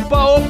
opa, 0.00 0.24
opa, 0.36 0.49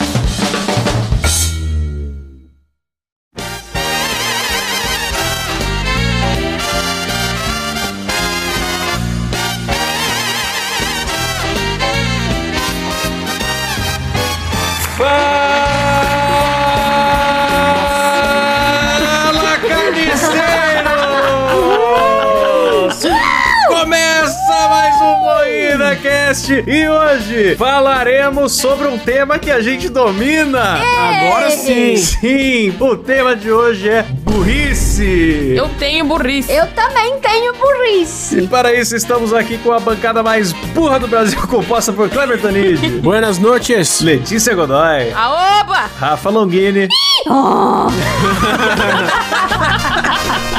E 26.65 26.87
hoje 26.87 27.55
falaremos 27.57 28.53
sobre 28.53 28.87
um 28.87 28.97
tema 28.97 29.37
que 29.37 29.51
a 29.51 29.59
gente 29.59 29.89
domina. 29.89 30.79
Agora 30.81 31.49
sim! 31.51 31.97
Sim, 31.97 32.73
o 32.79 32.95
tema 32.95 33.35
de 33.35 33.51
hoje 33.51 33.89
é 33.89 34.03
burrice. 34.03 35.55
Eu 35.57 35.67
tenho 35.77 36.05
burrice. 36.05 36.49
Eu 36.49 36.67
também 36.67 37.19
tenho 37.19 37.53
E 37.53 37.57
burrice. 37.57 38.47
para 38.47 38.73
isso 38.73 38.95
estamos 38.95 39.33
aqui 39.33 39.57
com 39.57 39.73
a 39.73 39.79
bancada 39.81 40.23
mais 40.23 40.53
burra 40.73 40.97
do 40.99 41.07
Brasil, 41.09 41.37
composta 41.49 41.91
por 41.91 42.09
Kleber 42.09 42.39
Tanid, 42.39 42.79
Buenas 43.01 43.37
noches! 43.37 43.99
Letícia 43.99 44.55
Godoy, 44.55 45.11
Aoba! 45.13 45.89
Rafa 45.99 46.29
Longini. 46.29 46.87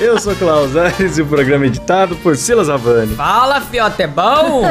Eu 0.00 0.18
sou 0.18 0.34
Klaus 0.34 0.74
Aires 0.76 1.18
e 1.18 1.22
o 1.22 1.26
programa 1.26 1.66
é 1.66 1.68
editado 1.68 2.16
por 2.16 2.34
Silas 2.34 2.70
Havani. 2.70 3.14
Fala, 3.16 3.60
fiote, 3.60 4.02
é 4.02 4.06
bom? 4.06 4.62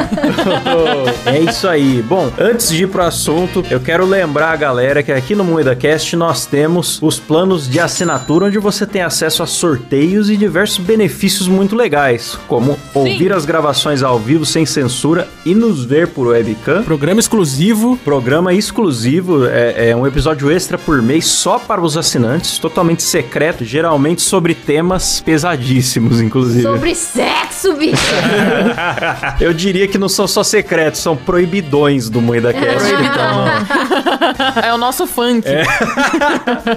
é 1.24 1.38
isso 1.38 1.68
aí. 1.68 2.02
Bom, 2.02 2.32
antes 2.36 2.70
de 2.70 2.82
ir 2.82 2.88
pro 2.88 3.04
assunto, 3.04 3.64
eu 3.70 3.78
quero 3.78 4.04
lembrar 4.04 4.50
a 4.50 4.56
galera 4.56 5.04
que 5.04 5.12
aqui 5.12 5.36
no 5.36 5.44
Moeda 5.44 5.76
Cast 5.76 6.16
nós 6.16 6.46
temos 6.46 7.00
os 7.00 7.20
planos 7.20 7.68
de 7.68 7.78
assinatura 7.78 8.46
onde 8.46 8.58
você 8.58 8.84
tem 8.84 9.02
acesso 9.02 9.40
a 9.44 9.46
sorteios 9.46 10.28
e 10.28 10.36
diversos 10.36 10.84
benefícios 10.84 11.46
muito 11.46 11.76
legais, 11.76 12.36
como 12.48 12.76
ouvir 12.92 13.32
as 13.32 13.44
gravações 13.44 14.02
ao 14.02 14.18
vivo 14.18 14.44
sem 14.44 14.66
censura 14.66 15.28
e 15.46 15.54
nos 15.54 15.84
ver 15.84 16.08
por 16.08 16.26
webcam. 16.26 16.82
Programa 16.82 17.20
exclusivo. 17.20 17.96
Programa 17.98 18.52
exclusivo, 18.52 19.46
é, 19.46 19.90
é 19.90 19.96
um 19.96 20.08
episódio 20.08 20.50
extra 20.50 20.76
por 20.76 21.00
mês 21.00 21.26
só 21.26 21.56
para 21.56 21.80
os 21.80 21.96
assinantes, 21.96 22.58
totalmente 22.58 23.04
secreto, 23.04 23.64
geralmente 23.64 24.22
sobre 24.22 24.56
temas 24.56 25.19
pesadíssimos, 25.20 26.20
inclusive. 26.20 26.62
Sobre 26.62 26.94
sexo, 26.94 27.74
bicho. 27.74 27.96
Eu 29.40 29.52
diria 29.52 29.86
que 29.86 29.98
não 29.98 30.08
são 30.08 30.26
só 30.26 30.42
secretos, 30.42 31.00
são 31.00 31.16
proibidões 31.16 32.08
do 32.08 32.20
Moeda 32.20 32.52
Cast. 32.52 32.88
Então, 32.92 33.44
É 34.62 34.72
o 34.72 34.78
nosso 34.78 35.06
funk. 35.06 35.46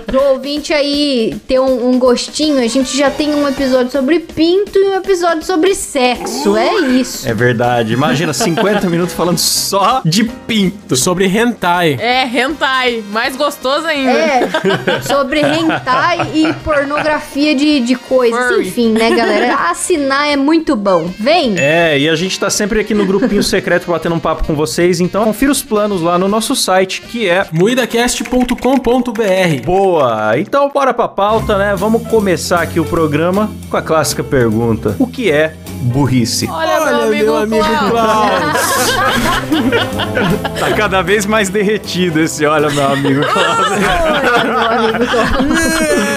Pro 0.06 0.22
ouvinte 0.32 0.74
aí 0.74 1.36
ter 1.48 1.60
um, 1.60 1.90
um 1.90 2.00
gostinho, 2.00 2.60
a 2.60 2.68
gente 2.68 2.96
já 2.98 3.10
tem 3.10 3.34
um 3.34 3.48
episódio 3.48 3.92
sobre 3.92 4.20
pinto 4.20 4.78
e 4.78 4.90
um 4.90 4.96
episódio 4.96 5.44
sobre 5.44 5.76
sexo. 5.76 6.56
É 6.58 6.76
isso. 6.80 7.28
é 7.28 7.34
verdade. 7.34 7.94
Imagina 7.94 8.34
50 8.34 8.90
minutos 8.90 9.14
falando 9.14 9.38
só 9.38 10.02
de 10.06 10.24
pinto. 10.24 10.96
Sobre 10.96 11.26
hentai. 11.26 11.98
É, 12.00 12.26
hentai. 12.26 13.04
Mais 13.12 13.36
gostoso 13.36 13.86
ainda. 13.88 14.12
É, 14.12 14.50
sobre 15.08 15.42
hentai 15.42 16.32
e 16.34 16.54
pornografia 16.64 17.56
de, 17.56 17.80
de 17.80 17.96
coisas. 17.96 18.33
Furry. 18.34 18.68
Enfim, 18.68 18.92
né, 18.92 19.16
galera? 19.16 19.56
Assinar 19.70 20.28
é 20.28 20.36
muito 20.36 20.76
bom. 20.76 21.10
Vem! 21.20 21.56
É, 21.58 21.98
e 21.98 22.10
a 22.10 22.16
gente 22.16 22.40
tá 22.40 22.50
sempre 22.50 22.80
aqui 22.80 22.94
no 22.94 23.06
grupinho 23.06 23.44
secreto 23.44 23.90
batendo 23.90 24.16
um 24.16 24.20
papo 24.20 24.46
com 24.46 24.56
vocês, 24.56 25.00
então 25.00 25.24
confira 25.24 25.52
os 25.52 25.62
planos 25.62 26.02
lá 26.02 26.18
no 26.18 26.28
nosso 26.28 26.56
site, 26.56 27.02
que 27.02 27.30
é 27.30 27.46
moidacast.com.br 27.52 29.66
Boa! 29.66 30.38
Então 30.38 30.70
bora 30.70 30.94
pra 30.94 31.08
pauta, 31.08 31.58
né? 31.58 31.74
Vamos 31.76 32.08
começar 32.08 32.62
aqui 32.62 32.80
o 32.80 32.86
programa 32.86 33.50
com 33.70 33.78
a 33.78 33.82
clássica 33.82 34.24
pergunta: 34.24 34.96
O 35.00 35.08
que 35.08 35.32
é 35.32 35.54
burrice? 35.82 36.48
Olha, 36.50 37.08
meu 37.10 37.38
amigo, 37.38 37.64
Klaus. 37.90 38.34
Tá 40.60 40.72
cada 40.72 41.02
vez 41.02 41.26
mais 41.26 41.50
derretido 41.50 42.22
esse 42.22 42.46
olha, 42.46 42.70
meu 42.70 42.88
amigo 42.88 43.22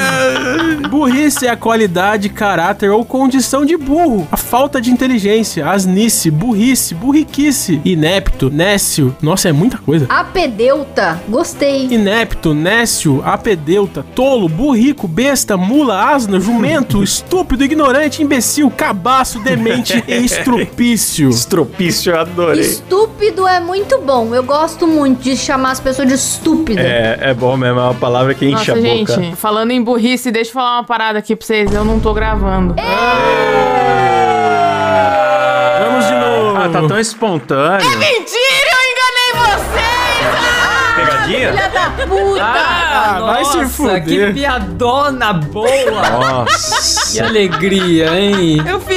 Burrice 0.88 1.46
é 1.46 1.50
a 1.50 1.56
qualidade, 1.56 2.28
caráter 2.28 2.90
ou 2.90 3.04
condição 3.04 3.64
de 3.64 3.76
burro. 3.76 4.26
A 4.30 4.36
falta 4.36 4.80
de 4.80 4.90
inteligência, 4.90 5.68
asnice, 5.68 6.30
burrice, 6.30 6.94
burriquice, 6.94 7.80
inepto, 7.84 8.48
nécio. 8.50 9.14
Nossa, 9.20 9.48
é 9.48 9.52
muita 9.52 9.78
coisa. 9.78 10.06
Apedeuta. 10.08 11.20
Gostei. 11.28 11.86
Inepto, 11.90 12.54
nécio, 12.54 13.22
apedeuta, 13.24 14.04
tolo, 14.14 14.48
burrico, 14.48 15.08
besta, 15.08 15.56
mula, 15.56 16.12
asno, 16.14 16.40
jumento, 16.40 17.02
estúpido, 17.04 17.64
ignorante, 17.64 18.22
imbecil, 18.22 18.70
cabaço, 18.70 19.40
demente 19.40 20.02
e 20.06 20.24
estrupício. 20.24 21.28
Estropício, 21.28 22.12
eu 22.12 22.20
adorei. 22.20 22.60
Estúpido 22.60 23.46
é 23.46 23.60
muito 23.60 23.98
bom. 24.00 24.34
Eu 24.34 24.42
gosto 24.42 24.86
muito 24.86 25.22
de 25.22 25.36
chamar 25.36 25.72
as 25.72 25.80
pessoas 25.80 26.08
de 26.08 26.14
estúpida. 26.14 26.80
É, 26.80 27.18
é 27.30 27.34
bom 27.34 27.56
mesmo, 27.56 27.80
é 27.80 27.82
uma 27.82 27.94
palavra 27.94 28.34
que 28.34 28.44
enche 28.46 28.54
Nossa, 28.54 28.72
a 28.72 28.80
gente, 28.80 29.12
boca. 29.12 29.36
falando 29.36 29.70
em 29.70 29.82
burrice, 29.82 30.30
deixa 30.30 30.50
eu 30.50 30.54
falar 30.54 30.75
uma 30.76 30.84
parada 30.84 31.18
aqui 31.18 31.34
pra 31.34 31.46
vocês. 31.46 31.72
Eu 31.72 31.84
não 31.84 31.98
tô 31.98 32.12
gravando. 32.12 32.74
Vamos 35.82 36.06
de 36.06 36.14
novo. 36.14 36.56
Ah, 36.58 36.68
tá 36.70 36.86
tão 36.86 36.98
espontâneo. 36.98 37.88
Mentira, 37.98 38.68
eu 38.72 38.82
enganei 38.92 39.56
vocês! 39.56 40.96
Pegadinha? 40.96 41.52
Filha 41.52 41.68
da 41.68 41.90
puta! 42.06 42.42
Ah, 42.42 43.20
vai 43.20 43.44
se 43.44 43.64
fuder. 43.66 44.04
que 44.04 44.32
piadona 44.34 45.32
boa! 45.32 45.68
que 45.70 45.90
Nossa. 45.90 47.24
alegria, 47.24 48.18
hein? 48.18 48.62
Eu 48.66 48.80
fiz! 48.80 48.95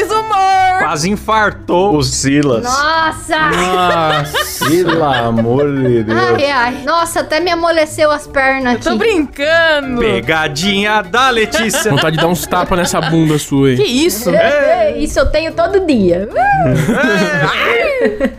Quase 0.80 1.10
infartou 1.10 1.96
o 1.98 2.04
Silas. 2.04 2.64
Nossa! 2.64 3.38
Nossa! 3.50 4.66
Pelo 4.70 5.04
amor 5.04 5.66
de 5.84 6.04
Deus. 6.04 6.20
Ai, 6.38 6.46
ai. 6.52 6.78
Nossa, 6.86 7.20
até 7.22 7.40
me 7.40 7.52
amoleceu 7.52 8.10
as 8.12 8.26
pernas 8.28 8.84
Tô 8.84 8.90
aqui. 8.90 8.98
brincando! 8.98 10.00
Pegadinha 10.00 11.02
da 11.02 11.30
Letícia. 11.30 11.92
Vontade 11.92 12.16
de 12.18 12.22
dar 12.22 12.28
uns 12.30 12.46
tapas 12.46 12.78
nessa 12.78 13.00
bunda 13.02 13.38
sua 13.38 13.76
Que 13.76 13.82
aí. 13.84 14.06
isso? 14.06 14.30
É, 14.30 14.98
Isso 14.98 15.20
eu 15.20 15.26
tenho 15.30 15.54
todo 15.54 15.86
dia. 15.86 16.28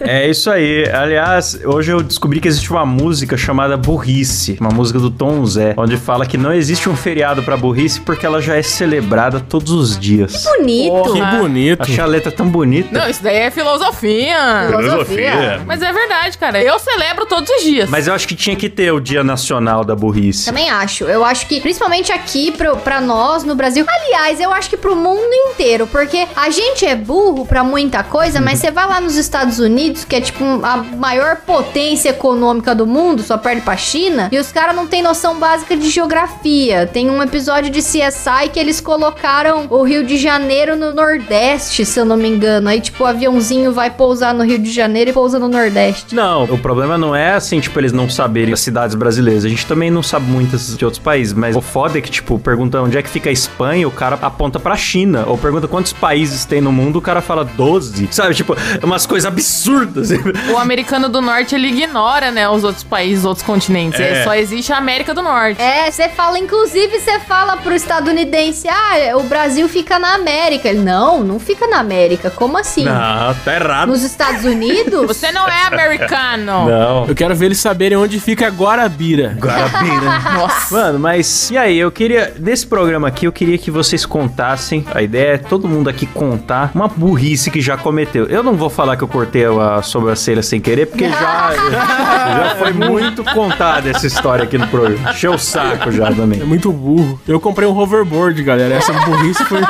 É 0.00 0.28
isso 0.28 0.50
aí. 0.50 0.88
Aliás, 0.92 1.58
hoje 1.64 1.92
eu 1.92 2.02
descobri 2.02 2.40
que 2.40 2.48
existe 2.48 2.70
uma 2.70 2.84
música 2.86 3.36
chamada 3.36 3.76
Burrice, 3.76 4.56
uma 4.60 4.70
música 4.70 4.98
do 4.98 5.10
Tom 5.10 5.44
Zé, 5.46 5.74
onde 5.76 5.96
fala 5.96 6.26
que 6.26 6.36
não 6.38 6.52
existe 6.52 6.88
um 6.88 6.96
feriado 6.96 7.42
pra 7.42 7.56
burrice 7.56 8.00
porque 8.00 8.24
ela 8.24 8.40
já 8.40 8.56
é 8.56 8.62
celebrada 8.62 9.40
todos 9.40 9.70
os 9.70 9.98
dias. 9.98 10.44
Bonito. 10.44 11.12
Que 11.12 11.22
bonito. 11.38 11.82
Achei 11.82 12.00
a 12.00 12.06
letra 12.06 12.29
é 12.30 12.36
tão 12.36 12.48
bonita. 12.48 12.98
Não, 12.98 13.08
isso 13.08 13.22
daí 13.22 13.36
é 13.36 13.50
filosofia. 13.50 14.66
Filosofia. 14.68 15.60
Mas 15.66 15.82
é 15.82 15.92
verdade, 15.92 16.38
cara. 16.38 16.62
Eu 16.62 16.78
celebro 16.78 17.26
todos 17.26 17.50
os 17.50 17.62
dias. 17.62 17.90
Mas 17.90 18.06
eu 18.06 18.14
acho 18.14 18.26
que 18.26 18.34
tinha 18.34 18.56
que 18.56 18.68
ter 18.68 18.92
o 18.92 19.00
Dia 19.00 19.22
Nacional 19.22 19.84
da 19.84 19.94
Burrice. 19.94 20.46
Também 20.46 20.70
acho. 20.70 21.04
Eu 21.04 21.24
acho 21.24 21.46
que, 21.46 21.60
principalmente 21.60 22.12
aqui 22.12 22.52
pro, 22.52 22.76
pra 22.78 23.00
nós 23.00 23.44
no 23.44 23.54
Brasil. 23.54 23.84
Aliás, 23.88 24.40
eu 24.40 24.52
acho 24.52 24.70
que 24.70 24.76
pro 24.76 24.96
mundo 24.96 25.32
inteiro. 25.32 25.86
Porque 25.86 26.26
a 26.34 26.50
gente 26.50 26.86
é 26.86 26.94
burro 26.94 27.44
pra 27.44 27.62
muita 27.64 28.02
coisa, 28.02 28.40
mas 28.40 28.58
você 28.60 28.70
vai 28.70 28.86
lá 28.86 29.00
nos 29.00 29.16
Estados 29.16 29.58
Unidos, 29.58 30.04
que 30.04 30.16
é 30.16 30.20
tipo 30.20 30.44
a 30.62 30.76
maior 30.78 31.36
potência 31.36 32.10
econômica 32.10 32.74
do 32.74 32.86
mundo, 32.86 33.22
só 33.22 33.36
perde 33.36 33.62
pra 33.62 33.76
China, 33.76 34.28
e 34.30 34.38
os 34.38 34.52
caras 34.52 34.74
não 34.74 34.86
têm 34.86 35.02
noção 35.02 35.38
básica 35.38 35.76
de 35.76 35.88
geografia. 35.88 36.86
Tem 36.86 37.10
um 37.10 37.22
episódio 37.22 37.70
de 37.70 37.80
CSI 37.80 38.48
que 38.52 38.58
eles 38.58 38.80
colocaram 38.80 39.66
o 39.70 39.82
Rio 39.82 40.04
de 40.04 40.16
Janeiro 40.16 40.76
no 40.76 40.92
Nordeste, 40.92 41.84
se 41.84 41.98
eu 41.98 42.04
não 42.04 42.16
me 42.20 42.28
engano. 42.28 42.68
Aí, 42.68 42.80
tipo, 42.80 43.04
o 43.04 43.06
aviãozinho 43.06 43.72
vai 43.72 43.90
pousar 43.90 44.34
no 44.34 44.44
Rio 44.44 44.58
de 44.58 44.70
Janeiro 44.70 45.10
e 45.10 45.12
pousa 45.12 45.38
no 45.38 45.48
Nordeste. 45.48 46.14
Não, 46.14 46.44
o 46.44 46.58
problema 46.58 46.96
não 46.96 47.14
é 47.14 47.34
assim, 47.34 47.60
tipo, 47.60 47.78
eles 47.78 47.92
não 47.92 48.08
saberem 48.08 48.52
as 48.52 48.60
cidades 48.60 48.94
brasileiras. 48.94 49.44
A 49.44 49.48
gente 49.48 49.66
também 49.66 49.90
não 49.90 50.02
sabe 50.02 50.26
muitas 50.26 50.76
de 50.76 50.84
outros 50.84 51.02
países, 51.02 51.32
mas 51.32 51.56
o 51.56 51.60
foda 51.60 51.98
é 51.98 52.00
que, 52.00 52.10
tipo, 52.10 52.38
pergunta 52.38 52.80
onde 52.80 52.96
é 52.96 53.02
que 53.02 53.08
fica 53.08 53.28
a 53.28 53.32
Espanha, 53.32 53.86
o 53.88 53.90
cara 53.90 54.18
aponta 54.20 54.58
pra 54.60 54.76
China. 54.76 55.24
Ou 55.26 55.38
pergunta 55.38 55.66
quantos 55.66 55.92
países 55.92 56.44
tem 56.44 56.60
no 56.60 56.72
mundo, 56.72 56.98
o 56.98 57.02
cara 57.02 57.20
fala 57.20 57.44
12. 57.44 58.08
Sabe, 58.10 58.34
tipo, 58.34 58.54
umas 58.82 59.06
coisas 59.06 59.26
absurdas. 59.26 60.10
O 60.52 60.58
americano 60.58 61.08
do 61.08 61.20
norte, 61.20 61.54
ele 61.54 61.68
ignora, 61.68 62.30
né, 62.30 62.48
os 62.48 62.64
outros 62.64 62.84
países, 62.84 63.20
os 63.20 63.24
outros 63.24 63.46
continentes. 63.46 63.98
É. 64.00 64.24
Só 64.24 64.34
existe 64.34 64.72
a 64.72 64.78
América 64.78 65.14
do 65.14 65.22
Norte. 65.22 65.60
É, 65.60 65.90
você 65.90 66.08
fala, 66.08 66.38
inclusive, 66.38 66.98
você 66.98 67.18
fala 67.20 67.56
pro 67.56 67.74
estadunidense, 67.74 68.68
ah, 68.68 69.16
o 69.16 69.22
Brasil 69.24 69.68
fica 69.68 69.98
na 69.98 70.14
América. 70.14 70.68
Ele, 70.68 70.80
não, 70.80 71.22
não 71.22 71.38
fica 71.38 71.66
na 71.66 71.78
América. 71.78 72.09
Como 72.16 72.56
assim? 72.58 72.84
Não, 72.84 73.34
tá 73.44 73.54
errado. 73.54 73.88
Nos 73.88 74.02
Estados 74.02 74.44
Unidos? 74.44 75.06
Você 75.06 75.30
não 75.32 75.46
é 75.48 75.62
americano. 75.66 76.68
Não. 76.68 77.06
Eu 77.06 77.14
quero 77.14 77.34
ver 77.34 77.46
eles 77.46 77.58
saberem 77.58 77.96
onde 77.98 78.18
fica 78.20 78.48
Guarabira. 78.48 79.36
Guarabira. 79.38 80.18
Nossa. 80.34 80.74
Mano, 80.74 80.98
mas 80.98 81.50
e 81.50 81.58
aí? 81.58 81.78
Eu 81.78 81.90
queria, 81.90 82.34
nesse 82.38 82.66
programa 82.66 83.08
aqui, 83.08 83.26
eu 83.26 83.32
queria 83.32 83.58
que 83.58 83.70
vocês 83.70 84.04
contassem. 84.06 84.84
A 84.94 85.02
ideia 85.02 85.34
é 85.34 85.38
todo 85.38 85.68
mundo 85.68 85.88
aqui 85.88 86.06
contar 86.06 86.70
uma 86.74 86.88
burrice 86.88 87.50
que 87.50 87.60
já 87.60 87.76
cometeu. 87.76 88.26
Eu 88.26 88.42
não 88.42 88.54
vou 88.54 88.70
falar 88.70 88.96
que 88.96 89.04
eu 89.04 89.08
cortei 89.08 89.44
a 89.44 89.82
sobrancelha 89.82 90.42
sem 90.42 90.60
querer, 90.60 90.86
porque 90.86 91.08
já, 91.08 91.52
já 91.54 92.56
foi 92.58 92.72
muito 92.72 93.22
contada 93.24 93.88
essa 93.90 94.06
história 94.06 94.44
aqui 94.44 94.56
no 94.58 94.66
programa. 94.68 95.10
Encheu 95.10 95.34
o 95.34 95.38
saco 95.38 95.90
já 95.92 96.08
É 96.08 96.14
também. 96.14 96.40
muito 96.40 96.72
burro. 96.72 97.20
Eu 97.26 97.38
comprei 97.40 97.68
um 97.68 97.76
hoverboard, 97.76 98.42
galera. 98.42 98.74
Essa 98.74 98.92
burrice 98.92 99.44
foi. 99.44 99.60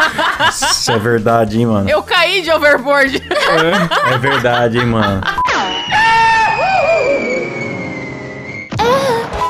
Isso 0.48 0.90
é 0.92 0.98
verdade, 0.98 1.58
hein, 1.58 1.66
mano? 1.66 1.88
Eu 1.88 2.02
caí 2.02 2.29
de 2.42 2.50
overboard. 2.52 3.20
É 4.12 4.18
verdade, 4.18 4.78
hein, 4.78 4.86
mano? 4.86 5.20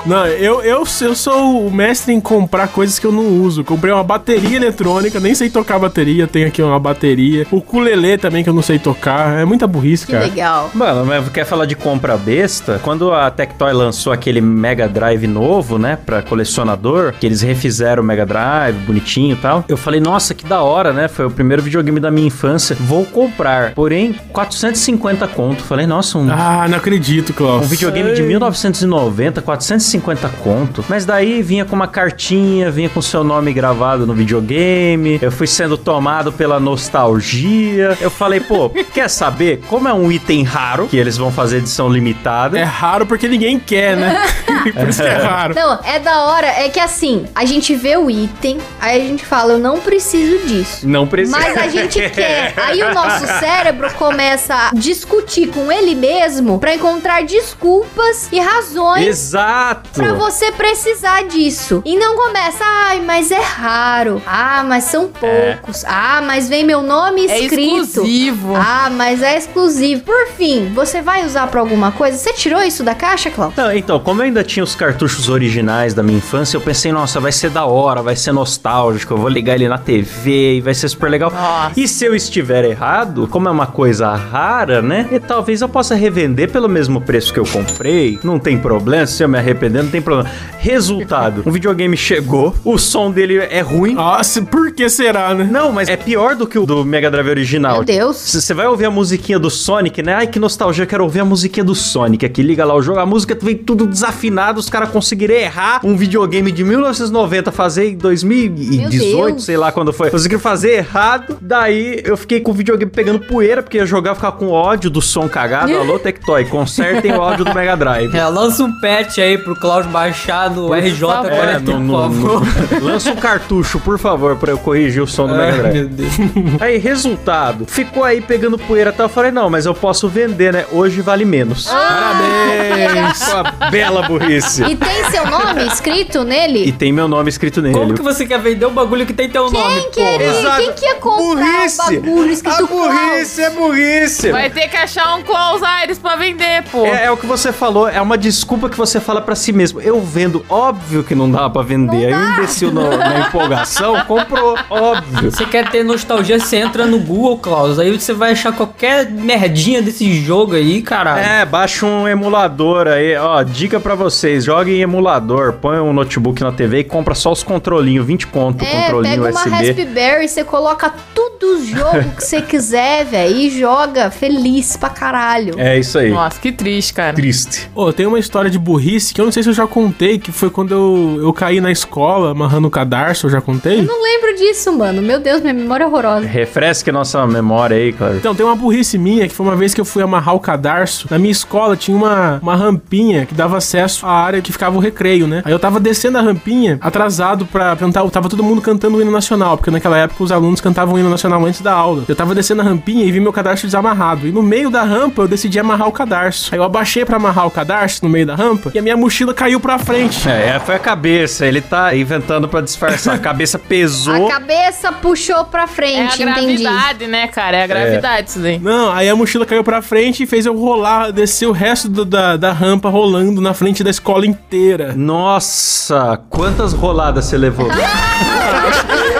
Não, 0.06 0.26
eu, 0.26 0.62
eu, 0.62 0.84
eu 1.00 1.14
sou 1.14 1.66
o 1.66 1.70
mestre 1.70 2.12
em 2.12 2.20
comprar 2.20 2.68
coisas 2.68 2.98
que 2.98 3.06
eu 3.06 3.12
não 3.12 3.26
uso. 3.42 3.62
Comprei 3.62 3.92
uma 3.92 4.02
bateria 4.02 4.56
eletrônica, 4.56 5.20
nem 5.20 5.34
sei 5.34 5.50
tocar 5.50 5.78
bateria. 5.78 6.26
Tem 6.26 6.44
aqui 6.44 6.62
uma 6.62 6.78
bateria. 6.78 7.46
O 7.50 7.56
ukulele 7.56 8.16
também 8.16 8.42
que 8.42 8.48
eu 8.48 8.54
não 8.54 8.62
sei 8.62 8.78
tocar. 8.78 9.38
É 9.38 9.44
muita 9.44 9.66
burrice, 9.66 10.06
Que 10.06 10.12
cara. 10.12 10.24
legal. 10.24 10.70
Mano, 10.74 11.04
mas 11.04 11.28
quer 11.28 11.44
falar 11.44 11.66
de 11.66 11.74
compra 11.76 12.16
besta? 12.16 12.80
Quando 12.82 13.12
a 13.12 13.30
Tectoy 13.30 13.72
lançou 13.72 14.12
aquele 14.12 14.40
Mega 14.40 14.88
Drive 14.88 15.26
novo, 15.26 15.78
né, 15.78 15.98
pra 16.04 16.22
colecionador, 16.22 17.12
que 17.20 17.26
eles 17.26 17.42
refizeram 17.42 18.02
o 18.02 18.06
Mega 18.06 18.24
Drive, 18.24 18.76
bonitinho 18.86 19.34
e 19.34 19.38
tal, 19.38 19.64
eu 19.68 19.76
falei, 19.76 20.00
nossa, 20.00 20.34
que 20.34 20.44
da 20.46 20.62
hora, 20.62 20.92
né? 20.92 21.08
Foi 21.08 21.26
o 21.26 21.30
primeiro 21.30 21.62
videogame 21.62 22.00
da 22.00 22.10
minha 22.10 22.26
infância. 22.26 22.74
Vou 22.80 23.04
comprar. 23.04 23.74
Porém, 23.74 24.14
450 24.32 25.28
conto. 25.28 25.62
Falei, 25.62 25.86
nossa, 25.86 26.16
um, 26.18 26.28
Ah, 26.32 26.66
não 26.68 26.78
acredito, 26.78 27.32
Klaus. 27.34 27.66
um 27.66 27.68
videogame 27.68 28.14
de 28.14 28.22
1990, 28.22 29.42
450 29.42 29.90
conto. 30.00 30.84
Mas 30.88 31.04
daí 31.04 31.42
vinha 31.42 31.64
com 31.64 31.74
uma 31.74 31.86
cartinha, 31.86 32.70
vinha 32.70 32.88
com 32.88 33.00
seu 33.00 33.22
nome 33.22 33.52
gravado 33.52 34.06
no 34.06 34.14
videogame. 34.14 35.18
Eu 35.20 35.30
fui 35.30 35.46
sendo 35.46 35.76
tomado 35.76 36.32
pela 36.32 36.58
nostalgia. 36.60 37.96
Eu 38.00 38.10
falei, 38.10 38.40
pô, 38.40 38.70
quer 38.92 39.08
saber? 39.08 39.60
Como 39.68 39.88
é 39.88 39.92
um 39.92 40.10
item 40.10 40.42
raro, 40.42 40.88
que 40.88 40.96
eles 40.96 41.16
vão 41.16 41.30
fazer 41.30 41.58
edição 41.58 41.88
limitada. 41.88 42.58
É 42.58 42.62
raro 42.62 43.06
porque 43.06 43.28
ninguém 43.28 43.58
quer, 43.58 43.96
né? 43.96 44.26
Por 44.74 44.88
isso 44.88 45.02
que 45.02 45.08
é 45.08 45.16
raro. 45.16 45.54
Não, 45.54 45.78
é 45.84 45.98
da 45.98 46.22
hora, 46.24 46.46
é 46.46 46.68
que 46.68 46.80
assim, 46.80 47.26
a 47.34 47.44
gente 47.44 47.74
vê 47.74 47.96
o 47.96 48.10
item, 48.10 48.58
aí 48.80 49.00
a 49.00 49.04
gente 49.04 49.24
fala, 49.24 49.52
eu 49.54 49.58
não 49.58 49.80
preciso 49.80 50.46
disso. 50.46 50.86
Não 50.86 51.06
precisa. 51.06 51.38
Mas 51.38 51.56
a 51.56 51.68
gente 51.68 51.98
quer. 52.10 52.54
Aí 52.56 52.82
o 52.82 52.94
nosso 52.94 53.26
cérebro 53.26 53.90
começa 53.94 54.54
a 54.54 54.70
discutir 54.74 55.48
com 55.48 55.70
ele 55.72 55.94
mesmo 55.94 56.58
pra 56.58 56.74
encontrar 56.74 57.24
desculpas 57.24 58.28
e 58.30 58.38
razões 58.38 59.06
Exato. 59.06 59.79
Pra 59.92 60.12
você 60.14 60.52
precisar 60.52 61.22
disso. 61.24 61.82
E 61.84 61.96
não 61.96 62.16
começa, 62.16 62.64
ai, 62.64 63.00
mas 63.00 63.30
é 63.30 63.40
raro. 63.40 64.22
Ah, 64.26 64.64
mas 64.66 64.84
são 64.84 65.08
poucos. 65.08 65.84
Ah, 65.86 66.22
mas 66.24 66.48
vem 66.48 66.64
meu 66.64 66.82
nome 66.82 67.26
É 67.26 67.40
escrito. 67.40 67.82
exclusivo. 67.82 68.54
Ah, 68.56 68.88
mas 68.90 69.22
é 69.22 69.36
exclusivo. 69.36 70.02
Por 70.02 70.28
fim, 70.36 70.70
você 70.74 71.00
vai 71.02 71.24
usar 71.26 71.46
pra 71.48 71.60
alguma 71.60 71.92
coisa? 71.92 72.16
Você 72.16 72.32
tirou 72.32 72.62
isso 72.62 72.82
da 72.82 72.94
caixa, 72.94 73.30
Cláudio? 73.30 73.62
Não, 73.62 73.72
então, 73.74 73.98
como 73.98 74.20
eu 74.20 74.26
ainda 74.26 74.42
tinha 74.44 74.62
os 74.64 74.74
cartuchos 74.74 75.28
originais 75.28 75.94
da 75.94 76.02
minha 76.02 76.18
infância, 76.18 76.56
eu 76.56 76.60
pensei, 76.60 76.92
nossa, 76.92 77.20
vai 77.20 77.32
ser 77.32 77.50
da 77.50 77.64
hora, 77.64 78.02
vai 78.02 78.16
ser 78.16 78.32
nostálgico, 78.32 79.14
eu 79.14 79.18
vou 79.18 79.28
ligar 79.28 79.54
ele 79.54 79.68
na 79.68 79.78
TV 79.78 80.56
e 80.56 80.60
vai 80.60 80.74
ser 80.74 80.88
super 80.88 81.10
legal. 81.10 81.30
Nossa. 81.30 81.72
E 81.78 81.86
se 81.88 82.04
eu 82.04 82.14
estiver 82.14 82.64
errado, 82.64 83.26
como 83.28 83.48
é 83.48 83.50
uma 83.50 83.66
coisa 83.66 84.14
rara, 84.14 84.80
né? 84.82 85.08
E 85.10 85.18
talvez 85.18 85.60
eu 85.60 85.68
possa 85.68 85.94
revender 85.94 86.50
pelo 86.50 86.68
mesmo 86.68 87.00
preço 87.00 87.32
que 87.32 87.38
eu 87.38 87.46
comprei. 87.46 88.18
Não 88.22 88.38
tem 88.38 88.58
problema, 88.58 89.06
se 89.06 89.22
eu 89.22 89.28
me 89.28 89.38
arrepender, 89.38 89.69
não 89.70 89.90
tem 89.90 90.02
problema. 90.02 90.30
Resultado: 90.58 91.42
um 91.46 91.50
videogame 91.50 91.96
chegou, 91.96 92.54
o 92.64 92.78
som 92.78 93.10
dele 93.10 93.38
é 93.38 93.60
ruim. 93.60 93.94
Nossa, 93.94 94.42
por 94.42 94.72
que 94.72 94.88
será, 94.88 95.34
né? 95.34 95.48
Não, 95.50 95.72
mas 95.72 95.88
é 95.88 95.96
pior 95.96 96.34
do 96.34 96.46
que 96.46 96.58
o 96.58 96.66
do 96.66 96.84
Mega 96.84 97.10
Drive 97.10 97.28
original. 97.28 97.76
Meu 97.76 97.84
Deus. 97.84 98.16
Você 98.16 98.54
vai 98.54 98.66
ouvir 98.66 98.86
a 98.86 98.90
musiquinha 98.90 99.38
do 99.38 99.50
Sonic, 99.50 100.02
né? 100.02 100.14
Ai, 100.14 100.26
que 100.26 100.38
nostalgia, 100.38 100.84
eu 100.84 100.88
quero 100.88 101.04
ouvir 101.04 101.20
a 101.20 101.24
musiquinha 101.24 101.64
do 101.64 101.74
Sonic 101.74 102.24
aqui. 102.24 102.42
Liga 102.42 102.64
lá 102.64 102.74
o 102.74 102.82
jogo, 102.82 102.98
a 102.98 103.06
música 103.06 103.36
vem 103.40 103.56
tudo 103.56 103.86
desafinado, 103.86 104.58
os 104.60 104.68
caras 104.68 104.90
conseguiram 104.90 105.34
errar 105.34 105.80
um 105.84 105.96
videogame 105.96 106.52
de 106.52 106.64
1990 106.64 107.52
fazer 107.52 107.90
em 107.90 107.96
2018, 107.96 109.26
Deus. 109.26 109.44
sei 109.44 109.56
lá 109.56 109.72
quando 109.72 109.92
foi. 109.92 110.10
Conseguiram 110.10 110.40
fazer 110.40 110.72
errado, 110.72 111.38
daí 111.40 112.00
eu 112.04 112.16
fiquei 112.16 112.40
com 112.40 112.50
o 112.50 112.54
videogame 112.54 112.90
pegando 112.90 113.20
poeira, 113.20 113.62
porque 113.62 113.78
ia 113.78 113.86
jogar, 113.86 114.14
ficar 114.14 114.32
com 114.32 114.48
ódio 114.48 114.90
do 114.90 115.00
som 115.00 115.28
cagado. 115.28 115.76
Alô, 115.76 115.98
Tectoy, 115.98 116.44
consertem 116.46 117.12
o 117.12 117.20
áudio 117.20 117.44
do 117.44 117.54
Mega 117.54 117.76
Drive. 117.76 118.10
É, 118.20 118.26
lança 118.26 118.62
um 118.64 118.80
patch 118.80 119.18
aí 119.18 119.38
pro 119.38 119.56
Cláudio 119.60 119.90
baixar 119.90 120.50
no 120.50 120.68
RJ41, 120.70 121.26
É, 121.26 121.58
no- 121.58 121.64
por 121.72 121.80
no- 121.80 121.92
favor. 122.00 122.42
no- 122.80 122.84
lança 122.86 123.10
um 123.12 123.16
cartucho, 123.16 123.78
por 123.80 123.98
favor, 123.98 124.36
pra 124.36 124.50
eu 124.52 124.58
corrigir 124.58 125.02
o 125.02 125.06
som 125.06 125.26
do 125.26 125.34
Mega 125.34 125.58
Drive. 125.58 125.74
meu 125.74 125.88
Deus. 125.88 126.12
Aí, 126.60 126.78
resultado, 126.78 127.66
ficou 127.66 128.02
aí 128.04 128.20
pegando 128.20 128.58
poeira 128.58 128.90
até 128.90 129.02
eu 129.02 129.08
falei, 129.08 129.30
não, 129.30 129.50
mas 129.50 129.66
eu 129.66 129.74
posso 129.74 130.08
vender, 130.08 130.52
né? 130.52 130.64
Hoje 130.72 131.00
vale 131.00 131.24
menos. 131.24 131.66
Parabéns! 131.68 133.18
Sua 133.18 133.42
bela 133.70 134.02
burrice. 134.02 134.62
E 134.64 134.76
tem 134.76 135.04
seu 135.10 135.26
nome 135.26 135.66
escrito 135.66 136.18
E 136.22 136.24
nele? 136.24 136.72
tem 136.72 136.92
meu 136.92 137.08
nome 137.08 137.28
escrito 137.28 137.60
nele. 137.60 137.74
Como 137.74 137.94
que 137.94 138.02
você 138.02 138.26
quer 138.26 138.38
vender 138.40 138.66
um 138.66 138.72
bagulho 138.72 139.04
que 139.06 139.12
tem 139.12 139.28
teu 139.28 139.50
nome, 139.50 139.80
Quem 139.82 139.90
queria? 139.90 140.32
porra? 140.42 140.56
Quem 140.56 140.72
que 140.72 140.84
ia 140.86 140.94
comprar 140.96 141.44
Burrice! 141.44 141.80
o 141.96 142.00
bagulho 142.00 142.30
escrito 142.30 142.64
A 142.64 142.66
burrice 142.66 143.42
é 143.42 143.50
burrice. 143.50 144.32
Vai 144.32 144.50
ter 144.50 144.68
que 144.68 144.76
achar 144.76 145.14
um 145.16 145.22
Klaus 145.22 145.62
Aires 145.62 145.98
pra 145.98 146.16
vender, 146.16 146.64
pô. 146.70 146.84
É, 146.86 147.04
é 147.06 147.10
o 147.10 147.16
que 147.16 147.26
você 147.26 147.52
falou, 147.52 147.88
é 147.88 148.00
uma 148.00 148.16
desculpa 148.16 148.68
que 148.68 148.76
você 148.76 149.00
fala 149.00 149.20
pra 149.20 149.34
si 149.34 149.49
mesmo. 149.52 149.80
Eu 149.80 150.00
vendo, 150.00 150.44
óbvio 150.48 151.02
que 151.04 151.14
não 151.14 151.30
dá 151.30 151.48
pra 151.50 151.62
vender. 151.62 152.06
Aí 152.06 152.14
o 152.14 152.32
imbecil 152.34 152.70
no- 152.72 152.96
na 152.96 153.20
empolgação 153.20 154.00
comprou, 154.06 154.56
óbvio. 154.68 155.30
Você 155.30 155.44
quer 155.44 155.68
ter 155.70 155.84
nostalgia, 155.84 156.38
você 156.38 156.56
entra 156.56 156.86
no 156.86 156.98
Google, 156.98 157.38
Klaus. 157.38 157.78
Aí 157.78 157.98
você 157.98 158.12
vai 158.12 158.32
achar 158.32 158.52
qualquer 158.52 159.10
merdinha 159.10 159.80
desse 159.82 160.12
jogo 160.22 160.54
aí, 160.54 160.82
caralho. 160.82 161.20
É, 161.24 161.44
baixa 161.44 161.86
um 161.86 162.06
emulador 162.08 162.86
aí, 162.88 163.16
ó, 163.16 163.42
dica 163.42 163.78
pra 163.80 163.94
vocês, 163.94 164.44
jogue 164.44 164.72
em 164.72 164.80
emulador, 164.82 165.54
põe 165.54 165.78
um 165.78 165.92
notebook 165.92 166.40
na 166.42 166.52
TV 166.52 166.78
e 166.80 166.84
compra 166.84 167.14
só 167.14 167.30
os 167.32 167.42
controlinhos, 167.42 168.06
20 168.06 168.26
conto 168.26 168.62
o 168.62 168.66
É, 168.66 168.70
controlinho 168.82 169.22
pega 169.22 169.30
uma 169.30 169.40
USB. 169.46 169.50
Raspberry, 169.72 170.28
você 170.28 170.44
coloca 170.44 170.92
tudo 171.14 171.19
os 171.46 171.66
jogos 171.66 172.14
que 172.16 172.24
você 172.24 172.42
quiser, 172.42 173.04
velho, 173.04 173.36
e 173.36 173.50
joga 173.50 174.10
feliz 174.10 174.76
pra 174.76 174.88
caralho. 174.90 175.54
É 175.58 175.78
isso 175.78 175.98
aí. 175.98 176.10
Nossa, 176.10 176.40
que 176.40 176.52
triste, 176.52 176.94
cara. 176.94 177.14
Triste. 177.14 177.70
Ô, 177.74 177.92
tem 177.92 178.06
uma 178.06 178.18
história 178.18 178.50
de 178.50 178.58
burrice 178.58 179.14
que 179.14 179.20
eu 179.20 179.24
não 179.24 179.32
sei 179.32 179.42
se 179.42 179.48
eu 179.48 179.52
já 179.52 179.66
contei, 179.66 180.18
que 180.18 180.32
foi 180.32 180.50
quando 180.50 180.72
eu, 180.72 181.18
eu 181.22 181.32
caí 181.32 181.60
na 181.60 181.70
escola 181.70 182.32
amarrando 182.32 182.68
o 182.68 182.70
cadarço, 182.70 183.26
eu 183.26 183.30
já 183.30 183.40
contei? 183.40 183.80
Eu 183.80 183.84
não 183.84 184.02
lembro 184.02 184.34
disso, 184.36 184.72
mano. 184.72 185.02
Meu 185.02 185.20
Deus, 185.20 185.40
minha 185.40 185.54
memória 185.54 185.84
é 185.84 185.86
horrorosa. 185.86 186.26
Refresque 186.26 186.90
nossa 186.92 187.26
memória 187.26 187.76
aí, 187.76 187.92
claro. 187.92 188.16
Então, 188.16 188.34
tem 188.34 188.44
uma 188.44 188.56
burrice 188.56 188.98
minha, 188.98 189.28
que 189.28 189.34
foi 189.34 189.46
uma 189.46 189.56
vez 189.56 189.74
que 189.74 189.80
eu 189.80 189.84
fui 189.84 190.02
amarrar 190.02 190.34
o 190.34 190.40
cadarço. 190.40 191.06
Na 191.10 191.18
minha 191.18 191.32
escola 191.32 191.76
tinha 191.76 191.96
uma, 191.96 192.38
uma 192.42 192.56
rampinha 192.56 193.26
que 193.26 193.34
dava 193.34 193.56
acesso 193.56 194.06
à 194.06 194.10
área 194.10 194.42
que 194.42 194.52
ficava 194.52 194.76
o 194.76 194.80
recreio, 194.80 195.26
né? 195.26 195.42
Aí 195.44 195.52
eu 195.52 195.58
tava 195.58 195.78
descendo 195.78 196.18
a 196.18 196.20
rampinha, 196.20 196.78
atrasado 196.80 197.46
pra 197.46 197.76
cantar. 197.76 198.08
Tava 198.10 198.28
todo 198.28 198.42
mundo 198.42 198.60
cantando 198.60 198.96
o 198.96 199.02
hino 199.02 199.10
nacional, 199.10 199.56
porque 199.56 199.70
naquela 199.70 199.96
época 199.98 200.24
os 200.24 200.32
alunos 200.32 200.60
cantavam 200.60 200.94
o 200.94 200.98
hino 200.98 201.08
nacional 201.08 201.29
motivacional 201.38 201.46
antes 201.46 201.60
da 201.60 201.72
aula. 201.72 202.04
Eu 202.08 202.16
tava 202.16 202.34
descendo 202.34 202.60
a 202.62 202.64
rampinha 202.64 203.04
e 203.04 203.12
vi 203.12 203.20
meu 203.20 203.32
cadarço 203.32 203.66
desamarrado. 203.66 204.26
E 204.26 204.32
no 204.32 204.42
meio 204.42 204.70
da 204.70 204.82
rampa 204.82 205.22
eu 205.22 205.28
decidi 205.28 205.58
amarrar 205.58 205.88
o 205.88 205.92
cadarço. 205.92 206.48
Aí 206.52 206.58
eu 206.58 206.64
abaixei 206.64 207.04
pra 207.04 207.16
amarrar 207.16 207.46
o 207.46 207.50
cadarço 207.50 208.00
no 208.04 208.08
meio 208.10 208.26
da 208.26 208.34
rampa 208.34 208.70
e 208.74 208.78
a 208.78 208.82
minha 208.82 208.96
mochila 208.96 209.32
caiu 209.34 209.60
pra 209.60 209.78
frente. 209.78 210.28
É, 210.28 210.58
foi 210.60 210.74
a 210.74 210.78
cabeça. 210.78 211.46
Ele 211.46 211.60
tá 211.60 211.94
inventando 211.94 212.48
pra 212.48 212.60
disfarçar. 212.60 213.14
A 213.14 213.18
cabeça 213.18 213.58
pesou. 213.58 214.26
A 214.26 214.30
cabeça 214.30 214.92
puxou 214.92 215.44
pra 215.44 215.62
É 215.62 215.64
a 215.64 215.68
frente, 215.68 216.22
entendi. 216.22 216.62
gravidade, 216.62 217.06
né, 217.06 217.28
cara? 217.28 217.56
É 217.58 217.64
a 217.64 217.66
gravidade 217.66 218.30
isso 218.30 218.38
daí. 218.40 218.58
Não, 218.58 218.90
aí 218.92 219.08
a 219.08 219.14
mochila 219.16 219.44
caiu 219.46 219.62
pra 219.64 219.80
frente 219.82 220.22
e 220.22 220.26
fez 220.26 220.46
eu 220.46 220.56
rolar, 220.56 221.10
descer 221.12 221.46
o 221.46 221.52
resto 221.52 221.88
do- 221.88 222.04
da, 222.04 222.36
da 222.36 222.52
rampa 222.52 222.88
rolando 222.88 223.40
na 223.40 223.54
frente 223.54 223.84
da 223.84 223.90
escola 223.90 224.26
inteira. 224.26 224.94
Nossa, 224.96 226.20
quantas 226.28 226.72
roladas 226.72 227.24
você 227.26 227.36
levou? 227.36 227.68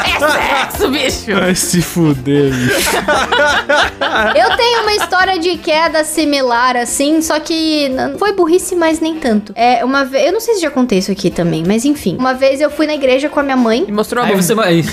sexo, 0.29 0.89
bicho! 0.89 1.39
Vai 1.39 1.55
se 1.55 1.81
fuder, 1.81 2.51
bicho. 2.53 2.97
Eu 4.35 4.55
tenho 4.57 4.81
uma 4.81 4.93
história 4.93 5.39
de 5.39 5.57
queda 5.57 6.03
similar, 6.03 6.75
assim, 6.75 7.21
só 7.21 7.39
que 7.39 7.89
não 7.89 8.17
foi 8.17 8.33
burrice, 8.33 8.75
mas 8.75 8.99
nem 8.99 9.15
tanto. 9.15 9.53
É, 9.55 9.83
uma 9.83 10.03
vez. 10.05 10.25
Eu 10.25 10.33
não 10.33 10.39
sei 10.39 10.55
se 10.55 10.61
já 10.61 10.71
contei 10.71 10.99
isso 10.99 11.11
aqui 11.11 11.29
também, 11.29 11.63
mas 11.65 11.85
enfim. 11.85 12.15
Uma 12.17 12.33
vez 12.33 12.61
eu 12.61 12.69
fui 12.69 12.85
na 12.87 12.93
igreja 12.93 13.29
com 13.29 13.39
a 13.39 13.43
minha 13.43 13.57
mãe. 13.57 13.85
E 13.87 13.91
mostrou 13.91 14.23
a 14.23 14.27
Aí 14.27 14.31
bunda. 14.33 14.43
você 14.43 14.53
vai. 14.55 14.83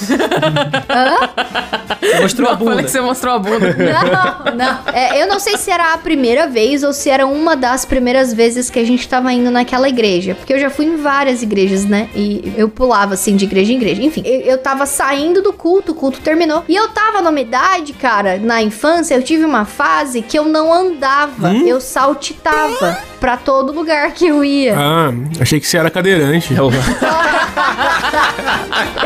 Hã? 0.88 2.20
Mostrou 2.22 2.48
a 2.48 2.52
Eu 2.52 2.58
falei 2.58 2.70
bunda. 2.76 2.82
que 2.84 2.90
você 2.90 3.00
mostrou 3.00 3.34
a 3.34 3.38
bunda. 3.38 3.76
Não, 3.76 4.54
não. 4.54 4.78
É, 4.92 5.22
eu 5.22 5.26
não 5.26 5.38
sei 5.38 5.56
se 5.56 5.70
era 5.70 5.92
a 5.94 5.98
primeira 5.98 6.46
vez 6.46 6.82
ou 6.82 6.92
se 6.92 7.10
era 7.10 7.26
uma 7.26 7.56
das 7.56 7.84
primeiras 7.84 8.32
vezes 8.32 8.70
que 8.70 8.78
a 8.78 8.84
gente 8.84 9.06
tava 9.08 9.32
indo 9.32 9.50
naquela 9.50 9.88
igreja. 9.88 10.34
Porque 10.34 10.52
eu 10.52 10.58
já 10.58 10.70
fui 10.70 10.86
em 10.86 10.96
várias 10.96 11.42
igrejas, 11.42 11.84
né? 11.84 12.08
E 12.14 12.52
eu 12.56 12.68
pulava 12.68 13.14
assim 13.14 13.36
de 13.36 13.44
igreja 13.44 13.72
em 13.72 13.76
igreja. 13.76 14.02
Enfim, 14.02 14.22
eu, 14.24 14.40
eu 14.42 14.58
tava 14.58 14.86
saindo 14.86 15.17
do 15.42 15.52
culto, 15.52 15.92
o 15.92 15.94
culto 15.94 16.20
terminou. 16.20 16.64
E 16.68 16.74
eu 16.74 16.88
tava 16.88 17.20
numa 17.20 17.40
idade, 17.40 17.92
cara, 17.92 18.38
na 18.38 18.62
infância, 18.62 19.14
eu 19.14 19.22
tive 19.22 19.44
uma 19.44 19.64
fase 19.64 20.22
que 20.22 20.38
eu 20.38 20.44
não 20.44 20.72
andava, 20.72 21.52
eu 21.54 21.80
saltitava 21.80 22.98
pra 23.20 23.36
todo 23.36 23.72
lugar 23.72 24.12
que 24.12 24.26
eu 24.26 24.44
ia. 24.44 24.74
Ah, 24.78 25.10
achei 25.40 25.58
que 25.60 25.66
você 25.66 25.76
era 25.78 25.90
cadeirante. 25.90 26.54
Eu- 26.54 26.70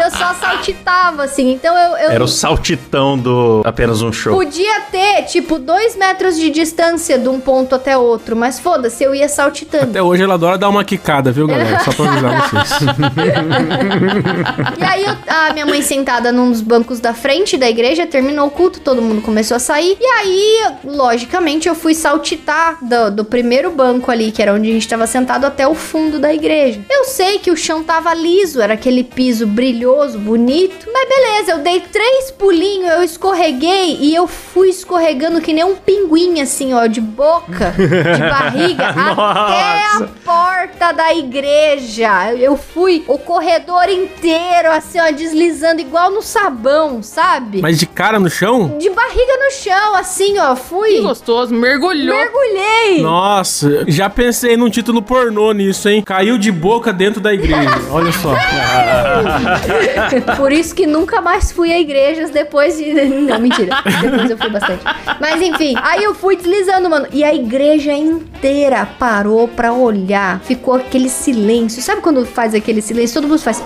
Eu 0.02 0.10
só 0.10 0.34
saltitava, 0.34 1.24
assim. 1.24 1.52
Então 1.52 1.76
eu. 1.76 1.96
eu 1.96 2.10
Era 2.10 2.24
o 2.24 2.28
saltitão 2.28 3.16
do 3.18 3.62
apenas 3.64 4.02
um 4.02 4.12
show. 4.12 4.34
Podia 4.34 4.80
ter, 4.90 5.22
tipo, 5.24 5.58
dois 5.58 5.96
metros 5.96 6.36
de 6.36 6.50
distância 6.50 7.18
de 7.18 7.28
um 7.28 7.40
ponto 7.40 7.74
até 7.74 7.96
outro, 7.96 8.34
mas 8.36 8.58
foda-se, 8.58 9.02
eu 9.04 9.14
ia 9.14 9.28
saltitando. 9.28 9.90
Até 9.90 10.02
hoje 10.02 10.22
ela 10.22 10.34
adora 10.34 10.58
dar 10.58 10.68
uma 10.68 10.84
quicada, 10.84 11.30
viu, 11.32 11.46
galera? 11.46 11.80
Só 11.80 11.92
pra 11.92 12.10
avisar 12.10 12.50
vocês. 12.50 12.80
E 14.78 14.84
aí 14.84 15.04
eu- 15.04 15.16
a 15.28 15.52
minha 15.52 15.66
mãe 15.66 15.82
sentada 15.82 16.32
num 16.32 16.50
dos 16.50 16.60
bancos 16.60 17.00
da 17.00 17.14
frente 17.14 17.56
da 17.56 17.68
igreja, 17.68 18.06
terminou 18.06 18.46
o 18.48 18.50
culto, 18.50 18.80
todo 18.80 19.00
mundo 19.02 19.20
começou 19.22 19.56
a 19.56 19.60
sair. 19.60 19.96
E 20.00 20.04
aí, 20.06 20.72
logicamente, 20.84 21.68
eu 21.68 21.74
fui 21.74 21.94
saltitar 21.94 22.78
do, 22.82 23.10
do 23.10 23.24
primeiro 23.24 23.70
banco 23.72 24.01
ali, 24.10 24.32
que 24.32 24.42
era 24.42 24.52
onde 24.54 24.68
a 24.70 24.72
gente 24.72 24.88
tava 24.88 25.06
sentado, 25.06 25.44
até 25.46 25.66
o 25.66 25.74
fundo 25.74 26.18
da 26.18 26.32
igreja. 26.32 26.80
Eu 26.90 27.04
sei 27.04 27.38
que 27.38 27.50
o 27.50 27.56
chão 27.56 27.82
tava 27.82 28.12
liso, 28.14 28.60
era 28.60 28.74
aquele 28.74 29.04
piso 29.04 29.46
brilhoso, 29.46 30.18
bonito. 30.18 30.86
Mas 30.92 31.08
beleza, 31.08 31.52
eu 31.52 31.58
dei 31.58 31.80
três 31.80 32.30
pulinhos, 32.30 32.90
eu 32.92 33.02
escorreguei 33.02 33.96
e 34.00 34.14
eu 34.14 34.26
fui 34.26 34.68
escorregando 34.68 35.40
que 35.40 35.52
nem 35.52 35.64
um 35.64 35.74
pinguim, 35.76 36.40
assim, 36.40 36.72
ó, 36.74 36.86
de 36.86 37.00
boca, 37.00 37.72
de 37.76 38.18
barriga, 38.28 38.88
até 38.88 40.04
a 40.04 40.08
porta 40.24 40.92
da 40.92 41.14
igreja. 41.14 42.34
Eu 42.34 42.56
fui 42.56 43.04
o 43.06 43.18
corredor 43.18 43.88
inteiro, 43.88 44.70
assim, 44.72 44.98
ó, 45.00 45.10
deslizando 45.10 45.80
igual 45.80 46.10
no 46.10 46.22
sabão, 46.22 47.02
sabe? 47.02 47.60
Mas 47.60 47.78
de 47.78 47.86
cara 47.86 48.18
no 48.18 48.30
chão? 48.30 48.76
De 48.78 48.90
barriga 48.90 49.32
no 49.44 49.50
chão, 49.52 49.94
assim, 49.96 50.38
ó, 50.38 50.54
Que 50.54 50.62
fui. 50.62 51.00
gostoso, 51.00 51.54
mergulhou. 51.54 52.14
Mergulhei. 52.16 53.00
Nossa, 53.02 53.84
já 53.92 54.08
pensei 54.10 54.56
num 54.56 54.70
título 54.70 55.02
pornô 55.02 55.52
nisso, 55.52 55.88
hein? 55.88 56.02
Caiu 56.02 56.38
de 56.38 56.50
boca 56.50 56.92
dentro 56.92 57.20
da 57.20 57.32
igreja. 57.32 57.70
Olha 57.90 58.12
só. 58.12 58.34
Por 60.36 60.52
isso 60.52 60.74
que 60.74 60.86
nunca 60.86 61.20
mais 61.20 61.52
fui 61.52 61.72
a 61.72 61.78
igrejas 61.78 62.30
depois 62.30 62.78
de. 62.78 62.92
Não, 63.04 63.38
mentira. 63.38 63.76
Depois 64.00 64.30
eu 64.30 64.38
fui 64.38 64.50
bastante. 64.50 64.82
Mas 65.20 65.40
enfim, 65.40 65.74
aí 65.82 66.02
eu 66.02 66.14
fui 66.14 66.36
deslizando, 66.36 66.88
mano. 66.88 67.06
E 67.12 67.22
a 67.22 67.34
igreja 67.34 67.92
inteira 67.92 68.86
parou 68.98 69.46
pra 69.46 69.72
olhar. 69.72 70.40
Ficou 70.40 70.74
aquele 70.74 71.08
silêncio. 71.08 71.82
Sabe 71.82 72.00
quando 72.00 72.24
faz 72.24 72.54
aquele 72.54 72.80
silêncio? 72.80 73.20
Todo 73.20 73.28
mundo 73.28 73.40
faz. 73.40 73.62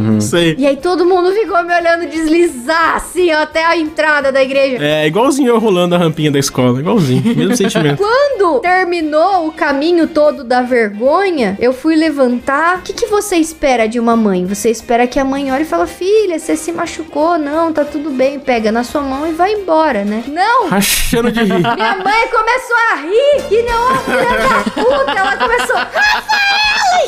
Não 0.00 0.20
sei. 0.20 0.56
E 0.58 0.66
aí 0.66 0.76
todo 0.76 1.04
mundo 1.04 1.32
ficou 1.32 1.62
me 1.64 1.74
olhando 1.74 2.06
deslizar, 2.06 2.96
assim, 2.96 3.32
ó, 3.32 3.42
até 3.42 3.64
a 3.64 3.76
entrada 3.76 4.32
da 4.32 4.42
igreja. 4.42 4.84
É, 4.84 5.06
igualzinho 5.06 5.48
eu 5.48 5.58
rolando 5.58 5.94
a 5.94 5.98
rampinha 5.98 6.30
da 6.30 6.38
escola. 6.38 6.80
Igualzinho. 6.80 7.36
Mesmo 7.36 7.54
sentimento. 7.56 7.98
Quando 7.98 8.60
terminou 8.60 8.95
o 9.02 9.52
caminho 9.52 10.06
todo 10.08 10.44
da 10.44 10.62
vergonha, 10.62 11.56
eu 11.60 11.72
fui 11.72 11.96
levantar. 11.96 12.78
O 12.78 12.82
que, 12.82 12.92
que 12.92 13.06
você 13.06 13.36
espera 13.36 13.88
de 13.88 13.98
uma 13.98 14.16
mãe? 14.16 14.46
Você 14.46 14.70
espera 14.70 15.06
que 15.06 15.18
a 15.18 15.24
mãe 15.24 15.52
olhe 15.52 15.62
e 15.62 15.66
fala: 15.66 15.86
Filha, 15.86 16.38
você 16.38 16.56
se 16.56 16.72
machucou? 16.72 17.38
Não, 17.38 17.72
tá 17.72 17.84
tudo 17.84 18.10
bem. 18.10 18.38
Pega 18.38 18.72
na 18.72 18.84
sua 18.84 19.02
mão 19.02 19.26
e 19.26 19.32
vai 19.32 19.52
embora, 19.52 20.04
né? 20.04 20.24
Não! 20.28 20.68
Rachando 20.68 21.30
de 21.30 21.40
rir. 21.40 21.74
Minha 21.74 21.96
mãe 21.96 22.28
começou 22.28 22.76
a 22.92 22.96
rir 22.96 23.48
que 23.48 23.62
não 23.62 23.96
filha 23.98 24.24
da 24.24 24.70
puta. 24.70 25.18
Ela 25.18 25.36
começou, 25.36 25.76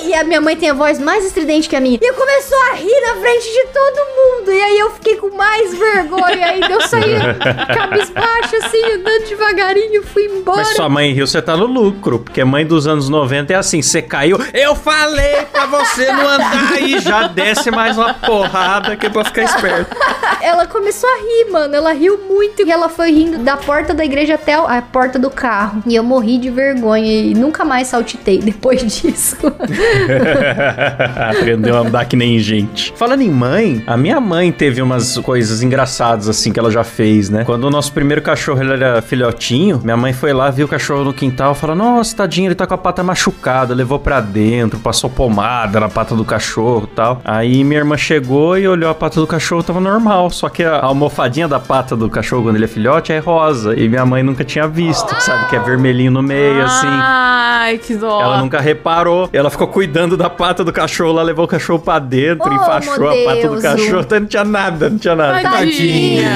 E 0.05 0.15
a 0.15 0.25
minha 0.25 0.41
mãe 0.41 0.57
tem 0.57 0.71
a 0.71 0.75
voz 0.75 0.99
mais 0.99 1.25
estridente 1.25 1.69
que 1.69 1.77
a 1.77 1.81
minha. 1.81 1.99
E 2.01 2.13
começou 2.13 2.59
a 2.71 2.75
rir 2.75 3.01
na 3.01 3.21
frente 3.21 3.45
de 3.45 3.67
todo 3.73 3.97
mundo. 4.17 4.53
E 4.53 4.63
aí 4.63 4.79
eu 4.79 4.91
fiquei 4.91 5.17
com 5.17 5.35
mais 5.37 5.77
vergonha. 5.77 6.47
Aí 6.47 6.61
eu 6.61 6.81
saí 6.83 7.17
cabisbaixo, 7.75 8.57
assim, 8.57 8.93
andando 8.93 9.25
devagarinho, 9.29 10.03
fui 10.03 10.25
embora. 10.25 10.59
Mas 10.59 10.69
sua 10.77 10.89
mãe 10.89 11.13
riu, 11.13 11.27
você 11.27 11.41
tá 11.43 11.57
no 11.57 11.67
lucro. 11.67 12.21
Porque 12.21 12.45
mãe 12.45 12.67
dos 12.67 12.87
anos 12.87 13.09
90 13.09 13.53
é 13.53 13.57
assim: 13.57 13.83
você 13.83 14.03
caiu, 14.03 14.39
eu 14.55 14.75
falei 14.75 15.47
pra 15.53 15.67
você 15.67 16.11
não 16.13 16.29
andar 16.29 16.73
aí, 16.73 16.99
já 16.99 17.27
desce 17.29 17.71
mais 17.71 17.97
uma 17.97 18.15
porrada 18.15 18.97
que 18.97 19.07
é 19.07 19.11
pra 19.11 19.25
ficar 19.25 19.43
esperto. 19.43 19.97
Ela 20.43 20.67
começou 20.67 21.09
a 21.09 21.17
rir, 21.19 21.53
mano. 21.53 21.75
Ela 21.75 21.93
riu 21.93 22.19
muito. 22.29 22.63
E 22.67 22.71
ela 22.71 22.89
foi 22.89 23.11
rindo 23.11 23.39
da 23.39 23.57
porta 23.57 23.93
da 23.95 24.05
igreja 24.05 24.35
até 24.35 24.55
a 24.55 24.83
porta 24.83 25.19
do 25.19 25.31
carro. 25.31 25.83
E 25.87 25.95
eu 25.95 26.03
morri 26.03 26.39
de 26.39 26.51
vergonha. 26.51 27.07
E 27.07 27.35
nunca 27.35 27.65
mais 27.65 27.89
saltitei 27.89 28.39
depois 28.39 28.81
disso. 28.87 29.37
Aprendeu 31.31 31.77
a 31.77 31.81
andar 31.81 32.05
que 32.07 32.17
nem 32.17 32.39
gente. 32.39 32.93
Falando 32.97 33.23
em 33.23 33.31
mãe, 33.31 33.83
a 33.87 33.97
minha 33.97 34.21
mãe 34.21 34.51
teve 34.53 34.81
umas 34.83 35.17
coisas 35.19 35.63
engraçadas 35.63 36.29
assim 36.29 36.53
que 36.53 36.59
ela 36.59 36.71
já 36.71 36.85
fez, 36.85 37.31
né? 37.31 37.45
Quando 37.45 37.65
o 37.65 37.71
nosso 37.71 37.93
primeiro 37.93 38.23
cachorro 38.23 38.61
ele 38.63 38.73
era 38.73 39.01
filhotinho, 39.03 39.81
minha 39.83 39.97
mãe 39.97 40.13
foi 40.13 40.33
lá, 40.33 40.51
viu 40.51 40.67
o 40.67 40.69
cachorro 40.69 41.05
no 41.05 41.13
quintal, 41.13 41.55
falou: 41.55 41.77
"Nossa, 41.77 42.17
tadinho, 42.17 42.49
ele 42.49 42.55
tá 42.55 42.67
com 42.67 42.75
a 42.75 42.79
pata 42.79 43.03
machucada", 43.03 43.75
levou 43.75 43.99
pra 43.99 44.21
dentro, 44.21 44.79
passou 44.79 45.11
pomada 45.11 45.81
na 45.81 45.89
pata 45.89 46.15
do 46.15 46.25
cachorro, 46.25 46.89
e 46.91 46.95
tal. 46.95 47.21
Aí 47.25 47.65
minha 47.65 47.81
irmã 47.81 47.97
chegou 47.97 48.57
e 48.59 48.67
olhou 48.67 48.91
a 48.91 48.95
pata 48.95 49.21
do 49.21 49.27
cachorro, 49.27 49.63
tava 49.63 49.81
normal, 49.81 50.28
só 50.31 50.49
que 50.49 50.63
a 50.63 50.81
almofadinha 50.81 51.49
da 51.49 51.59
pata 51.59 51.97
do 51.97 52.09
cachorro 52.09 52.45
quando 52.45 52.57
ele 52.57 52.65
é 52.65 52.69
filhote 52.69 53.13
é 53.13 53.19
rosa, 53.19 53.75
e 53.77 53.89
minha 53.89 54.05
mãe 54.05 54.23
nunca 54.23 54.45
tinha 54.45 54.67
visto, 54.67 55.15
sabe? 55.21 55.49
Que 55.49 55.57
é 55.57 55.59
vermelhinho 55.59 56.11
no 56.11 56.23
meio 56.23 56.63
assim. 56.65 56.87
Ai, 56.89 57.79
que 57.79 57.95
dó. 57.95 58.21
Ela 58.23 58.39
nunca 58.39 58.61
reparou. 58.61 59.29
Ela 59.33 59.51
ficou 59.51 59.67
cuidando 59.69 60.17
da 60.17 60.31
pata 60.31 60.65
do 60.65 60.73
cachorro. 60.73 61.11
Ela 61.11 61.23
levou 61.23 61.45
o 61.45 61.49
cachorro 61.49 61.79
pra 61.79 61.99
dentro, 61.99 62.49
Oh, 62.51 62.55
enfaixou 62.55 63.09
a 63.09 63.15
pata 63.25 63.49
do 63.49 63.61
cachorro. 63.61 64.01
Então 64.01 64.21
não 64.21 64.27
tinha 64.27 64.45
nada, 64.45 64.91
não 64.91 64.99
tinha 64.99 65.15
nada. 65.15 65.41
Tadinha. 65.43 66.31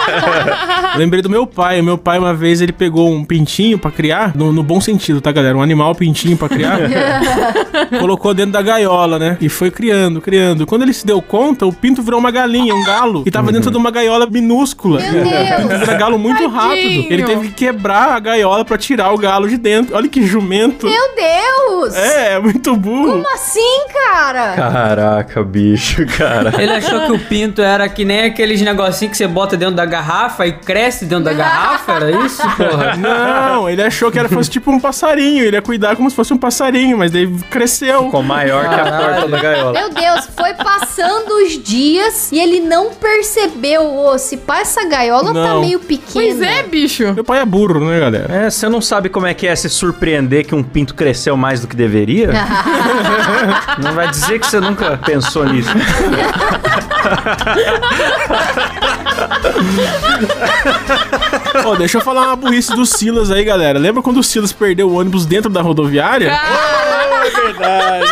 Lembrei 0.96 1.22
do 1.22 1.30
meu 1.30 1.46
pai. 1.46 1.80
O 1.80 1.84
meu 1.84 1.98
pai, 1.98 2.18
uma 2.18 2.34
vez, 2.34 2.60
ele 2.60 2.72
pegou 2.72 3.10
um 3.10 3.24
pintinho 3.24 3.78
pra 3.78 3.90
criar, 3.90 4.34
no, 4.34 4.52
no 4.52 4.62
bom 4.62 4.80
sentido, 4.80 5.20
tá, 5.20 5.30
galera? 5.30 5.56
Um 5.56 5.62
animal 5.62 5.94
pintinho 5.94 6.36
pra 6.36 6.48
criar. 6.48 6.78
colocou 8.00 8.34
dentro 8.34 8.52
da 8.52 8.62
gaiola, 8.62 9.18
né? 9.18 9.36
E 9.40 9.48
foi 9.48 9.70
criando, 9.70 10.20
criando. 10.20 10.66
Quando 10.66 10.82
ele 10.82 10.92
se 10.92 11.06
deu 11.06 11.20
conta, 11.22 11.66
o 11.66 11.72
pinto 11.72 12.02
virou 12.02 12.18
uma 12.18 12.30
galinha, 12.30 12.74
um 12.74 12.84
galo. 13.00 13.22
E 13.26 13.30
tava 13.30 13.52
dentro 13.52 13.70
de 13.70 13.76
uma 13.76 13.90
gaiola 13.90 14.26
minúscula. 14.26 15.00
Meu 15.00 15.24
Deus. 15.24 15.80
Vira 15.80 15.94
galo 15.94 16.18
muito 16.18 16.38
Tadinho. 16.38 16.50
rápido. 16.50 17.06
Ele 17.12 17.22
teve 17.24 17.48
que 17.48 17.54
quebrar 17.54 18.10
a 18.10 18.20
gaiola 18.20 18.64
pra 18.64 18.76
tirar 18.78 19.12
o 19.12 19.18
galo 19.18 19.48
de 19.48 19.56
dentro. 19.56 19.96
Olha 19.96 20.08
que 20.08 20.26
jumento. 20.26 20.86
Meu 20.86 21.14
Deus! 21.14 21.94
É, 21.96 22.34
é 22.34 22.38
muito 22.38 22.76
burro. 22.76 23.12
Como 23.12 23.34
assim, 23.34 23.86
cara? 23.92 24.52
Caraca, 24.54 25.42
bicho, 25.42 26.04
cara. 26.06 26.52
Ele 26.60 26.72
achou 26.72 27.06
que 27.06 27.12
o 27.12 27.18
pinto 27.18 27.62
era 27.62 27.88
que 27.88 28.04
nem 28.04 28.24
aqueles 28.24 28.60
negocinhos 28.60 29.12
que 29.12 29.16
você 29.16 29.26
bota 29.26 29.56
dentro 29.56 29.74
da 29.76 29.86
garrafa 29.86 30.46
e 30.46 30.52
cresce 30.52 31.04
dentro 31.06 31.24
da 31.24 31.32
garrafa, 31.32 31.92
era 31.92 32.10
isso, 32.26 32.42
porra? 32.56 32.96
Não, 33.00 33.68
ele 33.68 33.82
achou 33.82 34.10
que 34.10 34.18
era 34.18 34.28
fosse 34.28 34.50
tipo 34.50 34.70
um 34.70 34.78
passarinho. 34.80 35.44
Ele 35.44 35.56
ia 35.56 35.62
cuidar 35.62 35.96
como 35.96 36.08
se 36.10 36.16
fosse 36.16 36.32
um 36.32 36.38
passarinho, 36.38 36.98
mas 36.98 37.10
daí 37.10 37.26
cresceu. 37.50 38.04
Ficou 38.04 38.22
maior 38.22 38.68
que 38.68 38.74
a 38.74 38.84
Caralho. 38.84 39.14
porta 39.14 39.28
da 39.28 39.38
gaiola. 39.38 39.72
Meu 39.72 39.90
Deus, 39.90 40.28
foi 40.36 40.54
passando 40.54 41.30
os 41.44 41.52
dias 41.62 42.30
e 42.32 42.38
ele 42.38 42.60
não 42.60 42.89
não 42.90 42.94
percebeu, 42.96 43.96
ô, 43.96 44.18
se 44.18 44.36
pá, 44.36 44.60
essa 44.60 44.84
gaiola 44.84 45.32
tá 45.32 45.54
Não. 45.54 45.60
meio 45.60 45.78
pequena. 45.78 46.02
Pois 46.12 46.42
é, 46.42 46.62
bicho. 46.64 47.12
Meu 47.14 47.22
pai 47.24 47.40
é 47.40 47.46
burro, 47.46 47.80
né, 47.80 48.00
galera? 48.00 48.34
É, 48.34 48.50
você 48.50 48.68
não 48.68 48.80
sabe 48.80 49.08
como 49.08 49.26
é 49.26 49.34
que 49.34 49.46
é 49.46 49.54
se 49.54 49.68
surpreender 49.68 50.44
que 50.44 50.54
um 50.54 50.62
pinto 50.62 50.94
cresceu 50.94 51.36
mais 51.36 51.60
do 51.60 51.68
que 51.68 51.76
deveria? 51.76 52.30
não 53.78 53.92
vai 53.92 54.08
dizer 54.08 54.40
que 54.40 54.46
você 54.46 54.58
nunca 54.60 54.96
pensou 54.98 55.44
nisso. 55.46 55.70
Ó, 61.64 61.74
deixa 61.76 61.98
eu 61.98 62.02
falar 62.02 62.26
uma 62.28 62.36
burrice 62.36 62.74
do 62.74 62.86
Silas 62.86 63.30
aí, 63.30 63.44
galera. 63.44 63.78
Lembra 63.78 64.02
quando 64.02 64.18
o 64.18 64.22
Silas 64.22 64.52
perdeu 64.52 64.88
o 64.88 64.94
ônibus 64.98 65.26
dentro 65.26 65.50
da 65.50 65.62
rodoviária? 65.62 66.30
É 66.30 67.30
verdade. 67.30 68.10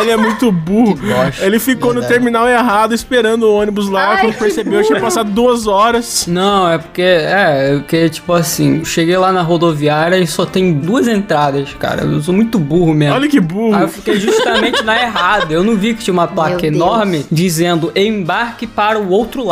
Ele 0.00 0.10
é 0.10 0.16
muito 0.16 0.52
burro. 0.52 0.98
Ele 1.40 1.58
ficou 1.58 1.88
no 1.92 2.00
verdade. 2.00 2.14
terminal 2.14 2.48
errado 2.48 2.94
esperando 2.94 3.44
o 3.44 3.54
ônibus 3.54 3.88
lá. 3.88 4.12
Ai, 4.12 4.20
quando 4.20 4.34
percebeu, 4.34 4.82
tinha 4.82 5.00
passado 5.00 5.30
duas 5.30 5.66
horas. 5.66 6.26
Não, 6.26 6.70
é 6.70 6.78
porque, 6.78 7.02
é, 7.02 7.74
porque, 7.78 8.08
tipo 8.08 8.32
assim, 8.32 8.84
cheguei 8.84 9.16
lá 9.16 9.32
na 9.32 9.42
rodoviária 9.42 10.16
e 10.16 10.26
só 10.26 10.46
tem 10.46 10.72
duas 10.72 11.08
entradas, 11.08 11.74
cara. 11.74 12.02
Eu 12.02 12.22
sou 12.22 12.34
muito 12.34 12.58
burro 12.58 12.94
mesmo. 12.94 13.14
Olha 13.16 13.28
que 13.28 13.40
burro. 13.40 13.74
Aí 13.74 13.82
eu 13.82 13.88
fiquei 13.88 14.18
justamente 14.20 14.82
na 14.84 15.00
errada. 15.00 15.52
Eu 15.52 15.64
não 15.64 15.76
vi 15.76 15.94
que 15.94 16.04
tinha 16.04 16.14
uma 16.14 16.28
placa 16.28 16.50
Meu 16.50 16.60
Deus. 16.60 16.74
enorme 16.74 17.26
dizendo 17.30 17.92
embarque 17.96 18.66
para 18.66 18.98
o 18.98 19.10
outro 19.10 19.44
lado. 19.44 19.51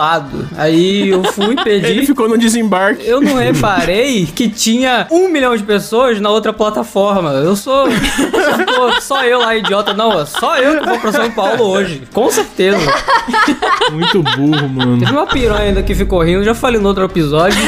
Aí 0.56 1.08
eu 1.10 1.22
fui 1.24 1.54
Ele 1.66 1.80
pedir. 1.80 2.06
ficou 2.06 2.28
no 2.28 2.38
desembarque. 2.38 3.06
Eu 3.06 3.20
não 3.20 3.34
reparei 3.36 4.26
que 4.26 4.48
tinha 4.48 5.06
um 5.10 5.28
milhão 5.28 5.56
de 5.56 5.62
pessoas 5.62 6.20
na 6.20 6.30
outra 6.30 6.52
plataforma. 6.52 7.30
Eu 7.30 7.54
sou. 7.56 7.86
sou 7.90 9.00
só 9.00 9.24
eu 9.24 9.40
lá, 9.40 9.54
idiota. 9.56 9.92
Não, 9.94 10.18
é 10.20 10.24
só 10.26 10.56
eu 10.58 10.80
que 10.80 10.86
vou 10.88 10.98
pra 10.98 11.12
São 11.12 11.30
Paulo 11.30 11.64
hoje. 11.64 12.02
Com 12.12 12.30
certeza. 12.30 12.78
Muito 13.92 14.22
burro, 14.22 14.68
mano. 14.68 14.98
Teve 14.98 15.12
uma 15.12 15.26
piranha 15.26 15.60
ainda 15.68 15.82
que 15.82 15.94
ficou 15.94 16.22
rindo, 16.22 16.44
já 16.44 16.54
falei 16.54 16.80
no 16.80 16.88
outro 16.88 17.04
episódio. 17.04 17.58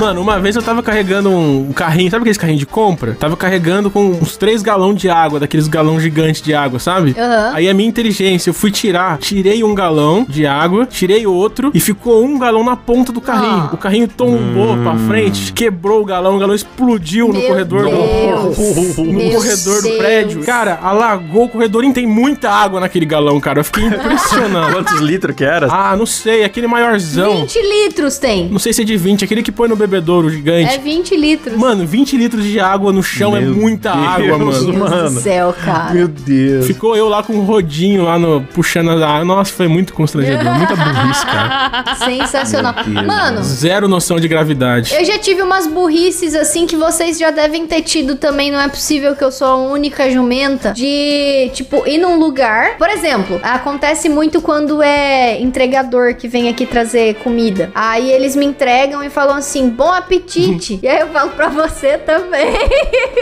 Mano, 0.00 0.20
uma 0.20 0.38
vez 0.38 0.56
eu 0.56 0.62
tava 0.62 0.82
carregando 0.82 1.30
um 1.30 1.72
carrinho, 1.72 2.10
sabe 2.10 2.22
aqueles 2.22 2.38
carrinhos 2.38 2.60
de 2.60 2.66
compra? 2.66 3.14
Tava 3.18 3.36
carregando 3.36 3.90
com 3.90 4.04
uns 4.10 4.36
3 4.36 4.62
galões 4.62 5.00
de 5.00 5.08
água, 5.08 5.40
daqueles 5.40 5.66
galão 5.68 5.98
gigantes 5.98 6.42
de 6.42 6.54
água, 6.54 6.78
sabe? 6.78 7.14
Aham. 7.18 7.52
Aí 7.54 7.68
a 7.68 7.74
minha 7.74 7.88
inteligência, 7.88 8.50
eu 8.50 8.54
fui 8.54 8.70
tirar, 8.70 9.18
tirei 9.18 9.63
um 9.64 9.74
galão 9.74 10.24
de 10.28 10.46
água, 10.46 10.86
tirei 10.86 11.26
outro 11.26 11.70
e 11.74 11.80
ficou 11.80 12.24
um 12.24 12.38
galão 12.38 12.64
na 12.64 12.76
ponta 12.76 13.12
do 13.12 13.20
carrinho. 13.20 13.68
Ah. 13.70 13.74
O 13.74 13.76
carrinho 13.76 14.08
tombou 14.08 14.76
pra 14.78 14.96
frente, 14.96 15.52
quebrou 15.52 16.02
o 16.02 16.04
galão, 16.04 16.36
o 16.36 16.38
galão 16.38 16.54
explodiu 16.54 17.28
no 17.28 17.34
Meu 17.38 17.48
corredor 17.48 17.84
Deus. 17.84 17.96
do 18.96 19.04
no 19.04 19.12
Meu 19.12 19.32
corredor 19.32 19.76
do 19.76 19.88
Deus. 19.88 19.98
prédio. 19.98 20.44
Cara, 20.44 20.78
alagou 20.82 21.44
o 21.44 21.48
corredor 21.48 21.82
inteiro, 21.82 21.94
tem 21.94 22.06
muita 22.06 22.50
água 22.50 22.80
naquele 22.80 23.06
galão, 23.06 23.38
cara. 23.40 23.60
Eu 23.60 23.64
fiquei 23.64 23.84
impressionado. 23.84 24.72
Quantos 24.74 25.00
litros 25.00 25.34
que 25.36 25.44
era? 25.44 25.68
ah, 25.70 25.96
não 25.96 26.06
sei, 26.06 26.44
aquele 26.44 26.66
maiorzão. 26.66 27.40
20 27.42 27.58
litros 27.62 28.18
tem. 28.18 28.48
Não 28.48 28.58
sei 28.58 28.72
se 28.72 28.82
é 28.82 28.84
de 28.84 28.96
20, 28.96 29.24
aquele 29.24 29.42
que 29.42 29.52
põe 29.52 29.68
no 29.68 29.76
bebedouro 29.76 30.28
gigante. 30.28 30.74
É 30.74 30.78
20 30.78 31.16
litros. 31.16 31.56
Mano, 31.56 31.86
20 31.86 32.16
litros 32.16 32.44
de 32.44 32.58
água 32.58 32.92
no 32.92 33.02
chão 33.02 33.36
é 33.36 33.40
Meu 33.40 33.54
muita 33.54 33.92
Deus, 33.92 34.06
água, 34.06 34.26
Meu 34.26 34.38
mano. 34.38 34.50
Deus 34.50 34.76
mano. 34.76 35.10
do 35.10 35.20
céu, 35.20 35.54
cara. 35.64 35.94
Meu 35.94 36.08
Deus. 36.08 36.66
Ficou 36.66 36.96
eu 36.96 37.08
lá 37.08 37.22
com 37.22 37.34
um 37.34 37.44
rodinho 37.44 38.04
lá 38.04 38.18
no 38.18 38.42
puxando 38.52 38.90
a 38.90 39.08
água. 39.08 39.24
Nossa, 39.24 39.52
foi 39.54 39.68
muito 39.68 39.92
constrangedor, 39.94 40.52
muita 40.54 40.74
burrice, 40.76 41.24
cara. 41.26 41.84
Sensacional. 42.04 42.74
Mano, 42.86 43.42
Zero 43.42 43.88
noção 43.88 44.18
de 44.18 44.28
gravidade. 44.28 44.94
eu 44.94 45.04
já 45.04 45.18
tive 45.18 45.42
umas 45.42 45.66
burrices 45.66 46.34
assim 46.34 46.66
que 46.66 46.76
vocês 46.76 47.18
já 47.18 47.30
devem 47.30 47.66
ter 47.66 47.82
tido 47.82 48.16
também. 48.16 48.50
Não 48.50 48.60
é 48.60 48.68
possível 48.68 49.14
que 49.16 49.24
eu 49.24 49.30
sou 49.32 49.46
a 49.46 49.56
única 49.56 50.10
jumenta 50.10 50.72
de, 50.72 51.50
tipo, 51.54 51.86
ir 51.86 51.98
num 51.98 52.18
lugar. 52.18 52.76
Por 52.78 52.88
exemplo, 52.88 53.40
acontece 53.42 54.08
muito 54.08 54.40
quando 54.40 54.82
é 54.82 55.40
entregador 55.40 56.14
que 56.14 56.28
vem 56.28 56.48
aqui 56.48 56.66
trazer 56.66 57.14
comida. 57.16 57.70
Aí 57.74 58.10
eles 58.10 58.34
me 58.36 58.44
entregam 58.46 59.02
e 59.02 59.10
falam 59.10 59.36
assim: 59.36 59.68
bom 59.68 59.92
apetite. 59.92 60.78
e 60.82 60.88
aí 60.88 61.00
eu 61.00 61.08
falo 61.08 61.30
pra 61.30 61.48
você 61.48 61.98
também. 61.98 62.54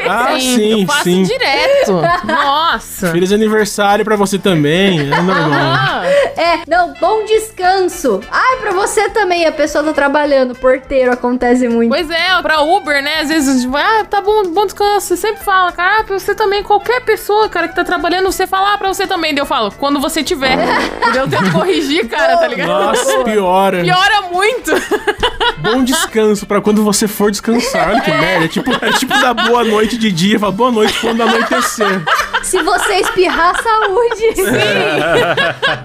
Ah, 0.05 0.37
sim, 0.39 0.81
eu 0.83 0.87
faço 0.87 1.05
sim. 1.05 1.23
direto. 1.23 1.93
Nossa. 2.27 3.13
Feliz 3.13 3.31
aniversário 3.33 4.05
pra 4.05 4.17
você 4.17 4.37
também. 4.37 4.99
É 5.01 5.05
normal. 5.23 5.53
Ah, 5.53 6.03
É, 6.43 6.63
não, 6.67 6.95
bom 6.95 7.25
descanso. 7.25 8.21
Ai, 8.31 8.57
pra 8.61 8.73
você 8.73 9.09
também. 9.11 9.47
A 9.47 9.53
pessoa 9.53 9.85
tá 9.85 9.93
trabalhando, 9.93 10.55
porteiro, 10.55 11.13
acontece 11.13 11.69
muito. 11.69 11.91
pois 11.91 12.11
é, 12.11 12.41
pra 12.41 12.63
Uber, 12.63 13.03
né? 13.03 13.21
Às 13.21 13.29
vezes, 13.29 13.63
tipo, 13.63 13.77
ah, 13.77 14.05
tá 14.09 14.21
bom, 14.21 14.45
bom 14.45 14.65
descanso. 14.65 15.07
Você 15.07 15.17
sempre 15.17 15.45
fala, 15.45 15.71
cara, 15.73 16.01
ah, 16.01 16.05
pra 16.05 16.19
você 16.19 16.35
também, 16.35 16.63
qualquer 16.63 17.05
pessoa, 17.05 17.49
cara, 17.49 17.69
que 17.69 17.75
tá 17.77 17.85
trabalhando, 17.85 18.25
você 18.31 18.47
fala 18.47 18.75
ah, 18.75 18.79
pra 18.79 18.89
você 18.89 19.07
também. 19.07 19.35
Daí 19.35 19.43
eu 19.43 19.47
falo, 19.47 19.71
quando 19.73 20.01
você 20.01 20.25
tiver. 20.25 20.57
Daí 20.57 21.17
eu 21.17 21.29
tento 21.29 21.53
corrigir, 21.53 22.09
cara, 22.09 22.37
tá 22.37 22.49
ligado? 22.49 22.69
Nossa, 22.69 23.25
piora. 23.25 23.83
Piora 23.83 24.23
muito. 24.33 24.73
Bom 25.59 25.85
descanso 25.85 26.47
pra 26.47 26.61
quando 26.61 26.83
você 26.83 27.07
for 27.07 27.31
descansar. 27.31 27.91
Olha 27.91 28.01
que 28.01 28.11
merda. 28.11 28.45
É 28.47 28.49
tipo, 28.49 28.73
é 28.73 28.93
tipo 28.93 29.13
dar 29.21 29.35
boa 29.35 29.63
noite 29.63 29.97
de 29.97 30.11
dia, 30.11 30.39
fala 30.39 30.53
boa 30.53 30.73
noite 30.73 30.99
quando 31.01 31.23
anoitecer. 31.23 32.03
Se 32.43 32.63
você 32.63 32.95
espirrar, 32.95 33.55
saúde. 33.63 34.23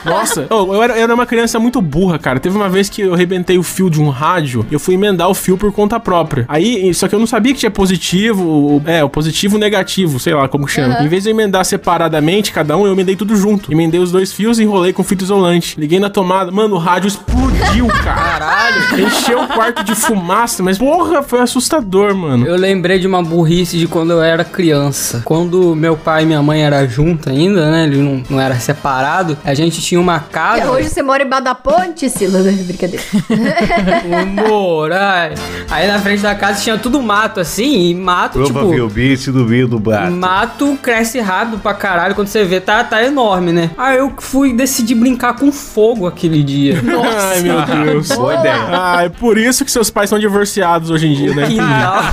Nossa, 0.04 0.46
Ô, 0.50 0.74
eu, 0.74 0.82
era, 0.82 0.96
eu 0.96 1.02
era 1.04 1.14
uma 1.14 1.26
criança 1.26 1.58
muito 1.58 1.80
burra, 1.80 2.18
cara. 2.18 2.40
Teve 2.40 2.56
uma 2.56 2.68
vez 2.68 2.88
que 2.88 3.02
eu 3.02 3.14
arrebentei 3.14 3.58
o 3.58 3.62
fio 3.62 3.90
de 3.90 4.00
um 4.00 4.08
rádio, 4.08 4.66
eu 4.70 4.78
fui 4.80 4.94
emendar 4.94 5.28
o 5.28 5.34
fio 5.34 5.56
por 5.56 5.72
conta 5.72 5.98
própria. 6.00 6.44
Aí, 6.48 6.92
só 6.94 7.08
que 7.08 7.14
eu 7.14 7.18
não 7.18 7.26
sabia 7.26 7.52
que 7.52 7.60
tinha 7.60 7.70
positivo, 7.70 8.42
o- 8.44 8.82
é, 8.86 9.02
o 9.04 9.08
positivo 9.08 9.56
e 9.56 9.58
o 9.58 9.60
negativo, 9.60 10.18
sei 10.18 10.34
lá 10.34 10.48
como 10.48 10.66
chama. 10.66 11.02
Em 11.02 11.08
vez 11.08 11.24
de 11.24 11.30
eu 11.30 11.34
emendar 11.34 11.64
separadamente 11.64 12.52
cada 12.52 12.76
um, 12.76 12.86
eu 12.86 12.92
emendei 12.92 13.16
tudo 13.16 13.36
junto. 13.36 13.72
Emendei 13.72 14.00
os 14.00 14.10
dois 14.12 14.32
fios 14.32 14.58
e 14.58 14.62
enrolei 14.62 14.92
com 14.92 15.02
fita 15.04 15.24
isolante. 15.24 15.78
Liguei 15.78 15.98
na 16.00 16.10
tomada, 16.10 16.50
mano, 16.50 16.76
o 16.76 16.78
rádio 16.78 17.08
explodiu, 17.08 17.86
cara. 18.02 18.20
Caralho. 18.40 19.00
Encheu 19.06 19.42
o 19.42 19.48
quarto 19.48 19.84
de 19.84 19.94
fumaça, 19.94 20.62
mas 20.62 20.78
porra, 20.78 21.22
foi 21.22 21.40
assustador, 21.40 22.14
mano. 22.14 22.46
Eu 22.46 22.56
lembrei 22.56 22.98
de 22.98 23.06
uma 23.06 23.22
burrice 23.22 23.76
de 23.78 23.86
quando 23.86 24.10
eu 24.12 24.22
era 24.22 24.44
criança. 24.44 25.22
Quando 25.24 25.49
meu 25.74 25.96
pai 25.96 26.22
e 26.22 26.26
minha 26.26 26.42
mãe 26.42 26.62
eram 26.62 26.88
juntos 26.88 27.28
ainda, 27.28 27.70
né? 27.70 27.84
Ele 27.84 27.98
não, 27.98 28.22
não 28.28 28.40
era 28.40 28.58
separado. 28.58 29.36
A 29.44 29.54
gente 29.54 29.80
tinha 29.80 30.00
uma 30.00 30.20
casa. 30.20 30.70
Hoje 30.70 30.88
você 30.88 31.02
mora 31.02 31.22
embaixo 31.22 31.44
da 31.44 31.54
ponte, 31.54 32.08
Silas? 32.08 32.46
Brincadeira. 32.64 33.02
Humor, 34.22 34.92
ai. 34.92 35.34
Aí 35.70 35.86
na 35.86 35.98
frente 35.98 36.22
da 36.22 36.34
casa 36.34 36.60
tinha 36.60 36.78
tudo 36.78 37.02
mato 37.02 37.40
assim, 37.40 37.90
e 37.90 37.94
mato, 37.94 38.42
tipo. 38.42 38.58
Provavelmente 38.58 39.30
do 39.30 39.44
meio 39.44 39.68
do 39.68 39.78
bar. 39.78 40.10
Mato 40.10 40.78
cresce 40.82 41.20
rápido 41.20 41.58
pra 41.58 41.74
caralho. 41.74 42.14
Quando 42.14 42.28
você 42.28 42.44
vê, 42.44 42.60
tá, 42.60 42.82
tá 42.84 43.02
enorme, 43.04 43.52
né? 43.52 43.70
Aí 43.76 43.98
eu 43.98 44.12
fui 44.18 44.52
decidir 44.52 44.94
brincar 44.94 45.34
com 45.36 45.50
fogo 45.52 46.06
aquele 46.06 46.42
dia. 46.42 46.80
Ai, 47.30 47.40
meu 47.40 47.62
Deus. 47.62 48.08
Boa 48.08 48.34
ideia. 48.34 48.56
Ah, 48.70 49.04
é 49.04 49.08
por 49.08 49.38
isso 49.38 49.64
que 49.64 49.70
seus 49.70 49.90
pais 49.90 50.10
são 50.10 50.18
divorciados 50.18 50.90
hoje 50.90 51.06
em 51.06 51.14
dia, 51.14 51.34
né? 51.34 51.44
O 51.44 51.48
quintal, 51.48 52.04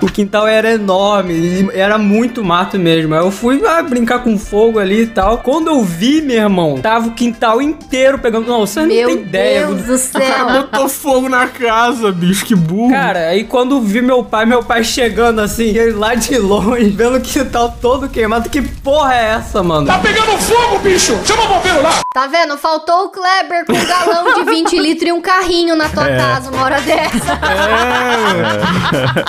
o 0.02 0.06
quintal 0.06 0.46
era 0.46 0.72
enorme, 0.72 1.34
e 1.34 1.68
era 1.72 1.98
muito 1.98 2.44
mato 2.44 2.78
mesmo. 2.78 2.85
Aí 2.90 3.02
eu 3.20 3.30
fui 3.30 3.62
ah, 3.66 3.82
brincar 3.82 4.20
com 4.20 4.38
fogo 4.38 4.78
ali 4.78 5.02
e 5.02 5.06
tal. 5.06 5.38
Quando 5.38 5.68
eu 5.68 5.82
vi, 5.82 6.20
meu 6.22 6.36
irmão, 6.36 6.78
tava 6.80 7.08
o 7.08 7.12
quintal 7.12 7.60
inteiro 7.60 8.18
pegando. 8.18 8.46
Não, 8.46 8.60
você 8.66 8.80
não 8.80 8.86
Meu 8.88 9.08
tem 9.08 9.18
ideia. 9.18 9.66
Deus 9.66 9.82
do 9.82 9.94
O 10.18 10.20
cara 10.20 10.36
céu. 10.36 10.62
botou 10.62 10.88
fogo 10.88 11.28
na 11.28 11.46
casa, 11.46 12.12
bicho, 12.12 12.44
que 12.44 12.54
burro. 12.54 12.90
Cara, 12.90 13.28
aí 13.28 13.44
quando 13.44 13.80
vi 13.80 14.00
meu 14.02 14.22
pai, 14.24 14.46
meu 14.46 14.62
pai 14.62 14.84
chegando 14.84 15.40
assim, 15.40 15.76
ele 15.76 15.92
lá 15.92 16.14
de 16.14 16.38
longe, 16.38 16.90
vendo 16.90 17.16
o 17.16 17.20
quintal 17.20 17.76
todo 17.80 18.08
queimado. 18.08 18.48
Que 18.48 18.62
porra 18.62 19.14
é 19.14 19.24
essa, 19.34 19.62
mano? 19.62 19.86
Tá 19.86 20.00
vendo? 22.26 22.56
Faltou 22.56 23.04
o 23.04 23.08
Kleber 23.10 23.66
com 23.66 23.72
um 23.74 23.84
galão 23.84 24.32
de 24.34 24.44
20 24.44 24.78
litros 24.78 25.08
e 25.08 25.12
um 25.12 25.20
carrinho 25.20 25.74
na 25.76 25.88
tua 25.88 26.06
casa 26.06 26.50
uma 26.50 26.62
hora 26.64 26.80
dessa. 26.80 27.38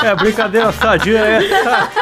É, 0.06 0.16
brincadeira 0.16 0.72
sadia, 0.72 1.18
é. 1.20 1.40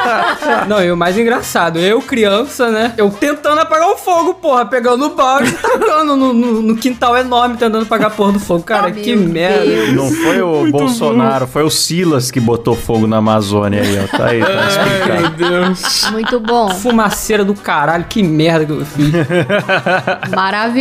Não, 0.68 0.82
e 0.82 0.90
o 0.92 0.96
mais 0.96 1.16
engraçado, 1.18 1.78
eu 1.78 2.00
criança, 2.02 2.70
né? 2.70 2.92
Eu 2.96 3.10
tentando 3.10 3.60
apagar 3.60 3.88
o 3.88 3.96
fogo, 3.96 4.34
porra, 4.34 4.66
pegando 4.66 5.06
o 5.06 5.10
balde 5.14 5.48
e 5.50 5.52
tacando 5.54 6.16
no, 6.16 6.32
no- 6.32 6.62
no 6.62 6.76
quintal 6.76 7.16
enorme, 7.16 7.56
tentando 7.56 7.82
apagar 7.84 8.08
a 8.08 8.10
porra 8.10 8.32
do 8.32 8.40
fogo. 8.40 8.62
Cara, 8.62 8.88
Ah, 8.88 8.92
que 8.92 9.16
merda. 9.16 9.64
Deus. 9.64 9.92
Não 9.94 10.10
foi 10.10 10.42
o 10.42 10.56
Muito 10.60 10.72
Bolsonaro, 10.78 11.46
foi 11.46 11.62
o 11.62 11.70
Silas 11.70 12.30
que 12.30 12.38
botou 12.38 12.76
fogo 12.76 13.06
na 13.06 13.16
Amazônia 13.16 13.80
aí, 13.82 13.98
ó. 14.04 14.16
Tá 14.16 14.26
aí, 14.26 14.40
tá 14.40 14.46
Ai, 14.48 14.56
meu 14.56 14.66
explicado. 14.68 15.36
Deus. 15.36 16.10
Muito 16.10 16.40
bom. 16.40 16.68
Fumaceira 16.70 17.44
do 17.44 17.54
caralho, 17.54 18.04
que 18.08 18.22
merda 18.22 18.66
que 18.66 18.72
eu 18.72 18.84
fiz. 18.84 19.12
Maravilhoso. 20.34 20.75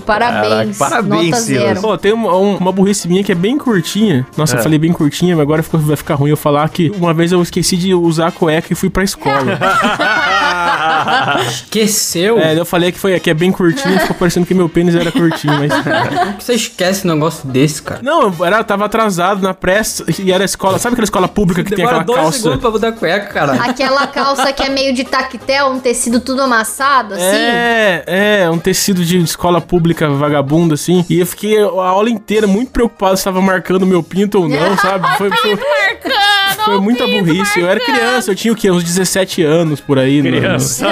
Parabéns. 0.00 0.78
Caraca, 0.78 1.02
parabéns, 1.02 1.30
Nota 1.30 1.42
Silas. 1.42 1.62
zero. 1.64 1.80
Pô, 1.80 1.98
tem 1.98 2.12
uma, 2.12 2.36
um- 2.36 2.56
uma 2.56 2.72
burrice 2.72 3.06
minha 3.08 3.22
que 3.22 3.32
é 3.32 3.34
bem 3.34 3.58
curtinha. 3.58 4.26
Nossa, 4.36 4.56
É. 4.56 4.58
eu 4.58 4.62
falei 4.62 4.78
bem 4.78 4.92
curtinha, 4.92 5.34
mas 5.36 5.42
agora 5.42 5.62
ficou- 5.62 5.80
vai 5.80 5.96
ficar 5.96 6.14
ruim 6.14 6.30
eu 6.30 6.36
falar 6.36 6.68
que 6.68 6.90
uma 6.96 7.12
vez 7.14 7.32
eu 7.32 7.42
esqueci 7.42 7.76
de 7.76 7.94
usar 7.94 8.28
a 8.28 8.32
cueca 8.32 8.72
e 8.72 8.76
fui 8.76 8.90
pra 8.90 9.04
escola. 9.04 9.36
Esqueceu? 11.48 12.38
É, 12.38 12.58
eu 12.58 12.64
falei 12.64 12.92
que 12.92 12.98
foi 12.98 13.18
que 13.20 13.30
é 13.30 13.34
bem 13.34 13.50
curtinho, 13.52 13.98
ficou 14.00 14.16
parecendo 14.16 14.46
que 14.46 14.54
meu 14.54 14.68
pênis 14.68 14.94
era 14.94 15.10
curtinho, 15.10 15.54
mas. 15.58 15.72
Como 15.72 16.32
que 16.34 16.44
você 16.44 16.54
esquece 16.54 17.06
um 17.06 17.12
negócio 17.14 17.46
desse, 17.48 17.82
cara? 17.82 18.00
Não, 18.02 18.22
eu 18.22 18.44
era, 18.44 18.62
tava 18.64 18.84
atrasado 18.86 19.42
na 19.42 19.54
pressa 19.54 20.04
e 20.18 20.32
era 20.32 20.44
escola. 20.44 20.78
Sabe 20.78 20.94
aquela 20.94 21.04
escola 21.04 21.28
pública 21.28 21.62
que 21.64 21.74
Demora 21.74 21.96
tem 21.96 22.02
aquela 22.02 22.04
dois 22.04 22.20
calça? 22.20 22.38
segundos 22.38 22.60
pra 22.60 22.70
mudar 22.70 22.88
a 22.88 22.92
cueca, 22.92 23.26
cara. 23.32 23.52
Aquela 23.54 24.06
calça 24.06 24.52
que 24.52 24.62
é 24.62 24.68
meio 24.68 24.92
de 24.94 25.04
tactel, 25.04 25.68
um 25.70 25.80
tecido 25.80 26.20
tudo 26.20 26.42
amassado, 26.42 27.14
assim. 27.14 27.24
É, 27.24 28.04
é, 28.06 28.35
um 28.56 28.60
tecido 28.60 29.04
de 29.04 29.18
escola 29.18 29.60
pública 29.60 30.08
vagabundo, 30.08 30.74
assim. 30.74 31.04
E 31.08 31.20
eu 31.20 31.26
fiquei 31.26 31.58
a 31.58 31.66
aula 31.66 32.10
inteira 32.10 32.46
muito 32.46 32.70
preocupado 32.70 33.16
se 33.16 33.24
tava 33.24 33.40
marcando 33.40 33.86
meu 33.86 34.02
pinto 34.02 34.40
ou 34.40 34.48
não, 34.48 34.76
sabe? 34.78 35.06
Foi, 35.16 35.30
foi, 35.30 35.56
Marcando, 35.56 36.35
foi 36.66 36.80
muita 36.80 37.06
burrice. 37.06 37.60
Eu 37.60 37.68
era 37.70 37.80
criança, 37.80 38.30
eu 38.30 38.34
tinha 38.34 38.52
o 38.52 38.56
quê? 38.56 38.70
Uns 38.70 38.84
17 38.84 39.42
anos 39.42 39.80
por 39.80 39.98
aí. 39.98 40.18
no- 40.22 40.28
Criança. 40.28 40.84
Eu 40.86 40.90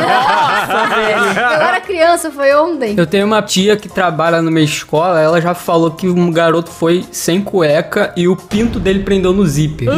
era 1.62 1.80
criança, 1.80 2.30
foi 2.30 2.54
ontem. 2.54 2.94
Eu 2.96 3.06
tenho 3.06 3.26
uma 3.26 3.42
tia 3.42 3.76
que 3.76 3.88
trabalha 3.88 4.40
numa 4.40 4.60
escola, 4.60 5.20
ela 5.20 5.40
já 5.40 5.54
falou 5.54 5.90
que 5.90 6.08
um 6.08 6.30
garoto 6.32 6.70
foi 6.70 7.04
sem 7.12 7.40
cueca 7.42 8.12
e 8.16 8.26
o 8.26 8.34
pinto 8.36 8.78
dele 8.80 9.00
prendeu 9.00 9.32
no 9.32 9.46
zíper. 9.46 9.88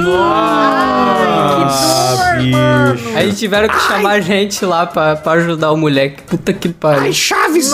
Ah, 1.38 2.36
bicho. 2.38 3.08
Aí 3.16 3.32
tiveram 3.32 3.68
que 3.68 3.78
chamar 3.80 4.12
a 4.12 4.20
gente 4.20 4.64
lá 4.64 4.86
pra, 4.86 5.16
pra 5.16 5.32
ajudar 5.32 5.72
o 5.72 5.76
moleque. 5.76 6.22
Puta 6.22 6.52
que 6.52 6.68
pariu. 6.68 7.12
Chaves! 7.12 7.72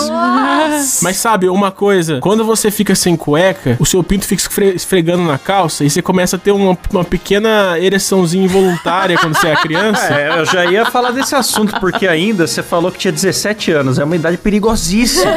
Mas 1.03 1.17
sabe, 1.17 1.49
uma 1.49 1.71
coisa, 1.71 2.19
quando 2.21 2.45
você 2.45 2.71
fica 2.71 2.95
sem 2.95 3.17
cueca, 3.17 3.77
o 3.81 3.87
seu 3.87 4.03
pinto 4.03 4.25
fica 4.27 4.41
esfre- 4.43 4.75
esfregando 4.75 5.23
na 5.25 5.39
calça 5.39 5.85
e 5.85 5.91
você 5.91 6.01
começa 6.03 6.37
a 6.37 6.39
ter 6.39 6.53
uma, 6.53 6.77
uma 6.93 7.05
pequena 7.05 7.79
ereçãozinha 7.93 8.45
involuntária 8.45 9.17
quando 9.19 9.35
você 9.37 9.49
é 9.49 9.57
criança. 9.57 10.13
É, 10.13 10.39
eu 10.39 10.45
já 10.47 10.65
ia 10.67 10.85
falar 10.87 11.11
desse 11.11 11.35
assunto, 11.35 11.79
porque 11.81 12.07
ainda 12.07 12.47
você 12.47 12.63
falou 12.63 12.91
que 12.91 12.99
tinha 12.99 13.13
17 13.13 13.71
anos. 13.73 13.99
É 13.99 14.05
uma 14.05 14.17
idade 14.17 14.37
perigosíssima. 14.39 15.33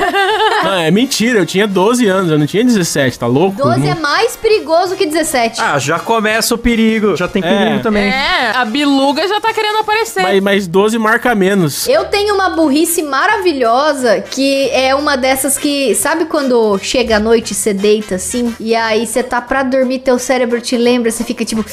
Não, 0.63 0.73
é 0.73 0.89
mentira, 0.89 1.39
eu 1.39 1.45
tinha 1.45 1.67
12 1.67 2.07
anos, 2.07 2.31
eu 2.31 2.39
não 2.39 2.45
tinha 2.47 2.63
17, 2.63 3.19
tá 3.19 3.27
louco? 3.27 3.57
12 3.57 3.79
Não- 3.81 3.87
é 3.91 3.95
mais 3.95 4.35
perigoso 4.35 4.95
que 4.95 5.05
17. 5.05 5.61
Ah, 5.61 5.77
já 5.77 5.99
começa 5.99 6.55
o 6.55 6.57
perigo. 6.57 7.15
Já 7.15 7.27
tem 7.27 7.41
perigo 7.41 7.75
É. 7.75 7.79
também. 7.79 8.03
É, 8.09 8.51
a 8.55 8.65
biluga 8.65 9.27
já 9.27 9.39
tá 9.39 9.53
querendo 9.53 9.77
aparecer. 9.79 10.23
Mas, 10.23 10.41
mas 10.41 10.67
12 10.67 10.97
marca 10.97 11.35
menos. 11.35 11.87
Eu 11.87 12.05
tenho 12.05 12.33
uma 12.33 12.49
burrice 12.49 13.03
maravilhosa 13.03 14.21
que 14.21 14.69
é 14.71 14.95
uma 14.95 15.15
dessas 15.15 15.57
que, 15.57 15.93
sabe 15.95 16.25
quando 16.25 16.77
chega 16.81 17.17
a 17.17 17.19
noite 17.19 17.51
e 17.51 17.55
você 17.55 17.73
deita 17.73 18.15
assim? 18.15 18.55
E 18.59 18.73
aí 18.75 19.05
você 19.05 19.21
tá 19.21 19.41
pra 19.41 19.61
dormir, 19.63 19.99
teu 19.99 20.17
cérebro 20.17 20.59
te 20.61 20.77
lembra, 20.77 21.11
você 21.11 21.23
fica 21.23 21.43
tipo. 21.45 21.63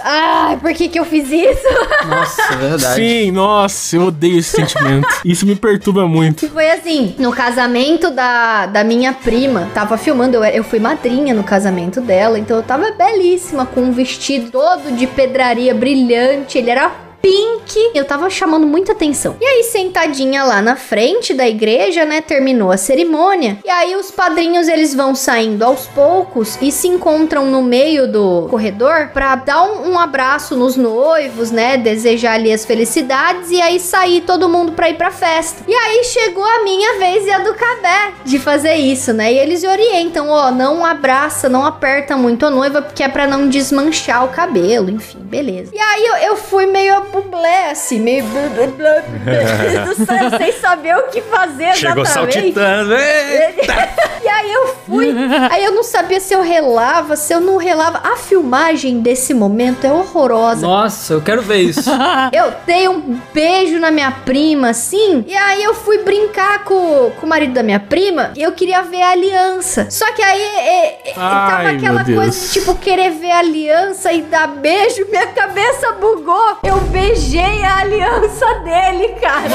Ai, 0.00 0.56
por 0.58 0.72
que 0.72 0.88
que 0.88 0.98
eu 0.98 1.04
fiz 1.04 1.30
isso? 1.30 1.68
Nossa, 2.06 2.42
é 2.52 2.56
verdade. 2.56 2.94
Sim, 2.94 3.30
nossa, 3.32 3.96
eu 3.96 4.02
odeio 4.06 4.38
esse 4.38 4.50
sentimento. 4.50 5.08
Isso 5.24 5.44
me 5.44 5.56
perturba 5.56 6.06
muito. 6.06 6.46
Que 6.46 6.52
foi 6.52 6.70
assim, 6.70 7.14
no 7.18 7.32
casamento 7.32 8.10
da, 8.10 8.66
da 8.66 8.84
minha 8.84 9.12
prima, 9.12 9.68
tava 9.74 9.98
filmando, 9.98 10.36
eu, 10.36 10.44
eu 10.44 10.64
fui 10.64 10.78
madrinha 10.78 11.34
no 11.34 11.42
casamento 11.42 12.00
dela, 12.00 12.38
então 12.38 12.56
eu 12.56 12.62
tava 12.62 12.92
belíssima, 12.92 13.66
com 13.66 13.80
um 13.80 13.92
vestido 13.92 14.50
todo 14.50 14.94
de 14.96 15.06
pedraria 15.06 15.74
brilhante, 15.74 16.58
ele 16.58 16.70
era 16.70 17.07
pink, 17.20 17.90
eu 17.94 18.04
tava 18.04 18.30
chamando 18.30 18.66
muita 18.66 18.92
atenção. 18.92 19.36
E 19.40 19.44
aí, 19.44 19.62
sentadinha 19.64 20.44
lá 20.44 20.62
na 20.62 20.76
frente 20.76 21.34
da 21.34 21.48
igreja, 21.48 22.04
né, 22.04 22.20
terminou 22.20 22.70
a 22.70 22.76
cerimônia, 22.76 23.58
e 23.64 23.70
aí 23.70 23.96
os 23.96 24.10
padrinhos, 24.10 24.68
eles 24.68 24.94
vão 24.94 25.14
saindo 25.14 25.62
aos 25.64 25.86
poucos 25.86 26.58
e 26.60 26.70
se 26.70 26.88
encontram 26.88 27.46
no 27.46 27.62
meio 27.62 28.10
do 28.10 28.46
corredor 28.48 29.10
pra 29.12 29.34
dar 29.36 29.62
um, 29.62 29.92
um 29.92 29.98
abraço 29.98 30.56
nos 30.56 30.76
noivos, 30.76 31.50
né, 31.50 31.76
desejar 31.76 32.34
ali 32.34 32.52
as 32.52 32.64
felicidades 32.64 33.50
e 33.50 33.60
aí 33.60 33.78
sair 33.80 34.22
todo 34.22 34.48
mundo 34.48 34.72
pra 34.72 34.90
ir 34.90 34.94
pra 34.94 35.10
festa. 35.10 35.62
E 35.66 35.74
aí 35.74 36.04
chegou 36.04 36.44
a 36.44 36.62
minha 36.62 36.98
vez 36.98 37.26
e 37.26 37.30
a 37.30 37.38
do 37.38 37.54
Cabé 37.54 38.12
de 38.24 38.38
fazer 38.38 38.74
isso, 38.74 39.12
né? 39.12 39.32
E 39.32 39.38
eles 39.38 39.64
orientam, 39.64 40.28
ó, 40.28 40.50
não 40.50 40.84
abraça, 40.84 41.48
não 41.48 41.64
aperta 41.64 42.16
muito 42.16 42.46
a 42.46 42.50
noiva 42.50 42.82
porque 42.82 43.02
é 43.02 43.08
pra 43.08 43.26
não 43.26 43.48
desmanchar 43.48 44.24
o 44.24 44.28
cabelo, 44.28 44.90
enfim, 44.90 45.18
beleza. 45.20 45.72
E 45.74 45.78
aí 45.78 46.06
eu, 46.06 46.16
eu 46.30 46.36
fui 46.36 46.66
meio 46.66 46.94
bublé, 47.08 47.70
assim, 47.70 48.00
meio 48.00 48.24
blá, 48.24 48.42
blá, 48.48 48.66
blá, 48.66 49.02
blá, 49.02 49.84
do 49.84 49.94
céu, 50.06 50.38
sem 50.38 50.52
saber 50.52 50.96
o 50.96 51.02
que 51.08 51.20
fazer 51.22 51.74
Chegou 51.74 52.02
exatamente. 52.04 52.32
saltitando. 52.34 52.94
Eita! 52.94 53.88
E 54.20 54.28
aí 54.30 54.52
eu 54.52 54.76
fui, 54.84 55.14
aí 55.50 55.64
eu 55.64 55.72
não 55.72 55.82
sabia 55.82 56.20
se 56.20 56.34
eu 56.34 56.42
relava, 56.42 57.16
se 57.16 57.32
eu 57.32 57.40
não 57.40 57.56
relava. 57.56 58.00
A 58.02 58.16
filmagem 58.16 59.00
desse 59.00 59.32
momento 59.32 59.86
é 59.86 59.92
horrorosa. 59.92 60.66
Nossa, 60.66 61.14
eu 61.14 61.22
quero 61.22 61.40
ver 61.40 61.58
isso. 61.58 61.88
Eu 62.32 62.52
dei 62.66 62.88
um 62.88 63.18
beijo 63.32 63.78
na 63.78 63.90
minha 63.90 64.10
prima, 64.10 64.70
assim, 64.70 65.24
e 65.26 65.34
aí 65.34 65.62
eu 65.62 65.72
fui 65.72 65.98
brincar 65.98 66.64
com, 66.64 67.10
com 67.18 67.26
o 67.26 67.28
marido 67.28 67.54
da 67.54 67.62
minha 67.62 67.80
prima 67.80 68.32
e 68.36 68.42
eu 68.42 68.52
queria 68.52 68.82
ver 68.82 69.00
a 69.00 69.10
aliança. 69.10 69.86
Só 69.90 70.12
que 70.12 70.22
aí 70.22 70.40
é, 70.40 71.10
é, 71.10 71.14
tava 71.14 71.68
Ai, 71.68 71.76
aquela 71.76 72.04
meu 72.04 72.16
coisa 72.16 72.30
Deus. 72.38 72.52
de 72.52 72.60
tipo 72.60 72.74
querer 72.76 73.10
ver 73.12 73.30
a 73.30 73.38
aliança 73.38 74.12
e 74.12 74.22
dar 74.22 74.48
beijo, 74.48 75.06
minha 75.08 75.26
cabeça 75.28 75.92
bugou. 75.92 76.58
Eu 76.64 76.76
beijei 76.98 77.64
a 77.64 77.78
aliança 77.78 78.46
dele, 78.64 79.08
cara. 79.20 79.48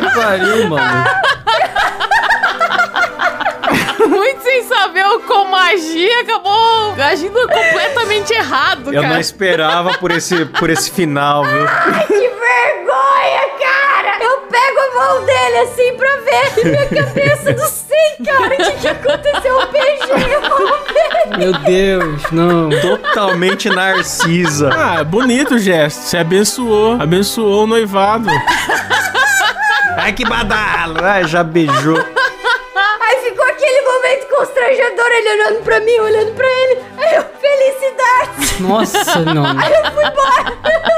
que 0.00 0.14
pariu, 0.14 0.68
mano. 0.68 1.04
Muito 4.08 4.42
sem 4.42 4.64
saber 4.64 5.04
o 5.06 5.20
como 5.20 5.50
magia 5.50 6.20
acabou 6.22 6.94
agindo 7.00 7.40
completamente 7.40 8.32
errado, 8.32 8.92
Eu 8.92 9.02
cara. 9.02 9.14
não 9.14 9.20
esperava 9.20 9.94
por 9.98 10.10
esse, 10.10 10.44
por 10.46 10.70
esse 10.70 10.90
final, 10.90 11.44
viu? 11.44 11.66
Que 12.06 12.28
mão 15.08 15.24
dele 15.24 15.58
assim 15.58 15.94
pra 15.94 16.16
ver 16.16 16.52
e 16.58 16.64
minha 16.64 16.86
cabeça 16.86 17.52
não 17.52 17.66
sei, 17.66 18.26
cara, 18.26 18.54
o 18.54 18.56
que, 18.56 18.72
que 18.72 18.88
aconteceu? 18.88 19.60
Eu 19.60 19.66
beijei 19.72 20.34
a 20.34 20.40
mão 20.40 20.58
dele. 20.58 21.36
Meu 21.38 21.52
Deus, 21.60 22.22
não. 22.30 22.68
Totalmente 22.80 23.70
narcisa. 23.70 24.70
Ah, 24.72 25.04
bonito 25.04 25.54
o 25.54 25.58
gesto. 25.58 26.00
Você 26.00 26.18
abençoou. 26.18 27.00
Abençoou 27.00 27.64
o 27.64 27.66
noivado. 27.66 28.28
Ai, 29.96 30.12
que 30.12 30.24
badalo. 30.24 31.02
Ai, 31.02 31.26
já 31.26 31.42
beijou. 31.42 31.98
Aí 33.00 33.16
ficou 33.24 33.44
aquele 33.46 33.80
momento 33.82 34.26
constrangedor, 34.28 35.06
ele 35.06 35.30
olhando 35.30 35.64
pra 35.64 35.80
mim, 35.80 35.98
olhando 35.98 36.32
pra 36.34 36.46
ele. 36.46 36.80
Aí 36.98 37.14
eu, 37.16 37.24
felicidade! 37.48 38.62
Nossa, 38.62 39.20
não. 39.24 39.44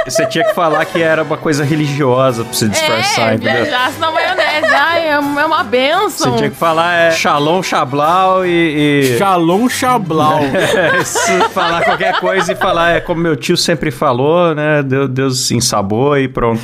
Você 0.06 0.26
tinha 0.26 0.44
que 0.44 0.54
falar 0.54 0.84
que 0.86 1.00
era 1.00 1.22
uma 1.22 1.36
coisa 1.36 1.62
religiosa 1.62 2.42
pra 2.42 2.52
você 2.52 2.68
disfarçar, 2.68 3.32
é, 3.32 3.34
entendeu? 3.36 3.64
viajasse 3.64 3.98
na 4.00 4.10
maionese. 4.10 4.66
Ai, 4.66 5.08
é 5.08 5.18
uma 5.18 5.40
é 5.40 5.44
uma 5.44 5.62
Você 5.62 5.70
benção. 5.70 6.36
tinha 6.36 6.50
que 6.50 6.56
falar 6.56 6.94
é 6.94 7.10
Shalom, 7.12 7.62
Shablau 7.62 8.44
e. 8.44 9.12
e... 9.12 9.18
Shalom 9.18 9.68
Shablau. 9.68 10.40
É, 10.80 11.04
se 11.04 11.40
falar 11.50 11.84
qualquer 11.84 12.18
coisa 12.20 12.52
e 12.52 12.56
falar, 12.56 12.90
é 12.92 13.00
como 13.00 13.20
meu 13.20 13.36
tio 13.36 13.56
sempre 13.56 13.90
falou, 13.90 14.54
né? 14.54 14.82
Deus, 14.82 15.08
Deus 15.08 15.50
ensabou 15.50 16.16
e 16.16 16.28
pronto. 16.28 16.60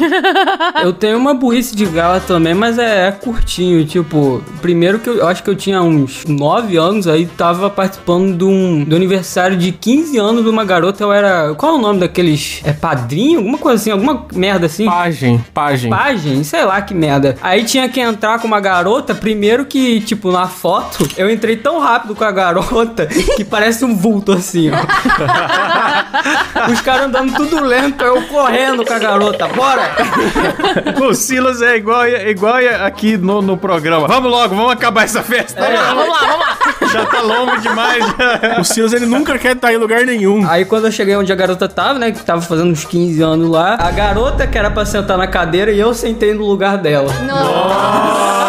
Eu 0.83 0.93
tenho 0.93 1.19
uma 1.19 1.35
burrice 1.35 1.75
de 1.75 1.85
gala 1.87 2.21
também, 2.21 2.55
mas 2.55 2.79
é, 2.79 3.09
é 3.09 3.13
curtinho. 3.13 3.85
Tipo, 3.85 4.43
primeiro 4.63 4.99
que 4.99 5.09
eu, 5.09 5.19
eu 5.19 5.29
acho 5.29 5.43
que 5.43 5.51
eu 5.51 5.57
tinha 5.57 5.83
uns 5.83 6.25
9 6.25 6.77
anos, 6.77 7.07
aí 7.07 7.27
tava 7.27 7.69
participando 7.69 8.37
de 8.37 8.45
um, 8.45 8.85
do 8.85 8.97
aniversário 8.97 9.57
de 9.57 9.73
15 9.81 10.19
anos 10.19 10.43
de 10.43 10.49
uma 10.49 10.65
garota. 10.65 11.05
Eu 11.05 11.13
era. 11.13 11.55
Qual 11.55 11.75
é 11.75 11.79
o 11.79 11.81
nome 11.81 12.01
daqueles. 12.01 12.61
É 12.65 12.73
padrinho? 12.73 13.39
Alguma 13.39 13.59
coisa 13.59 13.81
assim, 13.81 13.91
alguma 13.91 14.27
merda 14.35 14.67
assim. 14.67 14.87
Pagem, 14.87 15.45
pagem. 15.53 15.91
Pagem, 15.91 16.45
sei 16.45 16.65
lá 16.65 16.81
que 16.83 16.95
merda. 16.95 17.37
Aí 17.41 17.65
tinha 17.65 17.89
que 17.89 18.01
entrar 18.01 18.39
com 18.39 18.47
uma 18.47 18.61
garota, 18.61 19.15
primeiro 19.15 19.65
que, 19.65 20.01
tipo, 20.01 20.31
na 20.31 20.47
foto, 20.47 21.09
eu 21.17 21.31
entrei 21.31 21.57
tão 21.57 21.79
rápido 21.79 22.15
com 22.15 22.25
a 22.25 22.31
garota 22.31 23.07
que 23.37 23.45
parece 23.45 23.85
um 23.85 23.97
vulto 23.97 24.33
assim, 24.33 24.71
ó. 24.71 24.77
Os 26.73 26.81
caras 26.81 27.07
andando 27.07 27.35
tudo 27.35 27.63
lento, 27.63 28.05
eu 28.05 28.23
correndo 28.29 28.85
com 28.85 28.93
a 28.93 28.99
garota, 28.99 29.49
bora! 29.49 29.91
o 31.03 31.15
Silas 31.15 31.63
é 31.63 31.77
igual, 31.77 32.05
é 32.05 32.31
igual 32.31 32.57
aqui 32.85 33.17
no, 33.17 33.43
no 33.43 33.57
programa. 33.57 34.07
Vamos 34.07 34.31
logo, 34.31 34.55
vamos 34.55 34.73
acabar 34.73 35.05
essa 35.05 35.23
festa. 35.23 35.65
Ah, 35.65 35.95
vamos 35.95 36.09
lá, 36.09 36.19
vamos 36.27 36.47
lá. 36.47 36.89
Já 36.93 37.07
tá 37.07 37.21
longo 37.21 37.61
demais. 37.61 38.05
O 38.59 38.65
Silas, 38.65 38.93
ele 38.93 39.07
nunca 39.07 39.39
quer 39.39 39.55
estar 39.67 39.73
em 39.73 39.77
lugar 39.77 40.07
nenhum. 40.07 40.49
Aí 40.49 40.65
quando 40.65 40.87
eu 40.87 40.93
cheguei 40.93 41.17
onde 41.17 41.33
a 41.33 41.37
garota 41.37 41.69
tava, 41.69 41.99
né, 41.99 42.13
que 42.13 42.25
tava 42.25 42.41
fazendo 42.41 42.71
uns 42.71 42.85
15 42.85 43.21
anos 43.23 43.51
lá, 43.51 43.77
a 43.79 43.91
garota 43.91 44.47
que 44.47 44.57
era 44.57 44.71
pra 44.71 44.85
sentar 44.85 45.19
na 45.19 45.27
cadeira 45.27 45.73
e 45.73 45.81
eu 45.81 45.93
sentei 45.93 46.33
no 46.33 46.45
lugar 46.45 46.79
dela. 46.79 47.13
Nossa! 47.27 48.47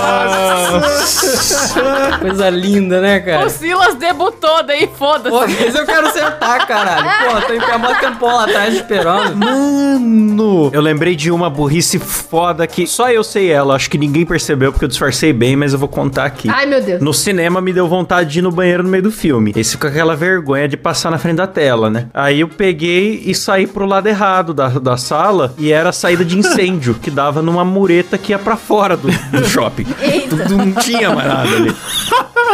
Nossa. 0.79 2.17
Coisa 2.19 2.49
linda, 2.49 3.01
né, 3.01 3.19
cara? 3.19 3.45
O 3.45 3.49
Silas 3.49 3.95
debutou, 3.95 4.63
daí 4.63 4.87
Pô, 4.87 4.93
foda-se. 4.95 5.63
mas 5.63 5.75
eu 5.75 5.85
quero 5.85 6.11
sentar, 6.11 6.67
caralho. 6.67 7.05
Pô, 7.31 7.41
tô 7.47 7.53
em 7.53 7.59
pé 7.59 7.77
mó 7.77 7.93
tempão 7.95 8.35
lá 8.35 8.43
atrás 8.43 8.75
esperando. 8.75 9.35
Mano! 9.35 10.69
Eu 10.73 10.81
lembrei 10.81 11.15
de 11.15 11.31
uma 11.31 11.49
burrice 11.49 11.99
foda 11.99 12.67
que 12.67 12.85
só 12.85 13.09
eu 13.09 13.23
sei 13.23 13.51
ela. 13.51 13.75
Acho 13.75 13.89
que 13.89 13.97
ninguém 13.97 14.25
percebeu 14.25 14.71
porque 14.71 14.85
eu 14.85 14.89
disfarcei 14.89 15.31
bem, 15.31 15.55
mas 15.55 15.73
eu 15.73 15.79
vou 15.79 15.87
contar 15.87 16.25
aqui. 16.25 16.49
Ai, 16.49 16.65
meu 16.65 16.81
Deus. 16.81 17.01
No 17.01 17.13
cinema 17.13 17.61
me 17.61 17.71
deu 17.73 17.87
vontade 17.87 18.29
de 18.29 18.39
ir 18.39 18.41
no 18.41 18.51
banheiro 18.51 18.83
no 18.83 18.89
meio 18.89 19.03
do 19.03 19.11
filme. 19.11 19.53
Esse 19.55 19.77
com 19.77 19.87
aquela 19.87 20.15
vergonha 20.15 20.67
de 20.67 20.77
passar 20.77 21.06
na 21.11 21.17
frente 21.17 21.37
da 21.37 21.47
tela, 21.47 21.89
né? 21.89 22.07
Aí 22.13 22.41
eu 22.41 22.47
peguei 22.47 23.21
e 23.25 23.33
saí 23.33 23.67
pro 23.67 23.85
lado 23.85 24.07
errado 24.07 24.53
da, 24.53 24.67
da 24.69 24.97
sala 24.97 25.53
e 25.57 25.71
era 25.71 25.89
a 25.89 25.93
saída 25.93 26.23
de 26.23 26.37
incêndio, 26.37 26.95
que 26.95 27.09
dava 27.09 27.41
numa 27.41 27.63
mureta 27.65 28.17
que 28.17 28.31
ia 28.31 28.39
pra 28.39 28.55
fora 28.55 28.95
do, 28.97 29.07
do 29.07 29.47
shopping. 29.47 29.85
Tudo 30.29 30.57
não 30.57 30.71
tinha 30.73 31.09
mais 31.13 31.27
nada 31.27 31.55
ali. 31.55 31.75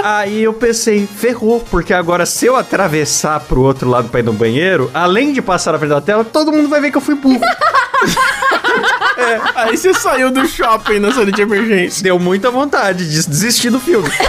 Aí 0.03 0.43
eu 0.43 0.53
pensei, 0.53 1.07
ferrou, 1.07 1.59
porque 1.71 1.93
agora 1.93 2.25
se 2.25 2.45
eu 2.45 2.55
atravessar 2.55 3.39
pro 3.41 3.61
outro 3.61 3.89
lado 3.89 4.09
pra 4.09 4.19
ir 4.19 4.23
no 4.23 4.33
banheiro, 4.33 4.91
além 4.93 5.31
de 5.31 5.41
passar 5.41 5.71
na 5.71 5.79
frente 5.79 5.91
da 5.91 6.01
tela, 6.01 6.23
todo 6.25 6.51
mundo 6.51 6.67
vai 6.67 6.81
ver 6.81 6.91
que 6.91 6.97
eu 6.97 7.01
fui 7.01 7.15
burro. 7.15 7.39
Aí 9.55 9.77
você 9.77 9.93
saiu 9.93 10.31
do 10.31 10.45
shopping 10.47 10.99
na 10.99 11.11
saída 11.11 11.31
de 11.31 11.41
emergência. 11.41 12.03
Deu 12.03 12.19
muita 12.19 12.51
vontade 12.51 13.09
de 13.09 13.27
desistir 13.27 13.69
do 13.69 13.79
filme. 13.79 14.09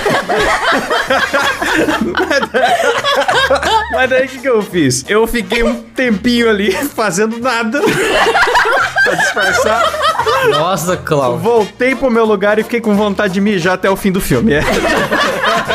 Mas 3.94 4.10
daí- 4.10 4.26
o 4.26 4.28
que, 4.28 4.38
que 4.38 4.48
eu 4.48 4.62
fiz? 4.62 5.04
Eu 5.08 5.26
fiquei 5.26 5.62
um 5.62 5.82
tempinho 5.82 6.48
ali 6.48 6.72
fazendo 6.94 7.38
nada 7.38 7.80
pra 9.04 9.14
disfarçar. 9.14 9.92
Nossa, 10.50 10.96
Cláudio. 10.96 11.38
Voltei 11.40 11.94
pro 11.94 12.10
meu 12.10 12.24
lugar 12.24 12.58
e 12.58 12.62
fiquei 12.62 12.80
com 12.80 12.94
vontade 12.94 13.34
de 13.34 13.40
mijar 13.40 13.74
até 13.74 13.88
o 13.90 13.96
fim 13.96 14.10
do 14.12 14.20
filme. 14.20 14.54
É. 14.54 14.60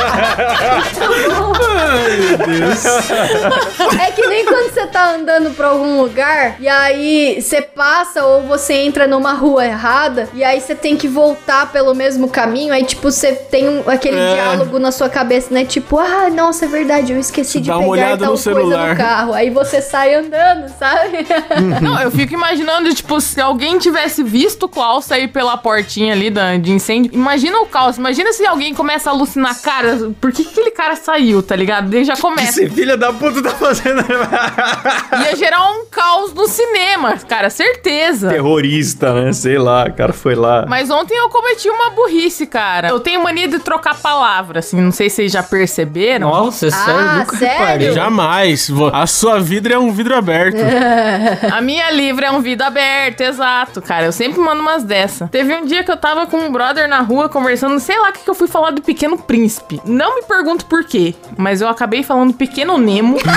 É 4.02 4.12
que 4.12 4.26
nem 4.28 4.46
quando 4.46 4.72
você 4.74 4.86
tá 4.88 5.12
andando 5.16 5.52
pra 5.52 5.68
algum 5.70 6.02
lugar 6.02 6.56
e 6.60 6.68
aí 6.68 7.42
você 7.42 7.62
passa 7.62 8.24
ou 8.24 8.44
você 8.44 8.74
entra 8.74 9.08
numa 9.08 9.34
rua 9.34 9.66
errada 9.66 10.30
e 10.34 10.44
aí 10.44 10.60
você 10.62 10.76
tem 10.76 10.96
que 10.96 11.08
voltar 11.08 11.72
pelo 11.72 11.94
mesmo 11.94 12.30
caminho. 12.30 12.74
Aí, 12.74 12.84
tipo, 12.84 13.12
você 13.12 13.34
tem 13.34 13.68
um- 13.68 13.84
aquele 13.90 14.18
É. 14.20 14.34
diálogo 14.36 14.80
na 14.80 14.92
sua 14.92 15.10
cabeça, 15.10 15.54
né? 15.54 15.66
Tipo, 15.66 15.98
ah, 16.00 16.30
nossa, 16.30 16.66
é 16.66 16.68
verdade, 16.68 17.12
eu 17.14 17.20
esqueci 17.20 17.60
de 17.60 17.70
Dá 17.70 17.78
pegar 17.80 18.10
tal 18.18 18.20
no 18.20 18.26
coisa 18.28 18.44
celular. 18.44 18.90
no 18.90 18.96
carro. 18.98 19.34
Aí 19.34 19.50
você 19.50 19.82
sai 19.82 20.16
andando, 20.16 20.70
sabe? 20.78 21.26
Não, 21.82 22.00
eu 22.02 22.12
fico 22.12 22.34
imaginando, 22.34 22.94
tipo, 22.94 23.20
se 23.22 23.40
alguém 23.42 23.78
tivesse 23.78 24.24
visto 24.24 24.64
o 24.64 24.70
Klaus 24.70 25.06
sair 25.06 25.28
pela 25.28 25.58
portinha 25.58 26.14
ali 26.14 26.30
da, 26.30 26.58
de 26.58 26.72
incêndio, 26.72 27.12
imagina 27.14 27.60
o 27.62 27.66
caos. 27.66 27.98
Imagina 27.98 28.32
se 28.34 28.46
alguém 28.46 28.74
começa 28.74 29.10
a 29.10 29.14
alucinar, 29.14 29.60
cara, 29.62 30.09
por 30.20 30.32
que, 30.32 30.44
que 30.44 30.50
aquele 30.52 30.72
cara 30.72 30.96
saiu, 30.96 31.42
tá 31.44 31.56
ligado? 31.56 31.90
Daí 31.90 32.04
já 32.04 32.16
começa. 32.18 32.62
Esse 32.64 32.70
filho 32.70 32.98
da 32.98 33.12
puta 33.14 33.42
tá 33.42 33.52
fazendo. 33.52 34.04
Ia 35.24 35.36
gerar 35.36 35.72
um 35.72 35.86
caos 35.86 36.34
no 36.34 36.48
cinema, 36.48 37.18
cara, 37.28 37.50
certeza. 37.50 38.30
Terrorista, 38.30 39.14
né? 39.14 39.34
Sei 39.34 39.58
lá, 39.58 39.86
o 39.86 39.94
cara 39.94 40.14
foi 40.14 40.36
lá. 40.36 40.66
Mas 40.68 40.90
ontem 40.90 41.16
eu 41.18 41.30
cometi 41.30 41.70
uma 41.70 41.92
burrice, 41.92 42.46
cara. 42.48 42.90
Eu 42.90 43.00
tenho 43.00 43.22
mania 43.24 43.48
de 43.48 43.60
trocar 43.60 43.96
palavras, 44.00 44.66
assim, 44.68 44.80
não 44.82 44.92
sei 44.92 45.10
se 45.10 45.18
vocês 45.18 45.32
já 45.32 45.44
perceberam. 45.44 46.30
Nossa, 46.30 46.68
é 46.68 46.72
sério, 46.72 47.00
Ah, 47.00 47.16
nunca 47.18 47.36
sério? 47.38 47.60
reparei. 47.60 47.92
Jamais. 47.94 48.70
A 48.94 49.08
sua 49.08 49.40
vidro 49.40 49.74
é 49.74 49.78
um 49.80 49.92
vidro 49.92 50.16
aberto. 50.16 50.58
A 51.52 51.62
minha 51.62 51.90
livre 51.92 52.26
é 52.26 52.32
um 52.32 52.42
vida 52.42 52.66
aberta, 52.66 53.24
exato, 53.24 53.82
cara. 53.82 54.06
Eu 54.06 54.12
sempre 54.12 54.40
mando 54.40 54.62
umas 54.62 54.84
dessa. 54.84 55.28
Teve 55.28 55.54
um 55.56 55.66
dia 55.66 55.84
que 55.84 55.92
eu 55.92 55.98
tava 55.98 56.26
com 56.28 56.38
um 56.38 56.52
brother 56.52 56.88
na 56.88 57.02
rua 57.02 57.28
conversando, 57.30 57.80
sei 57.80 57.98
lá 58.00 58.10
o 58.10 58.14
que, 58.14 58.20
que 58.24 58.30
eu 58.30 58.36
fui 58.36 58.48
falar 58.48 58.72
do 58.72 58.82
Pequeno 58.82 59.18
Príncipe. 59.18 59.82
Não 60.00 60.16
me 60.16 60.22
pergunto 60.24 60.66
por 60.66 60.86
quê, 60.86 61.14
mas 61.38 61.60
eu 61.60 61.68
acabei 61.68 62.04
falando 62.04 62.34
Pequeno 62.34 62.78
Nemo. 62.78 63.18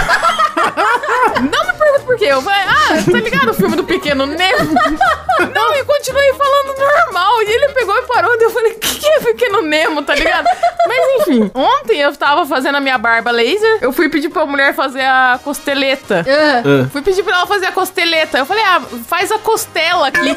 Não 1.51 1.67
me 1.67 1.72
pergunto 2.13 2.19
por 2.19 2.19
quê. 2.19 2.27
Eu 2.33 2.43
falei, 2.43 2.61
ah, 2.67 3.11
tá 3.11 3.19
ligado 3.19 3.51
o 3.51 3.55
filme 3.55 3.77
do 3.77 3.85
Pequeno 3.85 4.27
Nemo? 4.27 4.75
Não, 5.55 5.75
e 5.75 5.85
continuei 5.85 6.33
falando 6.35 6.79
normal. 6.79 7.43
E 7.43 7.51
ele 7.53 7.69
pegou 7.73 7.97
e 7.97 8.03
parou. 8.03 8.35
E 8.35 8.45
eu 8.45 8.51
falei, 8.51 8.73
o 8.73 8.79
que, 8.79 8.95
que 9.01 9.07
é 9.07 9.21
Pequeno 9.21 9.63
Nemo, 9.63 10.03
tá 10.03 10.15
ligado? 10.15 10.47
Mas 10.87 10.99
enfim, 11.29 11.51
ontem 11.55 12.01
eu 12.01 12.15
tava 12.17 12.45
fazendo 12.47 12.77
a 12.77 12.81
minha 12.81 12.99
barba 12.99 13.31
laser. 13.31 13.79
Eu 13.81 13.93
fui 13.93 14.09
pedir 14.09 14.29
pra 14.29 14.45
mulher 14.47 14.75
fazer 14.75 15.03
a 15.03 15.39
costeleta. 15.43 16.25
Ah, 16.29 16.89
Fui 16.91 17.03
pedir 17.03 17.23
pra 17.23 17.37
ela 17.37 17.47
fazer 17.47 17.67
a 17.67 17.73
costeleta. 17.73 18.39
Eu 18.39 18.47
falei, 18.47 18.65
ah, 18.65 18.83
faz 19.07 19.31
a 19.33 19.39
costela 19.39 20.09
aqui. 20.09 20.37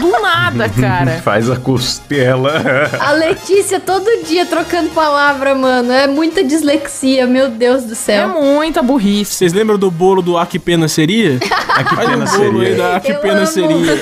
Do 0.00 0.10
nada, 0.20 0.68
cara. 0.68 1.12
Faz 1.24 1.48
a 1.50 1.56
costela. 1.56 2.52
a 3.00 3.12
Letícia 3.12 3.78
todo 3.80 4.04
dia 4.24 4.44
trocando 4.44 4.90
palavra, 4.90 5.54
mano. 5.54 5.92
É 5.92 6.06
muita 6.06 6.42
dislexia, 6.42 7.26
meu 7.26 7.48
Deus 7.48 7.84
do 7.84 7.92
É 7.92 7.96
céu. 7.96 8.28
muita 8.28 8.82
burrice. 8.82 9.34
Vocês 9.34 9.52
lembram 9.52 9.78
do 9.78 9.90
bolo 9.90 10.20
do 10.20 10.36
A 10.36 10.46
Que 10.46 10.58
Pena 10.58 10.88
Seria? 11.04 11.38
Ah, 11.76 11.82
que 11.82 11.92
um 11.94 11.96
pena 12.06 12.26
seria. 12.28 12.76
da 12.76 12.96
A 12.96 13.00
Que 13.00 13.10
Eu 13.10 13.18
Pena 13.18 13.38
amo. 13.38 13.46
Seria. 13.48 14.00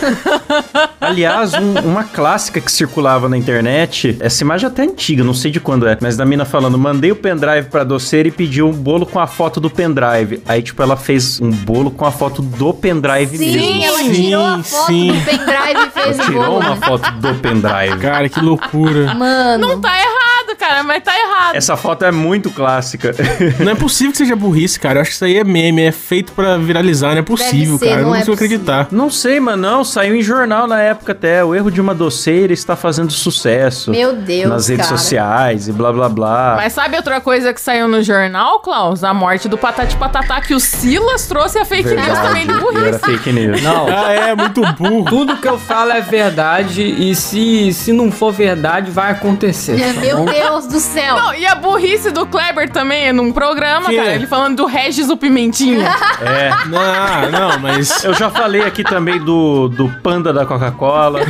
Aliás, 1.01 1.55
um- 1.55 1.79
uma 1.89 2.05
clássica 2.05 2.61
que 2.61 2.71
circulava 2.71 3.31
na 3.31 3.37
internet, 3.39 4.15
essa 4.21 4.45
imagem 4.45 4.67
é 4.67 4.71
até 4.71 4.83
antiga, 4.83 5.25
não 5.25 5.33
sei 5.33 5.51
de 5.51 5.59
quando 5.59 5.89
é, 5.89 5.97
mas 5.99 6.15
da 6.15 6.27
mina 6.27 6.45
falando, 6.45 6.77
mandei 6.79 7.11
o 7.11 7.17
pendrive 7.17 7.69
pra 7.71 7.83
doceira 7.83 8.29
e 8.29 8.31
pediu 8.31 8.69
um 8.69 8.73
bolo 8.73 9.07
com 9.07 9.19
a 9.19 9.27
foto 9.27 9.59
do 9.59 9.71
pendrive. 9.71 10.43
Aí, 10.47 10.61
tipo, 10.61 10.83
ela 10.83 10.97
fez 10.99 11.41
um 11.41 11.51
bolo 11.51 11.91
com 11.91 12.05
a 12.05 12.11
foto 12.13 12.43
do 12.43 12.75
pendrive 12.75 13.39
Sim, 13.39 13.53
mesmo. 13.57 13.85
ela 13.85 13.99
Sim, 13.99 14.13
tirou 14.13 14.45
a 14.45 14.63
foto 14.63 14.87
sim. 14.87 15.07
do 15.13 15.25
pendrive 15.25 15.87
e 15.87 15.91
fez 15.91 16.19
Ela 16.19 16.23
o 16.23 16.27
tirou 16.27 16.45
bolo. 16.45 16.59
uma 16.61 16.75
né? 16.75 16.81
foto 16.87 17.11
do 17.13 17.35
pendrive. 17.37 17.99
Cara, 18.03 18.29
que 18.29 18.41
loucura. 18.41 19.15
Mano. 19.15 19.67
Não 19.69 19.81
tá 19.81 19.97
errado, 19.99 20.22
cara, 20.59 20.83
mas 20.83 21.03
tá 21.03 21.13
errado. 21.19 21.55
Essa 21.57 21.77
foto 21.77 22.05
é 22.05 22.11
muito 22.11 22.51
clássica. 22.51 23.15
Não 23.61 23.73
é 23.73 23.75
possível 23.75 24.13
que 24.13 24.19
seja 24.19 24.37
burrice, 24.37 24.79
cara. 24.79 24.99
Eu 24.99 25.03
acho 25.03 25.11
que 25.11 25.15
isso 25.17 25.25
aí 25.25 25.37
é 25.39 25.45
meme, 25.45 25.83
é 25.83 25.93
feito 25.93 26.33
pra 26.33 26.57
viralizar. 26.57 27.11
Não 27.13 27.19
é 27.19 27.23
possível, 27.23 27.79
ser, 27.79 27.87
cara. 27.89 28.01
Eu 28.01 28.03
não 28.05 28.09
não 28.11 28.17
é 28.17 28.19
consigo 28.21 28.37
possível. 28.37 28.57
acreditar. 28.59 28.89
Não 28.91 29.11
sei, 29.11 29.41
mano, 29.41 29.63
não. 29.63 29.85
Saiu 29.85 30.15
em 30.15 30.23
jornal 30.23 30.67
na 30.67 30.81
época 30.81 31.13
até. 31.13 31.45
O 31.45 31.55
erro 31.55 31.71
de 31.71 31.81
uma 31.81 31.95
doceira 31.95 32.53
está 32.53 32.77
fazendo 32.77 33.11
sucesso. 33.13 33.91
Meu 33.91 34.15
Deus, 34.15 34.49
Nas 34.49 34.69
redes 34.69 34.87
cara. 34.87 34.99
sociais 34.99 35.69
e 35.69 35.73
blá 35.73 35.93
blá 35.93 36.09
blá. 36.09 36.55
Mas 36.57 36.73
sabe 36.73 36.97
outra 36.97 37.21
coisa 37.21 37.53
que 37.53 37.61
saiu 37.61 37.89
no 37.89 38.03
jornal, 38.03 38.61
Klaus? 38.61 39.03
A 39.05 39.13
morte 39.15 39.49
do 39.49 39.57
Patati 39.59 39.97
Patatá, 39.97 40.41
que 40.41 40.55
o 40.55 40.61
Silas 40.61 41.27
trouxe 41.27 41.59
a 41.59 41.65
fake 41.65 41.89
news 41.95 42.19
também 42.19 42.47
de 42.47 42.53
Verdade, 42.53 42.61
burrice. 42.61 42.87
era 42.89 42.99
fake 42.99 43.33
news. 43.33 43.63
Não, 43.63 43.87
Ah, 43.89 44.13
é, 44.13 44.35
muito 44.35 44.61
burro. 44.75 45.05
tudo 45.09 45.37
que 45.37 45.49
eu 45.49 45.59
falo 45.59 45.91
é 45.93 46.01
verdade 46.01 46.83
e 46.83 47.15
se, 47.15 47.73
se 47.73 47.93
não 47.93 48.11
for 48.11 48.33
verdade, 48.33 48.91
vai 48.91 49.13
acontecer. 49.13 49.81
É, 49.81 49.93
tá 49.93 50.01
Meu 50.01 50.19
bom? 50.19 50.25
Deus 50.33 50.67
do 50.67 50.81
céu. 50.81 51.17
Não, 51.17 51.35
e 51.35 51.47
a 51.47 51.55
burrice 51.55 52.11
do 52.11 52.27
Kleber 52.27 52.71
também, 52.71 53.13
num 53.13 53.33
programa, 53.33 53.89
Que? 53.89 53.97
cara. 53.97 54.15
Ele 54.15 54.27
falando 54.27 54.57
do 54.57 54.67
Regis 54.67 55.09
o 55.11 55.17
Pimentinha. 55.17 55.91
É. 56.23 56.51
Não, 56.67 57.31
não, 57.51 57.59
mas. 57.59 58.05
Eu 58.05 58.15
já 58.15 58.31
falei 58.31 58.63
aqui 58.63 58.85
também 58.85 59.19
do, 59.19 59.69
do 59.69 59.89
panda 60.03 60.33
da 60.33 60.47
Coca-Cola. 60.47 61.21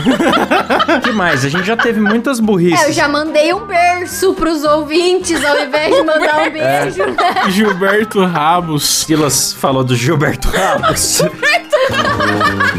que 1.02 1.10
mais? 1.12 1.44
A 1.44 1.48
gente 1.48 1.64
já 1.64 1.76
teve 1.76 1.98
muitas 1.98 2.38
burrices. 2.40 2.82
É, 2.84 2.88
eu 2.88 2.92
já 2.92 3.08
mandei 3.08 3.52
um 3.54 3.64
berço 3.66 4.34
pros 4.34 4.62
ouvintes 4.64 5.42
ao 5.44 5.58
invés 5.60 5.94
de 5.94 6.02
mandar 6.02 6.40
um 6.46 6.50
beijo, 6.50 7.04
né? 7.06 7.50
Gilberto 7.50 8.24
Rabos. 8.24 8.82
Silas 8.84 9.52
falou 9.54 9.82
do 9.82 9.94
Gilberto 9.96 10.48
Rabos. 10.50 11.22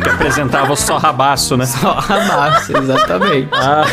que 0.03 0.09
apresentava 0.09 0.71
o 0.73 0.75
só 0.75 0.97
rabaço, 0.97 1.57
né? 1.57 1.65
Só 1.65 1.95
massa, 1.95 2.77
exatamente. 2.77 3.49
Ah, 3.53 3.83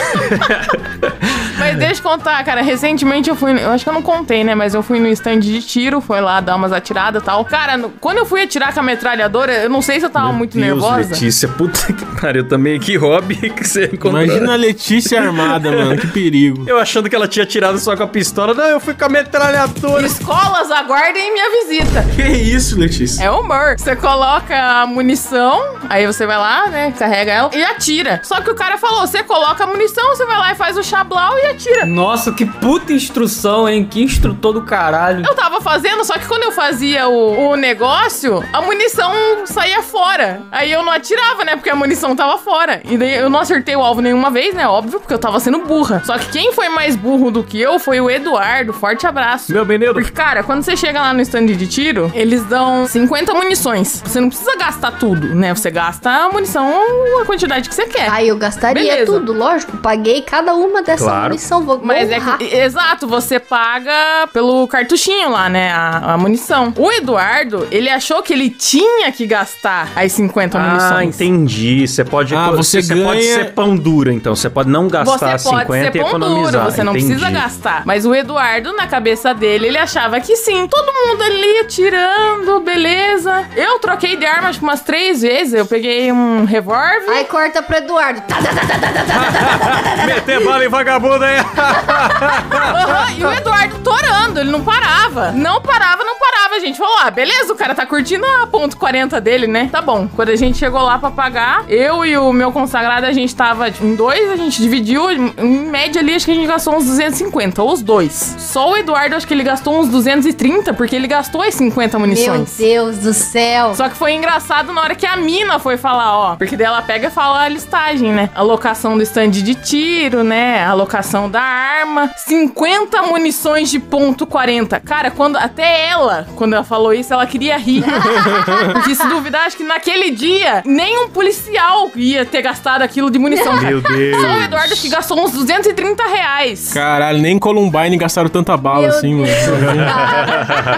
deixa 1.87 2.01
eu 2.01 2.11
contar, 2.11 2.45
cara. 2.45 2.63
Recentemente 2.63 3.29
eu 3.31 3.37
fui. 3.37 3.53
Eu 3.53 3.71
acho 3.71 3.85
que 3.85 3.91
eu 3.91 3.95
não 3.95 4.03
contei, 4.03 4.45
né? 4.45 4.55
Mas 4.55 4.75
eu 4.75 4.83
fui 4.83 4.99
no 5.01 5.09
stand 5.09 5.41
de 5.41 5.61
tiro, 5.63 6.01
foi 6.01 6.21
lá 6.21 6.41
dar 6.41 6.57
umas 6.57 6.73
atiradas 6.73 7.23
e 7.23 7.25
tal. 7.25 7.45
Cara, 7.45 7.77
no- 7.77 7.91
quando 8.01 8.19
eu 8.19 8.27
fui 8.27 8.43
atirar 8.43 8.73
com 8.73 8.81
a 8.81 8.83
metralhadora, 8.83 9.53
eu 9.53 9.69
não 9.71 9.83
sei 9.83 9.99
se 10.01 10.07
eu 10.07 10.11
tava 10.11 10.33
muito 10.33 10.57
Deus, 10.57 10.67
nervosa. 10.67 11.11
Letícia, 11.15 11.49
puta 11.49 11.93
que 11.93 12.05
pariu 12.21 12.47
também. 12.47 12.79
Que 12.79 12.97
hobby 12.97 13.37
que 13.51 13.67
você 13.67 13.87
encontrou. 13.87 14.23
Imagina 14.23 14.53
a 14.53 14.57
Letícia 14.57 15.21
armada, 15.21 15.71
mano. 15.73 15.97
Que 15.97 16.07
perigo. 16.07 16.65
Eu 16.69 16.79
achando 16.79 17.09
que 17.09 17.17
ela 17.17 17.27
tinha 17.29 17.47
tirado 17.47 17.79
só 17.79 17.97
com 17.97 18.03
a 18.03 18.07
pistola. 18.09 18.55
Não, 18.55 18.65
eu 18.65 18.81
fui 18.81 18.95
com 18.95 19.05
a 19.05 19.09
metralhadora. 19.09 20.07
Escolas, 20.07 20.71
aguardem 20.71 21.33
minha 21.33 21.51
visita. 21.63 22.05
Que 22.15 22.23
isso, 22.23 22.79
Letícia? 22.79 23.25
É 23.25 23.31
humor. 23.31 23.77
Você 23.79 23.97
coloca 23.97 24.55
a 24.57 24.87
munição, 24.87 25.77
aí 25.89 26.07
você 26.07 26.27
vai 26.27 26.37
lá, 26.37 26.67
né? 26.69 26.93
Carrega 26.99 27.33
ela 27.33 27.51
e 27.55 27.63
atira. 27.63 28.21
Só 28.23 28.41
que 28.41 28.51
o 28.51 28.55
cara 28.55 28.77
falou: 28.79 29.07
você 29.07 29.23
coloca 29.23 29.65
a 29.65 29.67
munição, 29.67 30.07
você 30.09 30.25
vai 30.27 30.39
lá 30.39 30.53
e 30.53 30.55
faz 30.55 30.77
o 30.77 30.83
chablau 30.83 31.39
e 31.39 31.47
atira 31.47 31.70
mentira. 31.71 31.87
Nossa, 31.87 32.33
que 32.33 32.45
puta 32.45 32.93
instrução, 32.93 33.69
hein? 33.69 33.87
Que 33.89 34.03
instrutor 34.03 34.53
do 34.53 34.63
caralho. 34.63 35.25
Eu 35.27 35.35
tava 35.35 35.61
fazendo, 35.61 36.05
só 36.05 36.15
que 36.15 36.27
quando 36.27 36.43
eu 36.45 36.53
fazia 36.53 37.09
o, 37.09 37.51
o 37.51 37.57
negócio, 37.57 38.45
a 38.53 38.61
munição 38.61 39.13
saía 39.47 39.83
fora. 39.83 40.43
Aí 40.51 40.71
eu 40.71 40.83
não 40.83 40.93
atirava, 40.93 41.45
né? 41.45 41.57
Porque 41.57 41.71
a 41.71 41.75
munição 41.77 42.15
tava 42.17 42.39
fora. 42.39 42.81
E 42.85 42.97
daí 42.97 43.15
eu 43.15 43.31
não 43.31 43.41
acertei 43.41 43.77
o 43.77 43.81
alvo 43.81 44.01
nenhuma 44.01 44.31
vez, 44.31 44.55
né? 44.55 44.67
Óbvio, 44.67 45.01
porque 45.01 45.15
eu 45.15 45.19
tava 45.19 45.39
sendo 45.41 45.61
burra. 45.61 46.03
Só 46.05 46.19
que 46.19 46.27
quem 46.31 46.53
foi 46.53 46.69
mais 46.69 46.97
burro 46.97 47.31
do 47.31 47.43
que 47.43 47.61
eu 47.61 47.79
foi 47.79 48.01
o 48.01 48.11
Eduardo. 48.11 48.73
Forte 48.73 49.07
abraço. 49.07 49.53
Meu 49.53 49.65
menino. 49.65 49.93
Porque, 49.93 50.11
cara, 50.11 50.43
quando 50.43 50.63
você 50.63 50.77
chega 50.77 51.01
lá 51.01 51.13
no 51.13 51.21
stand 51.23 51.47
de 51.47 51.67
tiro, 51.67 52.11
eles 52.15 52.45
dão 52.45 52.87
50 52.87 53.33
munições. 53.35 54.03
Você 54.05 54.21
não 54.21 54.29
precisa 54.29 54.57
gastar 54.57 54.93
tudo, 54.93 55.35
né? 55.35 55.55
Você 55.55 55.71
gasta 55.71 56.11
a 56.11 56.29
munição, 56.29 56.81
a 57.21 57.25
quantidade 57.25 57.69
que 57.69 57.75
você 57.75 57.87
quer. 57.87 58.09
Aí 58.11 58.29
eu 58.29 58.37
gastaria 58.37 58.83
Beleza. 58.83 59.13
tudo, 59.13 59.33
lógico. 59.33 59.77
Paguei 59.79 60.23
cada 60.23 60.55
uma 60.55 60.83
dessa 60.83 61.05
Claro. 61.05 61.35
Munição. 61.51 61.63
Vou 61.63 61.81
Mas 61.83 62.11
é 62.11 62.21
que, 62.21 62.45
exato, 62.57 63.07
você 63.07 63.39
paga 63.39 64.29
pelo 64.33 64.67
cartuchinho 64.69 65.31
lá, 65.31 65.49
né? 65.49 65.73
A, 65.73 66.15
a 66.15 66.19
munição. 66.19 66.73
O 66.77 66.91
Eduardo, 66.93 67.67
ele 67.71 67.89
achou 67.89 68.23
que 68.23 68.33
ele 68.33 68.51
tinha 68.51 69.11
que 69.13 69.27
gastar 69.27 69.89
as 69.97 70.13
50 70.13 70.59
Ah, 70.59 70.63
munições. 70.63 71.15
entendi. 71.21 71.87
Você 71.87 72.05
pode, 72.05 72.35
Ah, 72.35 72.51
você 72.51 72.83
você 72.83 72.95
pode 72.95 73.21
ganha- 73.21 73.35
ser 73.35 73.53
pão 73.53 73.77
dura, 73.77 74.13
então. 74.13 74.35
Você 74.37 74.49
pode 74.49 74.69
não 74.71 74.87
gastar 74.89 75.39
Você 75.39 75.49
pode 75.49 75.61
50 75.63 75.93
ser 75.93 75.97
e 75.97 76.01
pão 76.01 76.09
economizar. 76.09 76.53
duro, 76.63 76.65
você 76.73 76.85
não 76.85 76.93
Entendi. 76.97 77.15
precisa 77.15 77.31
gastar. 77.31 77.83
Mas 77.85 78.07
o 78.07 78.15
Eduardo, 78.15 78.73
na 78.75 78.87
cabeça 78.87 79.35
dele, 79.35 79.67
ele 79.69 79.79
achava 79.79 80.21
que 80.21 80.37
sim. 80.37 80.67
Todo 80.69 80.87
mundo 80.93 81.23
ali 81.23 81.59
atirando, 81.59 82.61
beleza. 82.61 83.45
Eu 83.57 83.79
troquei 83.79 84.17
de 84.17 84.27
arma 84.27 84.49
acho 84.49 84.59
que 84.59 84.65
umas 84.65 84.81
três 84.81 85.23
vezes. 85.23 85.55
Eu 85.55 85.67
peguei 85.67 86.13
um 86.13 86.45
revólver. 86.45 87.09
Aí 87.11 87.25
corta 87.25 87.63
pro 87.63 87.77
Eduardo. 87.77 88.23
Meter 90.07 90.45
bala 90.45 90.65
em 90.65 90.69
vagabundo 90.69 91.25
aí. 91.25 91.40
Aham, 91.41 93.13
e 93.17 93.25
o 93.25 93.33
Eduardo 93.33 93.79
torando, 93.81 94.41
ele 94.41 94.51
não 94.51 94.63
parava. 94.63 95.33
Não 95.33 95.61
parava, 95.61 96.05
não 96.05 96.19
parava, 96.19 96.61
gente. 96.61 96.79
Falou, 96.79 96.99
ah, 97.03 97.11
beleza, 97.11 97.53
o 97.53 97.57
cara 97.57 97.75
tá 97.75 97.87
curtindo 97.87 98.25
a 98.43 98.47
ponto 98.47 98.77
40 98.77 99.21
dele, 99.21 99.47
né? 99.47 99.69
Tá 99.71 99.81
bom. 99.81 100.09
Quando 100.15 100.31
a 100.31 100.37
gente 100.37 100.59
chegou 100.59 100.81
lá 100.83 100.99
pra 100.99 101.11
pagar, 101.11 101.65
eu 101.69 102.05
e 102.05 102.17
o 102.17 102.33
meu 102.33 102.53
consagrado, 102.53 103.07
a 103.07 103.13
gente 103.13 103.35
tava 103.35 103.71
tipo, 103.71 103.85
em 103.85 103.95
dois, 103.95 104.31
a 104.31 104.37
gente 104.37 104.61
dividiu. 104.61 105.11
Em 105.11 105.71
média 105.71 106.01
ali, 106.01 106.15
acho 106.15 106.25
que 106.25 106.33
a 106.33 106.35
gente 106.35 106.47
gastou 106.47 106.77
uns 106.77 106.85
250, 106.85 107.63
ou 107.63 107.73
os 107.73 107.83
dois. 107.83 108.37
Só 108.39 108.71
o 108.71 108.77
Eduardo, 108.77 109.17
acho 109.17 109.27
que 109.27 109.35
ele 109.35 109.45
gastou 109.45 109.79
uns 109.79 109.89
230, 109.89 110.75
porque 110.75 110.95
ele 110.97 111.07
gastou 111.07 111.43
as 111.43 111.55
50 111.55 111.99
Meu 111.99 112.07
munições. 112.07 112.57
Deus 112.57 112.99
do 112.99 113.13
céu. 113.13 113.75
Só 113.75 113.89
que 113.89 113.97
foi 113.97 114.13
engraçado 114.13 114.73
na 114.73 114.81
hora 114.81 114.95
que 114.95 115.07
a 115.07 115.17
mina 115.17 115.59
foi 115.59 115.77
falar, 115.77 116.17
ó. 116.17 116.37
Porque 116.37 116.57
daí 116.57 116.67
ela 116.67 116.83
pega 116.83 117.09
e 117.09 117.11
fala 117.11 117.43
a 117.43 117.49
listagem, 117.49 118.13
né? 118.13 118.31
A 118.35 118.43
locação 118.43 118.97
do 118.97 119.03
stand 119.03 119.31
de 119.31 119.55
tiro, 119.55 120.23
né? 120.25 120.65
A 120.65 120.75
locação 120.75 121.30
da 121.31 121.41
arma. 121.41 122.11
50 122.17 123.03
munições 123.03 123.71
de 123.71 123.79
ponto 123.79 124.27
40. 124.27 124.81
Cara, 124.81 125.11
quando 125.11 125.37
até 125.37 125.87
ela, 125.89 126.27
quando 126.37 126.55
ela 126.55 126.65
falou 126.65 126.93
isso, 126.93 127.13
ela 127.13 127.27
queria 127.27 127.57
rir. 127.57 127.85
Porque 128.73 128.95
se 128.95 129.07
duvidar, 129.09 129.47
acho 129.47 129.57
que 129.57 129.65
naquele 129.65 130.11
dia, 130.11 130.63
nem 130.67 130.99
um 131.05 131.09
policial 131.09 131.91
ia 131.95 132.25
ter 132.25 132.43
gastado 132.43 132.83
aquilo 132.83 133.11
de 133.11 133.19
munição. 133.19 133.57
Meu 133.61 133.81
Deus. 133.81 134.21
Só 134.21 134.33
o 134.33 134.43
Eduardo 134.43 134.77
que 134.77 134.89
gastou 134.89 135.25
uns 135.25 135.33
230 135.33 136.03
reais. 136.07 136.73
Caralho, 136.73 137.19
nem 137.19 137.37
em 137.37 137.39
Columbine 137.39 137.97
gastaram 137.97 138.29
tanta 138.29 138.57
bala 138.57 138.81
Meu 138.83 138.91
assim, 138.91 139.23
Deus. 139.23 139.47
mano. 139.47 139.81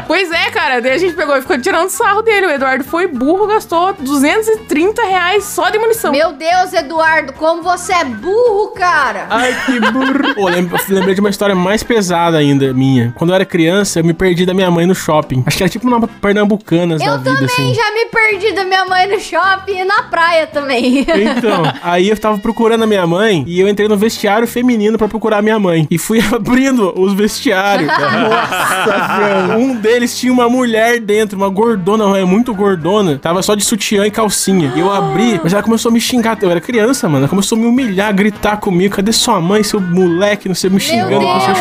Pois 0.07 0.31
é, 0.31 0.51
cara. 0.51 0.81
Daí 0.81 0.93
a 0.93 0.99
gente 0.99 1.15
pegou 1.15 1.37
e 1.37 1.41
ficou 1.41 1.59
tirando 1.61 1.88
sarro 1.88 2.23
dele. 2.23 2.47
O 2.47 2.51
Eduardo 2.51 2.85
foi 2.85 3.07
burro, 3.07 3.47
gastou 3.47 3.95
230 3.95 5.03
reais 5.03 5.45
só 5.45 5.71
de 5.71 5.79
munição. 5.79 6.12
Meu 6.12 6.33
Deus, 6.33 6.73
Eduardo, 6.73 7.33
como 7.35 7.62
você 7.62 7.93
é 7.93 8.05
burro, 8.05 8.69
cara. 8.69 9.27
Ai, 9.31 9.57
que 9.67 9.81
burro. 9.81 10.41
Pô, 10.42 10.48
lem- 10.48 10.68
lembrei 10.88 11.14
de 11.14 11.20
uma 11.20 11.31
história 11.31 11.55
mais 11.55 11.83
pesada 11.85 12.37
ainda, 12.37 12.72
minha. 12.74 13.12
Quando 13.16 13.31
eu 13.31 13.35
era 13.37 13.44
criança, 13.44 14.00
eu 14.00 14.05
me 14.05 14.12
perdi 14.12 14.44
da 14.44 14.52
minha 14.52 14.70
mãe 14.72 14.87
no 14.87 14.94
shopping. 14.94 15.44
Acho 15.46 15.57
que 15.57 15.62
era 15.62 15.70
tipo 15.70 15.87
uma 15.87 16.07
Pernambucanas 16.09 17.00
da 17.00 17.07
Eu 17.07 17.18
vida, 17.18 17.31
também 17.31 17.44
assim. 17.44 17.74
já 17.74 17.92
me 17.94 18.07
perdi 18.07 18.52
da 18.52 18.64
minha 18.64 18.85
mãe 18.85 19.07
no 19.09 19.20
shopping 19.20 19.78
e 19.81 19.85
na 19.85 20.02
praia 20.05 20.46
também. 20.48 21.00
Então, 21.00 21.62
aí 21.83 22.09
eu 22.09 22.16
tava 22.16 22.38
procurando 22.38 22.83
a 22.83 22.87
minha 22.88 23.07
mãe 23.07 23.44
e 23.46 23.61
eu 23.61 23.68
entrei 23.68 23.87
no 23.87 23.96
vestiário 23.96 24.48
feminino 24.48 24.98
pra 24.98 25.07
procurar 25.07 25.38
a 25.38 25.42
minha 25.42 25.59
mãe. 25.61 25.87
E 25.88 25.96
fui 25.96 26.18
abrindo 26.35 26.92
os 27.00 27.12
vestiários. 27.12 27.87
Nossa, 28.33 29.18
velho. 29.18 29.59
Um 29.61 29.76
deles 29.76 30.18
tinha 30.18 30.33
uma 30.33 30.48
mulher 30.48 30.98
dentro, 31.00 31.37
uma 31.37 31.48
gordona, 31.48 32.18
é 32.18 32.24
muito 32.24 32.52
gordona. 32.52 33.16
Tava 33.18 33.42
só 33.42 33.55
de 33.55 33.64
sutiã 33.64 34.07
e 34.07 34.11
calcinha. 34.11 34.72
E 34.74 34.81
eu 34.81 34.90
abri, 34.92 35.40
mas 35.42 35.52
ela 35.52 35.62
começou 35.62 35.90
a 35.90 35.92
me 35.92 36.00
xingar. 36.00 36.37
Eu 36.42 36.50
era 36.50 36.61
criança, 36.61 37.09
mano. 37.09 37.20
Ela 37.24 37.28
começou 37.28 37.57
a 37.57 37.61
me 37.61 37.66
humilhar, 37.66 38.12
gritar 38.12 38.57
comigo. 38.57 38.96
Cadê 38.96 39.12
sua 39.12 39.40
mãe, 39.40 39.62
seu 39.62 39.81
moleque? 39.81 40.32
Não 40.49 40.55
sei, 40.55 40.71
me 40.71 40.81
xingando, 40.81 41.18
Deus. 41.21 41.23
começou 41.45 41.51
a 41.51 41.55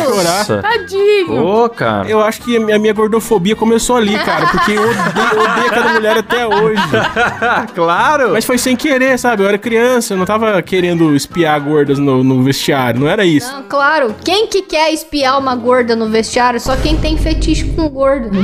chorar. 0.46 0.62
Tadinho. 0.62 1.44
Ô, 1.46 1.68
cara. 1.68 2.08
Eu 2.08 2.20
acho 2.22 2.40
que 2.42 2.56
a 2.56 2.60
minha, 2.60 2.76
a 2.76 2.78
minha 2.78 2.92
gordofobia 2.92 3.54
começou 3.56 3.96
ali, 3.96 4.16
cara. 4.18 4.46
Porque 4.46 4.72
eu 4.72 4.82
odeio, 4.82 5.50
odeio 5.50 5.66
aquela 5.66 5.92
mulher 5.94 6.18
até 6.18 6.46
hoje. 6.46 6.82
claro. 7.74 8.30
Mas 8.32 8.44
foi 8.44 8.58
sem 8.58 8.76
querer, 8.76 9.18
sabe? 9.18 9.42
Eu 9.42 9.48
era 9.48 9.58
criança, 9.58 10.14
eu 10.14 10.18
não 10.18 10.24
tava 10.24 10.60
querendo 10.62 11.14
espiar 11.14 11.60
gordas 11.60 11.98
no, 11.98 12.22
no 12.24 12.42
vestiário, 12.42 13.00
não 13.00 13.08
era 13.08 13.24
isso. 13.24 13.52
Não, 13.52 13.62
claro, 13.64 14.14
quem 14.24 14.46
que 14.46 14.62
quer 14.62 14.92
espiar 14.92 15.38
uma 15.38 15.54
gorda 15.54 15.94
no 15.96 16.08
vestiário? 16.08 16.60
Só 16.60 16.76
quem 16.76 16.96
tem 16.96 17.16
fetiche 17.16 17.64
com 17.64 17.88
gordo. 17.88 18.30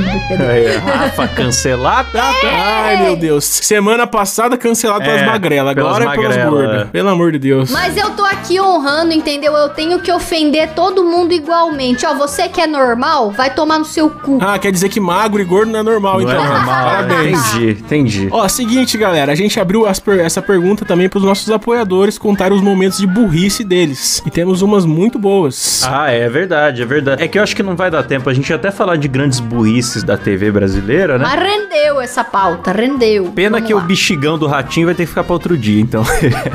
Aí, 0.50 0.76
Rafa, 0.76 1.28
cancelar, 1.28 2.04
tá? 2.10 2.32
tá. 2.40 2.48
Ai, 2.50 3.02
meu 3.02 3.16
Deus. 3.16 3.44
Semana 3.44 4.06
passada 4.06 4.56
cancelado 4.56 5.04
pelas 5.04 5.22
É, 5.22 5.26
magrelas, 5.26 5.74
pelas 5.74 5.96
agora 5.96 6.04
é 6.04 6.16
pelas 6.16 6.36
magrela, 6.36 6.50
gordas. 6.50 6.82
é. 6.82 6.84
Pelo 6.86 7.08
amor 7.08 7.32
de 7.32 7.38
Deus. 7.38 7.70
Mas 7.70 7.96
eu 7.96 8.10
tô 8.10 8.24
aqui 8.24 8.60
honrando, 8.60 9.12
entendeu? 9.12 9.52
Eu 9.54 9.68
tenho 9.70 10.00
que 10.00 10.10
ofender 10.18 10.70
todo 10.74 11.04
mundo 11.04 11.32
igualmente. 11.32 12.04
Ó, 12.04 12.14
você 12.14 12.48
que 12.48 12.60
é 12.60 12.66
normal, 12.66 13.30
vai 13.30 13.52
tomar 13.54 13.78
no 13.78 13.84
seu 13.84 14.10
cu. 14.10 14.38
Ah, 14.40 14.58
quer 14.58 14.70
dizer 14.72 14.88
que 14.88 15.00
magro 15.00 15.40
e 15.40 15.44
gordo 15.44 15.70
não 15.72 15.80
é 15.80 15.82
normal, 15.82 16.14
Não 16.20 16.22
então. 16.22 16.44
é 16.44 16.48
normal. 16.48 16.84
Parabéns. 16.84 17.54
Entendi, 17.54 17.70
entendi. 17.80 18.28
Ó, 18.30 18.46
seguinte, 18.48 18.98
galera, 18.98 19.32
a 19.32 19.34
gente 19.34 19.58
abriu 19.58 19.86
as 19.86 19.98
per- 19.98 20.20
essa 20.20 20.42
pergunta 20.42 20.84
também 20.84 21.08
pros 21.08 21.22
nossos 21.24 21.50
apoiadores 21.50 22.18
contarem 22.18 22.56
os 22.56 22.62
momentos 22.62 22.98
de 22.98 23.06
burrice 23.06 23.62
deles. 23.64 24.22
E 24.26 24.30
temos 24.30 24.60
umas 24.62 24.84
muito 24.84 25.18
boas. 25.18 25.86
Ah, 25.88 26.10
é 26.10 26.28
verdade, 26.28 26.82
é 26.82 26.84
verdade. 26.84 27.22
É 27.22 27.28
que 27.28 27.38
eu 27.38 27.42
acho 27.42 27.54
que 27.56 27.62
não 27.62 27.76
vai 27.76 27.90
dar 27.90 28.02
tempo. 28.02 28.28
A 28.28 28.34
gente 28.34 28.52
até 28.52 28.70
falar 28.70 28.96
de 28.96 29.08
grandes 29.08 29.40
burrices 29.40 30.02
da 30.02 30.16
TV 30.16 30.50
brasileira, 30.50 31.16
né? 31.18 31.24
Mas 31.24 31.40
rendeu 31.40 32.00
essa 32.00 32.24
pauta, 32.24 32.72
rendeu. 32.72 33.26
Pena 33.34 33.56
Vamos 33.58 33.66
que 33.68 33.74
lá. 33.74 33.80
o 33.80 33.84
bexigão 33.84 34.36
do 34.38 34.46
ratinho 34.46 34.86
vai 34.86 34.94
ter 34.94 35.04
que 35.04 35.08
ficar 35.08 35.24
pra 35.24 35.32
outro 35.34 35.56
dia, 35.56 35.80
então. 35.80 36.02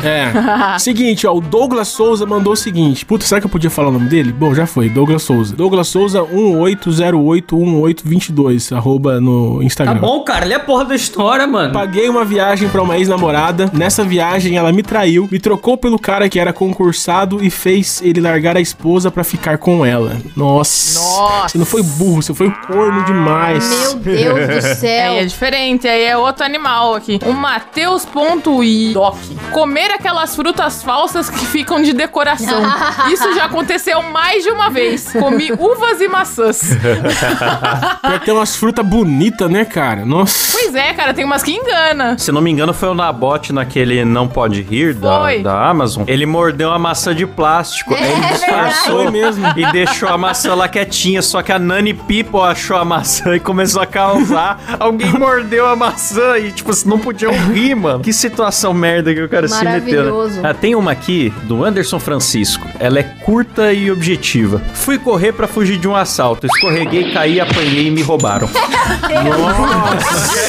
É. 0.04 0.78
seguinte, 0.80 1.26
ó, 1.26 1.34
o 1.34 1.41
Douglas 1.41 1.88
Souza 1.88 2.26
mandou 2.26 2.54
o 2.54 2.56
seguinte. 2.58 3.06
Puta, 3.06 3.26
será 3.26 3.39
que 3.39 3.47
eu 3.47 3.49
podia 3.54 3.70
falar 3.70 3.89
o 3.89 3.92
nome 3.92 4.10
dele? 4.10 4.32
Bom, 4.34 4.56
já 4.56 4.66
foi, 4.66 4.89
Douglas 4.89 5.22
Souza. 5.22 5.56
Douglas 5.56 5.88
Souza 5.88 6.24
18081822, 6.24 8.76
arroba 8.76 9.22
no 9.22 9.60
Tá 9.60 9.66
Instagram. 9.66 10.00
bom, 10.00 10.24
cara. 10.24 10.46
Ele 10.46 10.56
é 10.56 10.60
porra 10.60 10.86
da 10.86 10.96
história, 10.96 11.46
mano. 11.46 11.72
Paguei 11.72 12.10
uma 12.10 12.26
viagem 12.26 12.68
pra 12.68 12.82
uma 12.82 12.98
ex-namorada. 12.98 13.70
Nessa 13.74 14.04
viagem, 14.04 14.58
ela 14.58 14.72
me 14.72 14.82
traiu, 14.82 15.28
me 15.32 15.39
trocou 15.39 15.78
pelo 15.78 16.00
cara 16.00 16.28
que 16.28 16.39
era 16.39 16.52
concursado 16.52 17.44
e 17.44 17.52
fez 17.52 18.02
ele 18.04 18.20
largar 18.20 18.58
a 18.58 18.62
esposa 18.62 19.12
pra 19.12 19.24
ficar 19.24 19.60
com 19.60 19.86
ela. 19.86 20.18
Nossa. 20.36 21.00
Nossa. 21.00 21.50
Você 21.50 21.58
não 21.60 21.66
foi 21.66 21.84
burro, 21.84 22.24
você 22.24 22.34
foi 22.34 22.50
corno 22.68 23.04
demais. 23.06 23.70
Meu 23.70 23.94
Deus 23.96 24.48
do 24.48 24.62
céu. 24.80 25.12
Aí 25.13 25.20
é 25.20 25.26
diferente, 25.26 25.88
aí 25.88 26.04
é 26.06 26.18
outro 26.18 26.44
animal 26.44 26.96
aqui. 26.96 27.20
O 27.26 27.34
Mateus.idoc. 27.34 29.16
Comer 29.52 29.92
aquelas 29.92 30.36
frutas 30.36 30.82
falsas 30.82 31.30
que 31.30 31.46
ficam 31.46 31.80
de 31.82 31.94
decoração. 31.94 32.62
Isso 33.12 33.32
já 33.36 33.43
aconteceu 33.46 34.02
mais 34.02 34.44
de 34.44 34.50
uma 34.50 34.70
vez. 34.70 35.12
Comi 35.12 35.52
uvas 35.52 36.02
e 36.02 36.08
maçãs. 36.08 36.62
Pior 38.02 38.20
que 38.20 38.26
tem 38.26 38.34
umas 38.34 38.56
frutas 38.56 38.86
bonitas, 38.86 39.50
né, 39.50 39.66
cara? 39.66 40.06
Nossa. 40.06 40.58
Pois 40.58 40.76
é, 40.76 40.94
cara, 40.94 41.14
tem 41.14 41.26
umas 41.26 41.44
que 41.44 41.52
engana. 41.52 42.18
Se 42.18 42.32
não 42.32 42.42
me 42.42 42.52
engano, 42.52 42.74
foi 42.74 42.90
o 42.90 42.94
Nabote 42.94 43.54
naquele 43.54 44.04
Não 44.06 44.28
Pode 44.28 44.62
Rir 44.62 44.94
da, 44.94 45.36
da 45.38 45.70
Amazon. 45.70 46.04
Ele 46.08 46.26
mordeu 46.26 46.70
uma 46.70 46.80
maçã 46.80 47.14
de 47.14 47.26
plástico. 47.26 47.94
aí 47.94 48.04
ele 48.04 48.28
disfarçou 48.28 49.04
Foi 49.04 49.12
mesmo. 49.12 49.46
e 49.56 49.72
deixou 49.72 50.10
a 50.10 50.18
maçã 50.18 50.56
lá 50.56 50.68
quietinha. 50.68 51.22
Só 51.22 51.42
que 51.42 51.52
a 51.52 51.60
Nani 51.60 51.94
People 51.94 52.42
achou 52.42 52.78
a 52.78 52.86
maçã 52.86 53.36
e 53.36 53.40
começou 53.40 53.82
a 53.82 53.86
causar. 53.86 54.60
Alguém 54.80 55.12
mordeu 55.14 55.68
a 55.68 55.76
maçã 55.76 56.38
e, 56.38 56.52
tipo, 56.52 56.72
não 56.86 57.00
podiam 57.00 57.34
rir, 57.52 57.76
mano. 57.76 58.00
Que 58.00 58.14
situação 58.14 58.74
merda 58.74 59.14
que 59.14 59.22
o 59.22 59.30
cara 59.30 59.48
se 59.48 59.56
meteu. 59.56 59.70
Maravilhoso. 59.72 60.42
Né? 60.42 60.50
Ah, 60.50 60.54
tem 60.54 60.76
uma 60.76 60.92
aqui 60.92 61.34
do 61.44 61.64
Anderson 61.64 62.00
Francisco. 62.00 62.68
Ela 62.80 63.00
é 63.00 63.04
curta 63.34 63.74
e 63.74 63.89
objetiva. 63.89 64.62
Fui 64.76 65.00
correr 65.00 65.34
pra 65.34 65.48
fugir 65.48 65.80
de 65.80 65.88
um 65.88 65.96
assalto. 65.96 66.46
Escorreguei, 66.46 67.12
caí, 67.12 67.39
apanhei 67.39 67.88
e 67.88 67.89
me 67.89 68.04
roubaram. 68.04 68.48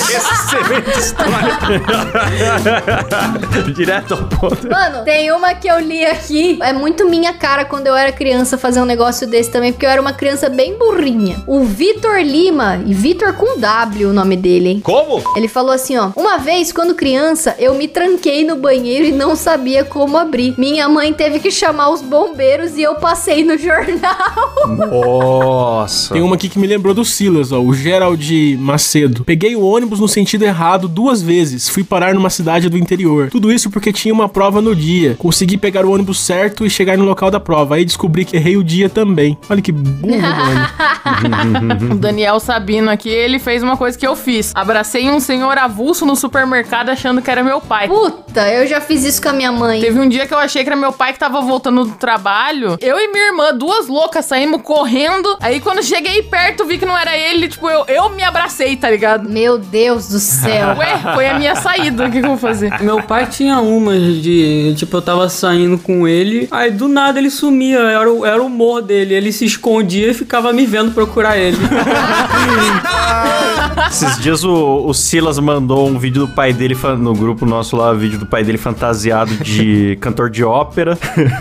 Excelente 0.06 0.98
história. 0.98 1.58
Direto 3.74 4.12
ao 4.12 4.24
ponto. 4.24 4.68
Mano, 4.68 5.02
tem 5.02 5.32
uma 5.32 5.54
que 5.54 5.66
eu 5.66 5.80
li 5.80 6.04
aqui. 6.04 6.58
É 6.60 6.74
muito 6.74 7.08
minha 7.08 7.32
cara 7.32 7.64
quando 7.64 7.86
eu 7.86 7.96
era 7.96 8.12
criança 8.12 8.58
fazer 8.58 8.82
um 8.82 8.84
negócio 8.84 9.26
desse 9.26 9.50
também, 9.50 9.72
porque 9.72 9.86
eu 9.86 9.90
era 9.90 10.02
uma 10.02 10.12
criança 10.12 10.50
bem 10.50 10.76
burrinha. 10.78 11.42
O 11.46 11.64
Vitor 11.64 12.18
Lima, 12.18 12.82
e 12.84 12.92
Vitor 12.92 13.32
com 13.32 13.58
W 13.58 14.08
o 14.08 14.12
nome 14.12 14.36
dele, 14.36 14.68
hein? 14.68 14.80
Como? 14.80 15.22
Ele 15.34 15.48
falou 15.48 15.72
assim, 15.72 15.96
ó: 15.96 16.10
"Uma 16.14 16.36
vez, 16.36 16.70
quando 16.70 16.94
criança, 16.94 17.56
eu 17.58 17.74
me 17.76 17.88
tranquei 17.88 18.44
no 18.44 18.56
banheiro 18.56 19.06
e 19.06 19.12
não 19.12 19.34
sabia 19.34 19.84
como 19.86 20.18
abrir. 20.18 20.54
Minha 20.58 20.86
mãe 20.86 21.14
teve 21.14 21.40
que 21.40 21.50
chamar 21.50 21.88
os 21.88 22.02
bombeiros 22.02 22.63
e 22.76 22.82
eu 22.82 22.96
passei 22.96 23.44
no 23.44 23.56
jornal." 23.58 24.54
Nossa. 24.90 26.14
Tem 26.14 26.22
uma 26.22 26.36
aqui 26.36 26.48
que 26.48 26.58
me 26.58 26.66
lembrou 26.66 26.94
do 26.94 27.04
Silas, 27.04 27.52
ó, 27.52 27.60
o 27.60 27.74
Gerald 27.74 28.56
Macedo. 28.60 29.24
Peguei 29.24 29.54
o 29.54 29.62
ônibus 29.64 30.00
no 30.00 30.08
sentido 30.08 30.44
errado 30.44 30.88
duas 30.88 31.22
vezes. 31.22 31.68
Fui 31.68 31.84
parar 31.84 32.14
numa 32.14 32.30
cidade 32.30 32.68
do 32.68 32.78
interior. 32.78 33.28
Tudo 33.30 33.52
isso 33.52 33.70
porque 33.70 33.92
tinha 33.92 34.14
uma 34.14 34.28
prova 34.28 34.60
no 34.60 34.74
dia. 34.74 35.16
Consegui 35.18 35.56
pegar 35.56 35.84
o 35.84 35.92
ônibus 35.92 36.20
certo 36.20 36.64
e 36.64 36.70
chegar 36.70 36.96
no 36.96 37.04
local 37.04 37.30
da 37.30 37.40
prova. 37.40 37.76
Aí 37.76 37.84
descobri 37.84 38.24
que 38.24 38.36
errei 38.36 38.56
o 38.56 38.64
dia 38.64 38.88
também. 38.88 39.36
Olha 39.48 39.60
que 39.60 39.72
burro, 39.72 40.20
mano. 40.20 41.94
O 41.94 41.94
Daniel 41.96 42.40
Sabino 42.40 42.90
aqui, 42.90 43.08
ele 43.08 43.38
fez 43.38 43.62
uma 43.62 43.76
coisa 43.76 43.98
que 43.98 44.06
eu 44.06 44.16
fiz. 44.16 44.52
Abracei 44.54 45.10
um 45.10 45.20
senhor 45.20 45.58
avulso 45.58 46.06
no 46.06 46.16
supermercado 46.16 46.90
achando 46.90 47.20
que 47.20 47.30
era 47.30 47.42
meu 47.42 47.60
pai. 47.60 47.88
Puta, 47.88 48.48
eu 48.50 48.66
já 48.66 48.80
fiz 48.80 49.04
isso 49.04 49.20
com 49.20 49.28
a 49.28 49.32
minha 49.32 49.52
mãe. 49.52 49.80
Teve 49.80 49.98
um 49.98 50.08
dia 50.08 50.26
que 50.26 50.34
eu 50.34 50.38
achei 50.38 50.62
que 50.62 50.68
era 50.68 50.76
meu 50.76 50.92
pai 50.92 51.12
que 51.12 51.18
tava 51.18 51.40
voltando 51.40 51.84
do 51.84 51.92
trabalho. 51.92 52.53
Eu 52.80 52.98
e 52.98 53.08
minha 53.12 53.26
irmã, 53.26 53.54
duas 53.54 53.88
loucas, 53.88 54.24
saímos 54.24 54.62
correndo. 54.62 55.36
Aí 55.40 55.60
quando 55.60 55.82
cheguei 55.82 56.22
perto, 56.22 56.64
vi 56.64 56.78
que 56.78 56.86
não 56.86 56.96
era 56.96 57.16
ele. 57.16 57.48
Tipo, 57.48 57.68
eu, 57.68 57.84
eu 57.86 58.10
me 58.10 58.22
abracei, 58.22 58.76
tá 58.76 58.90
ligado? 58.90 59.28
Meu 59.28 59.58
Deus 59.58 60.08
do 60.08 60.18
céu. 60.18 60.76
Ué, 60.78 60.98
foi 61.14 61.28
a 61.28 61.38
minha 61.38 61.56
saída. 61.56 62.06
O 62.06 62.10
que, 62.10 62.20
que 62.20 62.24
eu 62.24 62.30
vou 62.30 62.38
fazer? 62.38 62.80
Meu 62.80 63.02
pai 63.02 63.26
tinha 63.26 63.58
umas 63.60 64.22
de. 64.22 64.74
Tipo, 64.76 64.96
eu 64.98 65.02
tava 65.02 65.28
saindo 65.28 65.78
com 65.78 66.06
ele, 66.06 66.48
aí 66.50 66.70
do 66.70 66.88
nada 66.88 67.18
ele 67.18 67.30
sumia, 67.30 67.78
era 67.78 68.12
o, 68.12 68.24
era 68.24 68.42
o 68.42 68.46
humor 68.46 68.82
dele. 68.82 69.14
Ele 69.14 69.32
se 69.32 69.44
escondia 69.44 70.10
e 70.10 70.14
ficava 70.14 70.52
me 70.52 70.66
vendo 70.66 70.92
procurar 70.92 71.36
ele. 71.36 71.58
Esses 73.88 74.18
dias 74.18 74.44
o, 74.44 74.86
o 74.86 74.94
Silas 74.94 75.38
mandou 75.38 75.88
um 75.88 75.98
vídeo 75.98 76.26
do 76.26 76.32
pai 76.32 76.52
dele 76.52 76.76
no 76.98 77.14
grupo 77.14 77.46
nosso 77.46 77.76
lá, 77.76 77.92
vídeo 77.92 78.18
do 78.18 78.26
pai 78.26 78.44
dele 78.44 78.58
fantasiado 78.58 79.34
de 79.36 79.96
cantor 80.00 80.30
de 80.30 80.44
ópera. 80.44 80.98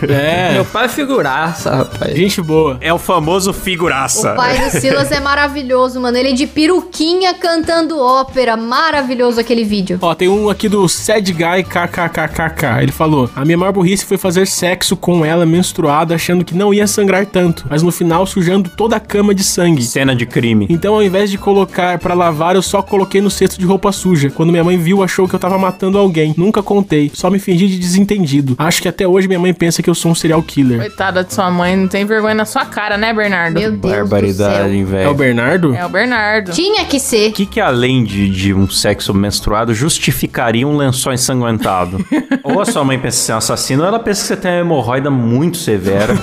É, 0.08 0.52
Meu 0.54 0.64
pai 0.64 0.86
é 0.86 0.88
figuraça, 1.04 1.76
rapaz. 1.76 2.16
gente 2.16 2.40
boa. 2.40 2.78
É 2.80 2.92
o 2.92 2.98
famoso 2.98 3.52
figuraça. 3.52 4.32
O 4.32 4.36
pai 4.36 4.58
do 4.58 4.70
Silas 4.80 5.12
é 5.12 5.20
maravilhoso, 5.20 6.00
mano. 6.00 6.16
Ele 6.16 6.32
de 6.32 6.46
peruquinha 6.46 7.34
cantando 7.34 7.98
ópera. 7.98 8.56
Maravilhoso 8.56 9.38
aquele 9.38 9.64
vídeo. 9.64 9.98
Ó, 10.00 10.14
tem 10.14 10.28
um 10.28 10.48
aqui 10.48 10.68
do 10.68 10.88
Sad 10.88 11.30
Guy 11.30 11.64
KKKKK. 11.64 12.82
Ele 12.82 12.92
falou: 12.92 13.28
A 13.36 13.44
minha 13.44 13.58
maior 13.58 13.72
burrice 13.72 14.04
foi 14.04 14.16
fazer 14.16 14.46
sexo 14.46 14.96
com 14.96 15.24
ela 15.24 15.44
menstruada, 15.44 16.14
achando 16.14 16.44
que 16.44 16.54
não 16.54 16.72
ia 16.72 16.86
sangrar 16.86 17.26
tanto, 17.26 17.66
mas 17.68 17.82
no 17.82 17.92
final 17.92 18.26
sujando 18.26 18.70
toda 18.70 18.96
a 18.96 19.00
cama 19.00 19.34
de 19.34 19.44
sangue. 19.44 19.82
Cena 19.82 20.16
de 20.16 20.24
crime. 20.24 20.66
Então, 20.70 20.94
ao 20.94 21.02
invés 21.02 21.30
de 21.30 21.36
colocar 21.36 21.98
pra 21.98 22.14
lavar, 22.14 22.54
eu 22.54 22.62
só 22.62 22.80
coloquei 22.82 23.20
no 23.20 23.30
cesto 23.30 23.58
de 23.58 23.66
roupa 23.66 23.92
suja. 23.92 24.30
Quando 24.30 24.50
minha 24.50 24.64
mãe 24.64 24.78
viu, 24.78 25.02
achou 25.02 25.28
que 25.28 25.34
eu 25.34 25.38
tava 25.38 25.58
matando 25.58 25.98
alguém. 25.98 26.34
Nunca 26.36 26.62
contei, 26.62 27.10
só 27.12 27.28
me 27.28 27.38
fingi 27.38 27.68
de 27.68 27.78
desentendido. 27.78 28.54
Acho 28.56 28.80
que 28.80 28.88
até 28.88 29.06
hoje 29.06 29.28
minha 29.28 29.40
mãe 29.40 29.52
pensa 29.52 29.82
que 29.82 29.90
eu 29.90 29.94
sou 29.94 30.10
um 30.10 30.14
serial 30.14 30.42
killer. 30.42 30.93
Coitada 30.94 31.24
de 31.24 31.34
sua 31.34 31.50
mãe, 31.50 31.76
não 31.76 31.88
tem 31.88 32.04
vergonha 32.04 32.36
na 32.36 32.44
sua 32.44 32.64
cara, 32.64 32.96
né, 32.96 33.12
Bernardo? 33.12 33.58
Meu 33.58 33.72
Deus 33.72 33.80
Barbaridade, 33.80 34.68
céu. 34.68 34.78
É 34.78 34.82
o 34.82 34.86
velho. 34.86 35.14
Bernardo? 35.14 35.74
É 35.74 35.84
o 35.84 35.88
Bernardo. 35.88 36.52
Tinha 36.52 36.84
que 36.84 37.00
ser. 37.00 37.30
O 37.30 37.32
que, 37.32 37.46
que 37.46 37.60
além 37.60 38.04
de, 38.04 38.30
de 38.30 38.54
um 38.54 38.70
sexo 38.70 39.12
menstruado 39.12 39.74
justificaria 39.74 40.64
um 40.64 40.76
lençol 40.76 41.12
ensanguentado? 41.12 41.98
ou 42.44 42.60
a 42.60 42.64
sua 42.64 42.84
mãe 42.84 42.96
pensa 42.96 43.18
que 43.18 43.24
você 43.24 43.32
é 43.32 43.34
um 43.34 43.38
assassino, 43.38 43.82
ou 43.82 43.88
ela 43.88 43.98
pensa 43.98 44.20
que 44.20 44.28
você 44.28 44.36
tem 44.36 44.52
uma 44.52 44.60
hemorroida 44.60 45.10
muito 45.10 45.56
severa. 45.56 46.14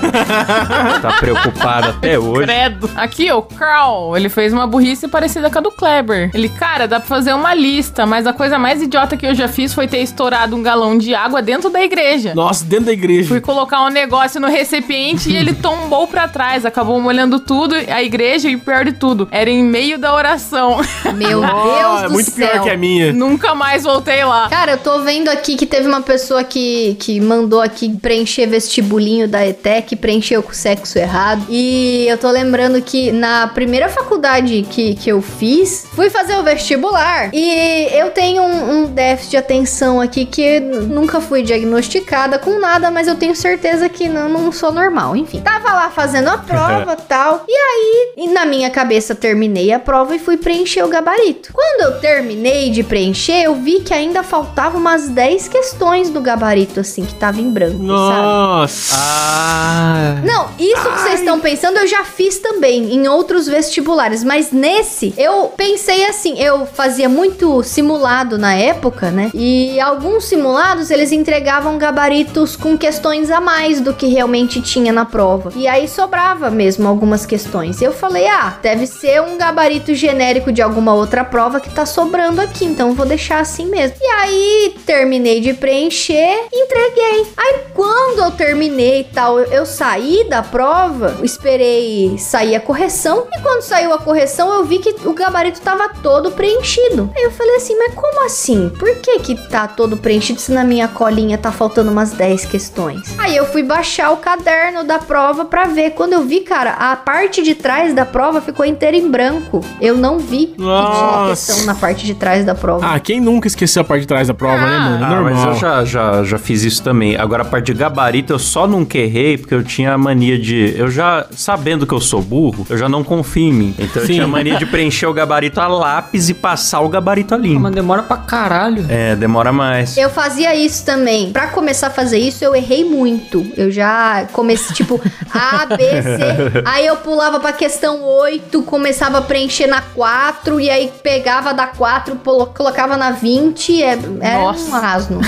tá 1.02 1.12
preocupada 1.20 1.90
até 1.90 2.18
hoje. 2.18 2.44
Credo. 2.44 2.90
Aqui, 2.96 3.30
o 3.30 3.42
Carl, 3.42 4.16
ele 4.16 4.30
fez 4.30 4.54
uma 4.54 4.66
burrice 4.66 5.06
parecida 5.06 5.50
com 5.50 5.58
a 5.58 5.60
do 5.60 5.70
Kleber. 5.70 6.30
Ele, 6.32 6.48
cara, 6.48 6.88
dá 6.88 6.98
pra 6.98 7.08
fazer 7.10 7.34
uma 7.34 7.52
lista, 7.52 8.06
mas 8.06 8.26
a 8.26 8.32
coisa 8.32 8.58
mais 8.58 8.80
idiota 8.80 9.18
que 9.18 9.26
eu 9.26 9.34
já 9.34 9.48
fiz 9.48 9.74
foi 9.74 9.86
ter 9.86 9.98
estourado 9.98 10.56
um 10.56 10.62
galão 10.62 10.96
de 10.96 11.14
água 11.14 11.42
dentro 11.42 11.68
da 11.68 11.82
igreja. 11.82 12.34
Nossa, 12.34 12.64
dentro 12.64 12.86
da 12.86 12.92
igreja. 12.92 13.28
Fui 13.28 13.40
colocar 13.42 13.84
um 13.84 13.90
negócio 13.90 14.40
no 14.40 14.48
recipiente 14.62 15.30
e 15.30 15.36
ele 15.36 15.52
tombou 15.52 16.06
pra 16.06 16.28
trás, 16.28 16.64
acabou 16.64 17.00
molhando 17.00 17.40
tudo, 17.40 17.74
a 17.74 18.02
igreja 18.02 18.48
e 18.48 18.56
pior 18.56 18.84
de 18.84 18.92
tudo, 18.92 19.28
era 19.30 19.50
em 19.50 19.62
meio 19.62 19.98
da 19.98 20.14
oração. 20.14 20.80
Meu 21.14 21.40
Deus 21.40 22.02
é 22.02 22.06
do 22.06 22.12
muito 22.12 22.30
céu. 22.30 22.48
pior 22.48 22.62
que 22.62 22.70
a 22.70 22.76
minha. 22.76 23.12
Nunca 23.12 23.54
mais 23.54 23.82
voltei 23.82 24.24
lá. 24.24 24.48
Cara, 24.48 24.72
eu 24.72 24.78
tô 24.78 25.00
vendo 25.00 25.28
aqui 25.28 25.56
que 25.56 25.66
teve 25.66 25.88
uma 25.88 26.00
pessoa 26.00 26.44
que, 26.44 26.96
que 26.98 27.20
mandou 27.20 27.60
aqui 27.60 27.94
preencher 27.96 28.46
vestibulinho 28.46 29.26
da 29.28 29.46
ETEC, 29.46 29.96
preencheu 29.96 30.42
com 30.42 30.52
sexo 30.52 30.98
errado. 30.98 31.44
E 31.48 32.06
eu 32.08 32.16
tô 32.16 32.30
lembrando 32.30 32.80
que 32.80 33.10
na 33.10 33.48
primeira 33.48 33.88
faculdade 33.88 34.66
que, 34.70 34.94
que 34.94 35.10
eu 35.10 35.20
fiz, 35.20 35.86
fui 35.94 36.08
fazer 36.08 36.36
o 36.36 36.42
vestibular. 36.42 37.30
E 37.32 37.88
eu 37.92 38.10
tenho 38.10 38.42
um, 38.42 38.82
um 38.82 38.84
déficit 38.86 39.32
de 39.32 39.36
atenção 39.36 40.00
aqui 40.00 40.24
que 40.24 40.60
nunca 40.60 41.20
fui 41.20 41.42
diagnosticada 41.42 42.38
com 42.38 42.58
nada, 42.60 42.90
mas 42.90 43.08
eu 43.08 43.16
tenho 43.16 43.34
certeza 43.34 43.88
que 43.88 44.08
não, 44.08 44.28
não 44.28 44.51
sou 44.52 44.72
normal. 44.72 45.16
Enfim, 45.16 45.40
tava 45.40 45.72
lá 45.72 45.90
fazendo 45.90 46.28
a 46.28 46.38
prova 46.38 46.96
tal. 47.08 47.44
E 47.48 47.52
aí, 47.52 48.12
e 48.16 48.28
na 48.28 48.44
minha 48.44 48.70
cabeça, 48.70 49.14
terminei 49.14 49.72
a 49.72 49.78
prova 49.78 50.14
e 50.14 50.18
fui 50.18 50.36
preencher 50.36 50.82
o 50.82 50.88
gabarito. 50.88 51.52
Quando 51.52 51.92
eu 51.92 52.00
terminei 52.00 52.70
de 52.70 52.82
preencher, 52.82 53.42
eu 53.42 53.54
vi 53.54 53.80
que 53.80 53.94
ainda 53.94 54.22
faltava 54.22 54.76
umas 54.76 55.08
10 55.08 55.48
questões 55.48 56.10
do 56.10 56.20
gabarito, 56.20 56.80
assim, 56.80 57.04
que 57.04 57.14
tava 57.14 57.40
em 57.40 57.50
branco, 57.50 57.78
sabe? 57.78 57.84
Nossa. 57.84 58.96
Ah. 58.98 60.20
Não, 60.24 60.48
isso 60.58 60.82
que 60.82 61.00
vocês 61.00 61.20
estão 61.20 61.40
pensando 61.40 61.78
eu 61.78 61.86
já 61.86 62.04
fiz 62.04 62.38
também 62.38 62.94
em 62.94 63.08
outros 63.08 63.46
vestibulares, 63.46 64.24
mas 64.24 64.50
nesse 64.50 65.14
eu 65.16 65.52
pensei 65.56 66.06
assim, 66.06 66.38
eu 66.38 66.66
fazia 66.66 67.08
muito 67.08 67.62
simulado 67.62 68.38
na 68.38 68.54
época, 68.54 69.10
né? 69.10 69.30
E 69.34 69.80
alguns 69.80 70.24
simulados 70.24 70.90
eles 70.90 71.12
entregavam 71.12 71.78
gabaritos 71.78 72.56
com 72.56 72.76
questões 72.76 73.30
a 73.30 73.40
mais 73.40 73.80
do 73.80 73.92
que 73.92 74.06
realmente 74.06 74.41
tinha 74.46 74.92
na 74.92 75.04
prova. 75.04 75.52
E 75.54 75.66
aí 75.66 75.86
sobrava 75.88 76.50
mesmo 76.50 76.88
algumas 76.88 77.24
questões. 77.26 77.80
Eu 77.80 77.92
falei: 77.92 78.26
"Ah, 78.26 78.58
deve 78.62 78.86
ser 78.86 79.22
um 79.22 79.36
gabarito 79.36 79.94
genérico 79.94 80.52
de 80.52 80.62
alguma 80.62 80.94
outra 80.94 81.24
prova 81.24 81.60
que 81.60 81.70
tá 81.70 81.86
sobrando 81.86 82.40
aqui, 82.40 82.64
então 82.64 82.94
vou 82.94 83.06
deixar 83.06 83.40
assim 83.40 83.66
mesmo". 83.66 83.96
E 84.00 84.06
aí 84.06 84.74
terminei 84.84 85.40
de 85.40 85.54
preencher, 85.54 86.46
entreguei. 86.52 87.26
Aí 87.36 87.60
quando 87.74 88.20
eu 88.20 88.30
terminei 88.30 89.00
e 89.00 89.04
tal, 89.04 89.38
eu, 89.38 89.46
eu 89.46 89.66
saí 89.66 90.26
da 90.28 90.42
prova, 90.42 91.16
esperei 91.22 92.16
sair 92.18 92.56
a 92.56 92.60
correção. 92.60 93.26
E 93.36 93.40
quando 93.40 93.62
saiu 93.62 93.92
a 93.92 93.98
correção, 93.98 94.52
eu 94.52 94.64
vi 94.64 94.78
que 94.78 94.94
o 95.06 95.12
gabarito 95.12 95.60
tava 95.60 95.88
todo 96.02 96.30
preenchido. 96.32 97.10
Aí 97.16 97.22
eu 97.22 97.30
falei 97.30 97.56
assim, 97.56 97.76
mas 97.78 97.94
como 97.94 98.24
assim? 98.24 98.68
Por 98.78 98.96
que 98.96 99.18
que 99.20 99.48
tá 99.48 99.66
todo 99.66 99.96
preenchido 99.96 100.40
se 100.40 100.52
na 100.52 100.64
minha 100.64 100.88
colinha 100.88 101.38
tá 101.38 101.52
faltando 101.52 101.90
umas 101.90 102.12
10 102.12 102.46
questões? 102.46 103.18
Aí 103.18 103.36
eu 103.36 103.46
fui 103.46 103.62
baixar 103.62 104.10
o 104.10 104.16
caderno 104.36 104.84
da 104.84 104.98
prova 104.98 105.44
pra 105.44 105.64
ver. 105.64 105.90
Quando 105.90 106.14
eu 106.14 106.22
vi, 106.22 106.40
cara, 106.40 106.72
a 106.72 106.96
parte 106.96 107.42
de 107.42 107.54
trás 107.54 107.94
da 107.94 108.06
prova 108.06 108.40
ficou 108.40 108.64
inteira 108.64 108.96
em 108.96 109.10
branco. 109.10 109.62
Eu 109.80 109.96
não 109.96 110.18
vi 110.18 110.46
que 110.46 110.56
tinha 110.56 110.66
Nossa. 110.66 111.52
questão 111.52 111.66
na 111.66 111.74
parte 111.74 112.06
de 112.06 112.14
trás 112.14 112.44
da 112.44 112.54
prova. 112.54 112.94
Ah, 112.94 112.98
quem 112.98 113.20
nunca 113.20 113.46
esqueceu 113.46 113.82
a 113.82 113.84
parte 113.84 114.02
de 114.02 114.06
trás 114.06 114.28
da 114.28 114.34
prova, 114.34 114.56
né, 114.56 114.78
mano? 114.78 115.04
Ah, 115.04 115.08
Normal. 115.10 115.34
mas 115.34 115.44
eu 115.44 115.54
já, 115.56 115.84
já, 115.84 116.24
já 116.24 116.38
fiz 116.38 116.62
isso 116.62 116.82
também. 116.82 117.16
Agora, 117.16 117.42
a 117.42 117.44
parte 117.44 117.66
de 117.72 117.78
gabarito, 117.78 118.32
eu 118.32 118.38
só 118.38 118.66
nunca 118.66 118.96
errei 118.96 119.36
porque 119.36 119.54
eu 119.54 119.62
tinha 119.62 119.92
a 119.92 119.98
mania 119.98 120.38
de. 120.38 120.74
Eu 120.76 120.90
já, 120.90 121.26
sabendo 121.32 121.86
que 121.86 121.92
eu 121.92 122.00
sou 122.00 122.22
burro, 122.22 122.66
eu 122.70 122.78
já 122.78 122.88
não 122.88 123.04
confio 123.04 123.48
em 123.48 123.52
mim. 123.52 123.74
Então 123.78 124.02
eu 124.02 124.06
Sim. 124.06 124.14
tinha 124.14 124.24
a 124.24 124.28
mania 124.28 124.56
de 124.56 124.64
preencher 124.66 125.06
o 125.06 125.12
gabarito 125.12 125.60
a 125.60 125.66
lápis 125.66 126.28
e 126.30 126.34
passar 126.34 126.80
o 126.80 126.88
gabarito 126.88 127.34
a 127.34 127.38
limpo. 127.38 127.60
Mas 127.60 127.74
demora 127.74 128.02
pra 128.02 128.16
caralho. 128.16 128.86
É, 128.88 129.14
demora 129.14 129.52
mais. 129.52 129.96
Eu 129.96 130.08
fazia 130.08 130.54
isso 130.54 130.84
também. 130.86 131.30
Pra 131.32 131.48
começar 131.48 131.88
a 131.88 131.90
fazer 131.90 132.18
isso, 132.18 132.42
eu 132.44 132.54
errei 132.54 132.84
muito. 132.84 133.46
Eu 133.56 133.70
já 133.70 134.11
comecei, 134.32 134.74
tipo, 134.74 135.00
A, 135.32 135.66
B, 135.66 135.76
C. 135.78 136.62
Aí 136.64 136.86
eu 136.86 136.96
pulava 136.96 137.40
pra 137.40 137.52
questão 137.52 138.02
8, 138.04 138.62
começava 138.62 139.18
a 139.18 139.22
preencher 139.22 139.66
na 139.66 139.80
4, 139.80 140.60
e 140.60 140.70
aí 140.70 140.90
pegava 141.02 141.52
da 141.54 141.66
4, 141.66 142.16
polo- 142.16 142.46
colocava 142.46 142.96
na 142.96 143.10
20. 143.10 143.82
É, 143.82 143.92
é 144.20 144.38
um 144.38 144.42
Nossa. 144.44 144.76
asno. 144.78 145.20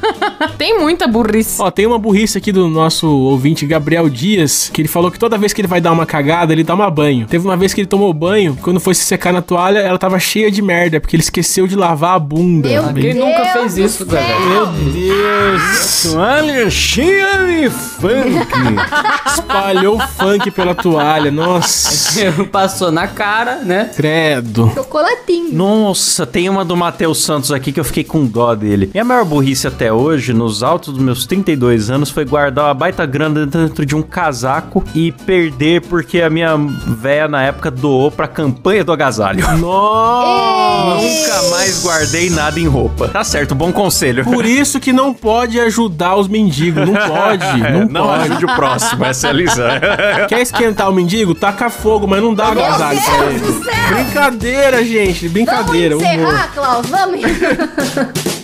Tem 0.58 0.78
muita 0.78 1.06
burrice. 1.06 1.60
Ó, 1.60 1.70
tem 1.70 1.86
uma 1.86 1.98
burrice 1.98 2.38
aqui 2.38 2.52
do 2.52 2.68
nosso 2.68 3.08
ouvinte 3.08 3.66
Gabriel 3.66 4.08
Dias, 4.08 4.70
que 4.72 4.80
ele 4.82 4.88
falou 4.88 5.10
que 5.10 5.18
toda 5.18 5.38
vez 5.38 5.52
que 5.52 5.60
ele 5.60 5.68
vai 5.68 5.80
dar 5.80 5.92
uma 5.92 6.06
cagada, 6.06 6.52
ele 6.52 6.64
toma 6.64 6.88
banho. 6.90 7.26
Teve 7.26 7.44
uma 7.46 7.56
vez 7.56 7.72
que 7.74 7.80
ele 7.80 7.88
tomou 7.88 8.12
banho, 8.12 8.56
quando 8.62 8.80
foi 8.80 8.94
se 8.94 9.04
secar 9.04 9.32
na 9.32 9.42
toalha, 9.42 9.78
ela 9.78 9.98
tava 9.98 10.18
cheia 10.18 10.50
de 10.50 10.60
merda, 10.62 11.00
porque 11.00 11.16
ele 11.16 11.22
esqueceu 11.22 11.66
de 11.66 11.76
lavar 11.76 12.16
a 12.16 12.18
bunda. 12.18 12.68
Meu 12.68 12.92
Quem 12.94 13.14
nunca 13.14 13.40
Deus 13.42 13.52
fez 13.52 13.78
isso, 13.78 13.98
céu. 13.98 14.06
galera? 14.06 14.40
Meu 14.40 14.66
Deus! 14.92 16.02
Toalha 16.12 16.70
cheia 16.70 17.26
de 18.30 18.44
funk. 18.44 18.82
Espalhou 19.26 19.98
funk 20.00 20.50
pela 20.50 20.74
toalha, 20.74 21.30
nossa. 21.30 22.32
Passou 22.50 22.90
na 22.90 23.06
cara, 23.06 23.56
né? 23.56 23.90
Credo. 23.94 24.70
Chocolatinho. 24.74 25.52
Nossa, 25.54 26.26
tem 26.26 26.48
uma 26.48 26.64
do 26.64 26.76
Matheus 26.76 27.22
Santos 27.22 27.52
aqui 27.52 27.72
que 27.72 27.80
eu 27.80 27.84
fiquei 27.84 28.04
com 28.04 28.24
dó 28.24 28.54
dele. 28.54 28.90
Minha 28.92 29.04
maior 29.04 29.24
burrice 29.24 29.66
até 29.66 29.92
hoje, 29.92 30.32
nos 30.32 30.62
altos 30.62 30.94
dos 30.94 31.02
meus 31.02 31.26
32 31.26 31.90
anos, 31.90 32.10
foi 32.10 32.24
guardar 32.24 32.66
uma 32.66 32.74
baita 32.74 33.04
grana 33.06 33.46
dentro 33.46 33.84
de 33.84 33.94
um 33.94 34.02
casaco 34.02 34.84
e 34.94 35.12
perder 35.12 35.82
porque 35.82 36.20
a 36.20 36.30
minha 36.30 36.56
véia 36.56 37.28
na 37.28 37.42
época 37.42 37.70
doou 37.70 38.10
pra 38.10 38.28
campanha 38.28 38.84
do 38.84 38.92
agasalho. 38.92 39.44
Nossa! 39.58 41.26
Jamais 41.26 41.82
guardei 41.82 42.30
nada 42.30 42.58
em 42.58 42.66
roupa. 42.66 43.08
Tá 43.08 43.24
certo, 43.24 43.54
bom 43.54 43.72
conselho. 43.72 44.24
Por 44.24 44.44
isso 44.44 44.80
que 44.80 44.92
não 44.92 45.12
pode 45.14 45.58
ajudar 45.60 46.16
os 46.16 46.28
mendigos. 46.28 46.88
Não 46.88 46.94
pode, 46.94 47.60
não, 47.90 48.04
não 48.04 48.11
pode. 48.12 48.30
ajude 48.30 48.44
o 48.44 48.54
próximo, 48.54 49.04
essa 49.04 49.26
é 49.26 49.30
a 49.30 49.32
lição. 49.32 49.68
Quer 50.28 50.40
esquentar 50.40 50.88
o 50.88 50.92
mendigo? 50.92 51.34
Taca 51.34 51.70
fogo, 51.70 52.06
mas 52.06 52.22
não 52.22 52.34
dá 52.34 52.48
agasalho 52.48 53.00
pra 53.00 53.16
Deus 53.16 53.30
ele. 53.30 53.38
do 53.40 53.64
céu! 53.64 53.74
Brincadeira, 53.90 54.84
gente. 54.84 55.28
Brincadeira. 55.28 55.96
Vamos 55.96 56.10
encerrar, 56.10 56.50
Klaus? 56.54 56.86
Vamos. 56.88 57.20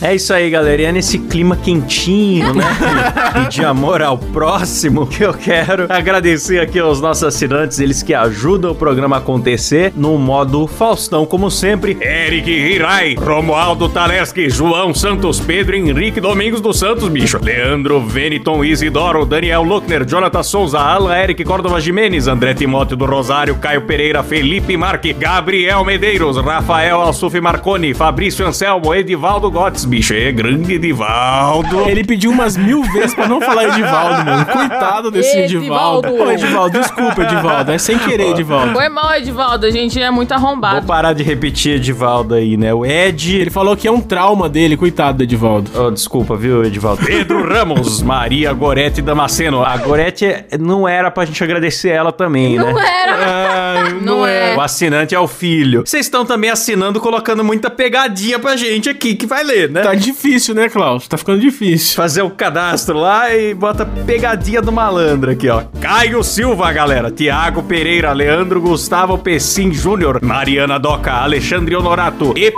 É 0.00 0.14
isso 0.14 0.32
aí, 0.32 0.48
galera. 0.48 0.82
E 0.82 0.84
é 0.84 0.92
nesse 0.92 1.18
clima 1.18 1.56
quentinho, 1.56 2.54
né? 2.54 2.64
E 3.44 3.48
de 3.48 3.64
amor 3.64 4.00
ao 4.00 4.16
próximo 4.16 5.06
que 5.06 5.24
eu 5.24 5.34
quero 5.34 5.86
agradecer 5.88 6.60
aqui 6.60 6.78
aos 6.78 7.00
nossos 7.00 7.24
assinantes, 7.24 7.80
eles 7.80 8.02
que 8.02 8.14
ajudam 8.14 8.70
o 8.70 8.74
programa 8.74 9.16
a 9.16 9.18
acontecer 9.18 9.92
no 9.96 10.16
modo 10.16 10.66
Faustão, 10.66 11.26
como 11.26 11.50
sempre. 11.50 11.96
Eric 12.00 12.48
Hirai, 12.50 13.14
Romualdo 13.14 13.88
Taleski, 13.88 14.48
João 14.48 14.94
Santos, 14.94 15.40
Pedro 15.40 15.74
Henrique 15.74 16.20
Domingos 16.20 16.60
dos 16.60 16.78
Santos, 16.78 17.08
bicho. 17.08 17.38
Leandro 17.42 18.00
Veniton 18.00 18.64
Isidoro, 18.64 19.24
Daniel 19.24 19.62
Luckner, 19.62 20.04
Jonathan 20.04 20.42
Souza, 20.42 20.78
Alan 20.78 21.16
Eric 21.16 21.44
Córdova 21.44 21.80
Jimenez, 21.80 22.28
André 22.28 22.54
Timóteo 22.54 22.96
do 22.96 23.04
Rosário, 23.04 23.56
Caio 23.56 23.82
Pereira, 23.82 24.22
Felipe 24.22 24.76
Marque, 24.76 25.12
Gabriel 25.12 25.84
Medeiros, 25.84 26.36
Rafael 26.36 27.00
Alsuf 27.00 27.40
Marconi, 27.40 27.94
Fabrício 27.94 28.46
Anselmo, 28.46 28.94
Edivaldo 28.94 29.50
Gottes, 29.50 29.87
bicho, 29.88 30.14
é 30.14 30.30
grande 30.30 30.74
Edivaldo. 30.74 31.80
Ele 31.88 32.04
pediu 32.04 32.30
umas 32.30 32.56
mil 32.56 32.82
vezes 32.84 33.14
pra 33.14 33.26
não 33.26 33.40
falar 33.40 33.64
Edivaldo, 33.68 34.24
mano. 34.24 34.46
Coitado 34.46 35.10
desse 35.10 35.38
Edivaldo. 35.38 36.08
Edivaldo. 36.08 36.24
Ô, 36.24 36.30
Edivaldo, 36.32 36.78
desculpa, 36.78 37.22
Edivaldo. 37.22 37.72
É 37.72 37.78
sem 37.78 37.98
querer, 37.98 38.30
Edivaldo. 38.30 38.72
Foi 38.72 38.88
mal, 38.88 39.14
Edivaldo. 39.14 39.66
A 39.66 39.70
gente 39.70 40.00
é 40.00 40.10
muito 40.10 40.28
Vou 40.28 40.48
arrombado. 40.48 40.86
parar 40.86 41.12
de 41.12 41.22
repetir 41.22 41.76
Edivaldo 41.76 42.34
aí, 42.34 42.56
né? 42.56 42.72
O 42.74 42.84
Ed. 42.84 43.36
Ele 43.36 43.50
falou 43.50 43.76
que 43.76 43.88
é 43.88 43.90
um 43.92 44.00
trauma 44.00 44.48
dele, 44.48 44.76
coitado 44.76 45.18
do 45.18 45.24
Edivaldo. 45.24 45.70
Oh, 45.74 45.90
desculpa, 45.90 46.36
viu, 46.36 46.64
Edivaldo? 46.64 47.04
Pedro 47.04 47.48
Ramos, 47.48 48.02
Maria 48.02 48.52
Gorete 48.52 49.00
Damasceno. 49.02 49.62
A 49.64 49.76
Gorete 49.76 50.44
não 50.60 50.86
era 50.86 51.10
pra 51.10 51.24
gente 51.24 51.42
agradecer 51.42 51.88
ela 51.90 52.12
também, 52.12 52.58
né? 52.58 52.72
Não 52.72 52.78
era. 52.78 53.16
Ah, 53.20 53.67
Não 54.02 54.26
é. 54.26 54.56
O 54.56 54.60
assinante 54.60 55.14
é 55.14 55.20
o 55.20 55.28
filho. 55.28 55.82
Vocês 55.84 56.06
estão 56.06 56.24
também 56.24 56.50
assinando, 56.50 57.00
colocando 57.00 57.44
muita 57.44 57.70
pegadinha 57.70 58.38
pra 58.38 58.56
gente 58.56 58.88
aqui 58.88 59.14
que 59.14 59.26
vai 59.26 59.42
ler, 59.44 59.70
né? 59.70 59.82
Tá 59.82 59.94
difícil, 59.94 60.54
né, 60.54 60.68
Klaus? 60.68 61.06
Tá 61.08 61.16
ficando 61.16 61.40
difícil. 61.40 61.96
Fazer 61.96 62.22
o 62.22 62.30
cadastro 62.30 62.98
lá 62.98 63.34
e 63.34 63.54
bota 63.54 63.86
pegadinha 63.86 64.60
do 64.60 64.72
malandro 64.72 65.30
aqui, 65.30 65.48
ó. 65.48 65.62
Caio 65.80 66.22
Silva, 66.22 66.72
galera. 66.72 67.10
Tiago 67.10 67.62
Pereira, 67.62 68.12
Leandro 68.12 68.60
Gustavo 68.60 69.18
Pessim 69.18 69.72
Júnior, 69.72 70.20
Mariana 70.22 70.78
Doca, 70.78 71.12
Alexandre 71.12 71.74
Honorato 71.74 72.34
e 72.36 72.52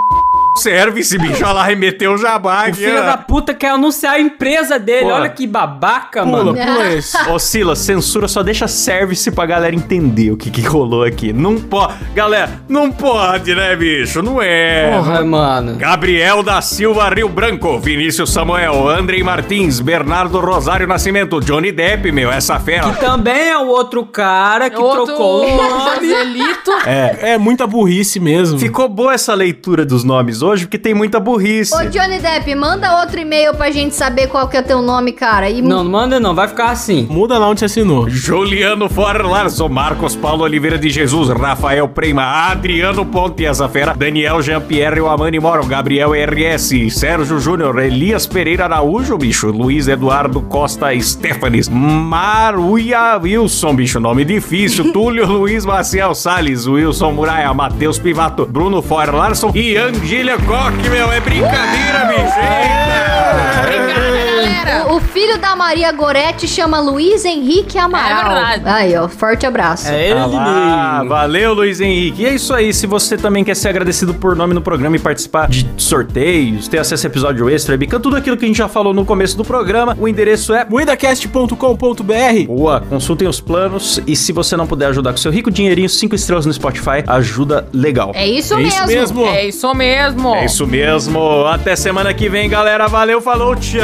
Service, 0.61 1.17
bicho. 1.19 1.43
Olha 1.45 1.53
lá, 1.53 1.65
remeteu 1.65 2.13
o 2.13 2.19
jabá 2.19 2.69
O 2.69 2.75
filho 2.75 3.03
da 3.03 3.17
puta 3.17 3.55
quer 3.55 3.71
anunciar 3.71 4.15
a 4.15 4.21
empresa 4.21 4.79
dele. 4.79 5.07
Pô. 5.07 5.13
Olha 5.15 5.29
que 5.29 5.47
babaca, 5.47 6.23
Pula, 6.23 6.45
mano. 6.45 6.55
pula 6.55 6.89
esse. 6.93 7.17
Ô, 7.31 7.39
Silas, 7.39 7.79
censura 7.79 8.29
só 8.29 8.43
deixa 8.43 8.69
service 8.69 9.31
pra 9.31 9.47
galera 9.47 9.75
entender 9.75 10.31
o 10.31 10.37
que, 10.37 10.51
que 10.51 10.61
rolou 10.63 11.05
aqui. 11.05 11.33
Não 11.33 11.57
pode. 11.57 11.95
Galera, 12.15 12.51
não 12.69 12.91
pode, 12.91 13.55
né, 13.55 13.75
bicho? 13.77 14.23
Não 14.23 14.41
é. 14.43 14.91
Porra, 14.97 15.25
mano. 15.25 15.77
Gabriel 15.77 16.43
da 16.43 16.61
Silva 16.61 17.09
Rio 17.09 17.29
Branco, 17.29 17.79
Vinícius 17.79 18.31
Samuel, 18.33 18.89
Andrei 18.89 19.23
Martins, 19.23 19.81
Bernardo 19.81 20.39
Rosário 20.41 20.87
Nascimento, 20.87 21.41
Johnny 21.41 21.73
Depp, 21.73 22.11
meu, 22.13 22.31
essa 22.31 22.59
fera. 22.61 22.91
Que 22.93 23.01
também 23.01 23.49
é 23.51 23.57
o 23.59 23.67
outro 23.69 24.05
cara 24.05 24.69
que 24.69 24.77
Outro 24.81 25.07
trocou 25.07 25.45
o 25.47 25.57
nome. 25.57 26.09
Joselito. 26.09 26.71
É. 26.87 27.33
É 27.33 27.39
muita 27.39 27.67
burrice 27.67 28.19
mesmo. 28.19 28.59
Ficou 28.59 28.89
boa 28.89 29.15
essa 29.15 29.35
leitura 29.35 29.85
dos 29.85 30.03
nomes 30.05 30.43
hoje, 30.43 30.50
porque 30.59 30.79
tem 30.79 30.95
muita 30.95 31.21
burrice. 31.21 31.75
Ô, 31.75 31.85
Johnny 31.89 32.19
Depp, 32.19 32.55
manda 32.55 33.01
outro 33.01 33.21
e-mail 33.21 33.55
pra 33.55 33.71
gente 33.71 33.95
saber 33.95 34.27
qual 34.27 34.49
que 34.49 34.57
é 34.57 34.61
o 34.61 34.65
teu 34.65 34.83
nome, 34.83 35.13
cara. 35.13 35.49
E 35.49 35.63
Não, 35.63 35.85
não 35.85 35.91
manda 35.91 36.19
não, 36.19 36.35
vai 36.35 36.49
ficar 36.49 36.71
assim. 36.71 37.07
Muda 37.11 37.39
lá 37.39 37.49
onde 37.49 37.61
você 37.61 37.67
assinou. 37.67 38.09
Juliano 38.09 38.89
Forlarson, 38.89 39.69
Marcos 39.69 40.17
Paulo 40.17 40.43
Oliveira 40.43 40.79
de 40.79 40.91
Jesus, 40.91 41.29
Rafael 41.29 41.89
Prema, 41.89 42.51
Adriano 42.51 43.05
Ponte, 43.07 43.45
essa 43.45 43.69
fera, 43.69 43.95
Daniel 43.95 44.43
Jean-Pierre 44.43 45.01
Amani 45.07 45.39
Moro, 45.39 45.67
Gabriel 45.67 46.13
RS, 46.13 46.91
Sérgio 46.91 47.39
Júnior, 47.39 47.79
Elias 47.79 48.27
Pereira 48.27 48.65
Araújo, 48.65 49.17
bicho, 49.17 49.49
Luiz 49.49 49.89
Eduardo 49.89 50.41
Costa 50.43 50.89
Stefanes, 51.01 51.69
Maruia 51.69 53.19
Wilson, 53.23 53.75
bicho, 53.75 54.01
nome 54.01 54.25
difícil, 54.25 54.91
Túlio 54.93 55.27
Luiz 55.27 55.65
Maciel 55.65 56.15
Salles, 56.15 56.67
Wilson 56.67 57.13
Muraia, 57.13 57.53
Matheus 57.53 57.99
Pivato, 57.99 58.47
Bruno 58.47 58.81
Forlarson 58.83 59.53
e 59.55 59.77
Angília 59.77 60.30
Koch, 60.39 60.89
meu, 60.89 61.13
é 61.13 61.19
brincadeira, 61.19 62.05
bicho, 62.05 62.39
eita! 62.39 63.63
Obrigada, 63.63 64.30
galera. 64.65 64.93
O, 64.93 64.97
o 64.97 65.01
filho 65.01 65.39
da 65.39 65.55
Maria 65.57 65.91
Gorete 65.93 66.47
chama 66.49 66.81
Luiz 66.81 67.25
Henrique 67.25 67.79
Amaral. 67.79 68.21
É 68.33 68.35
verdade. 68.35 68.63
Aí, 68.67 68.97
ó, 68.97 69.09
forte 69.09 69.47
abraço. 69.47 69.89
É 69.89 70.09
ele 70.11 70.19
Ah, 70.21 70.97
mesmo. 70.99 71.09
valeu, 71.09 71.55
Luiz 71.55 71.81
Henrique. 71.81 72.23
E 72.23 72.27
é 72.27 72.35
isso 72.35 72.53
aí. 72.55 72.73
Se 72.73 72.87
você 72.87 73.17
também 73.17 73.43
quer 73.45 73.55
ser 73.57 73.69
agradecido 73.69 74.15
por 74.15 74.37
nome 74.37 74.55
no 74.55 74.61
programa 74.61 74.97
e 74.97 74.99
participar 74.99 75.49
de 75.49 75.67
sorteios, 75.77 76.69
ter 76.69 76.79
acesso 76.79 77.07
a 77.07 77.09
episódio 77.09 77.49
extra, 77.49 77.77
bica, 77.77 77.99
tudo 77.99 78.17
aquilo 78.17 78.37
que 78.37 78.45
a 78.45 78.49
gente 78.49 78.57
já 78.59 78.69
falou 78.69 78.93
no 78.95 79.05
começo 79.05 79.37
do 79.37 79.45
programa, 79.45 79.97
o 79.99 80.07
endereço 80.09 80.53
é. 80.55 80.65
Moedacast.com.br 80.69 82.47
Boa, 82.47 82.81
consultem 82.89 83.29
os 83.29 83.41
planos 83.41 84.01
e 84.07 84.15
se 84.17 84.33
você 84.33 84.57
não 84.57 84.67
puder 84.67 84.87
ajudar 84.87 85.13
com 85.13 85.17
seu 85.19 85.31
rico 85.33 85.51
dinheirinho, 85.51 85.89
5 85.89 86.15
estrelas 86.15 86.47
no 86.47 86.53
Spotify, 86.53 87.03
ajuda 87.07 87.67
legal. 87.73 88.13
É 88.15 88.27
isso 88.27 88.55
É 88.55 88.57
mesmo. 88.59 88.69
isso 88.71 88.87
mesmo. 88.87 89.27
É 89.27 89.45
isso 89.47 89.75
mesmo. 89.75 90.35
É 90.35 90.45
isso 90.45 90.67
mesmo. 90.67 91.45
Até 91.47 91.75
semana 91.77 92.13
que 92.15 92.29
vem, 92.29 92.49
galera. 92.49 92.87
Valeu, 92.87 93.21
falou, 93.21 93.55
tchau. 93.57 93.81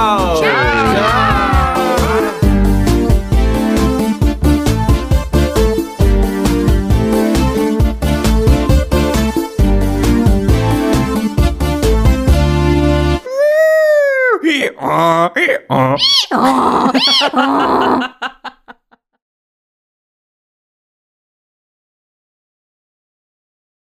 Tchau. 0.00 0.40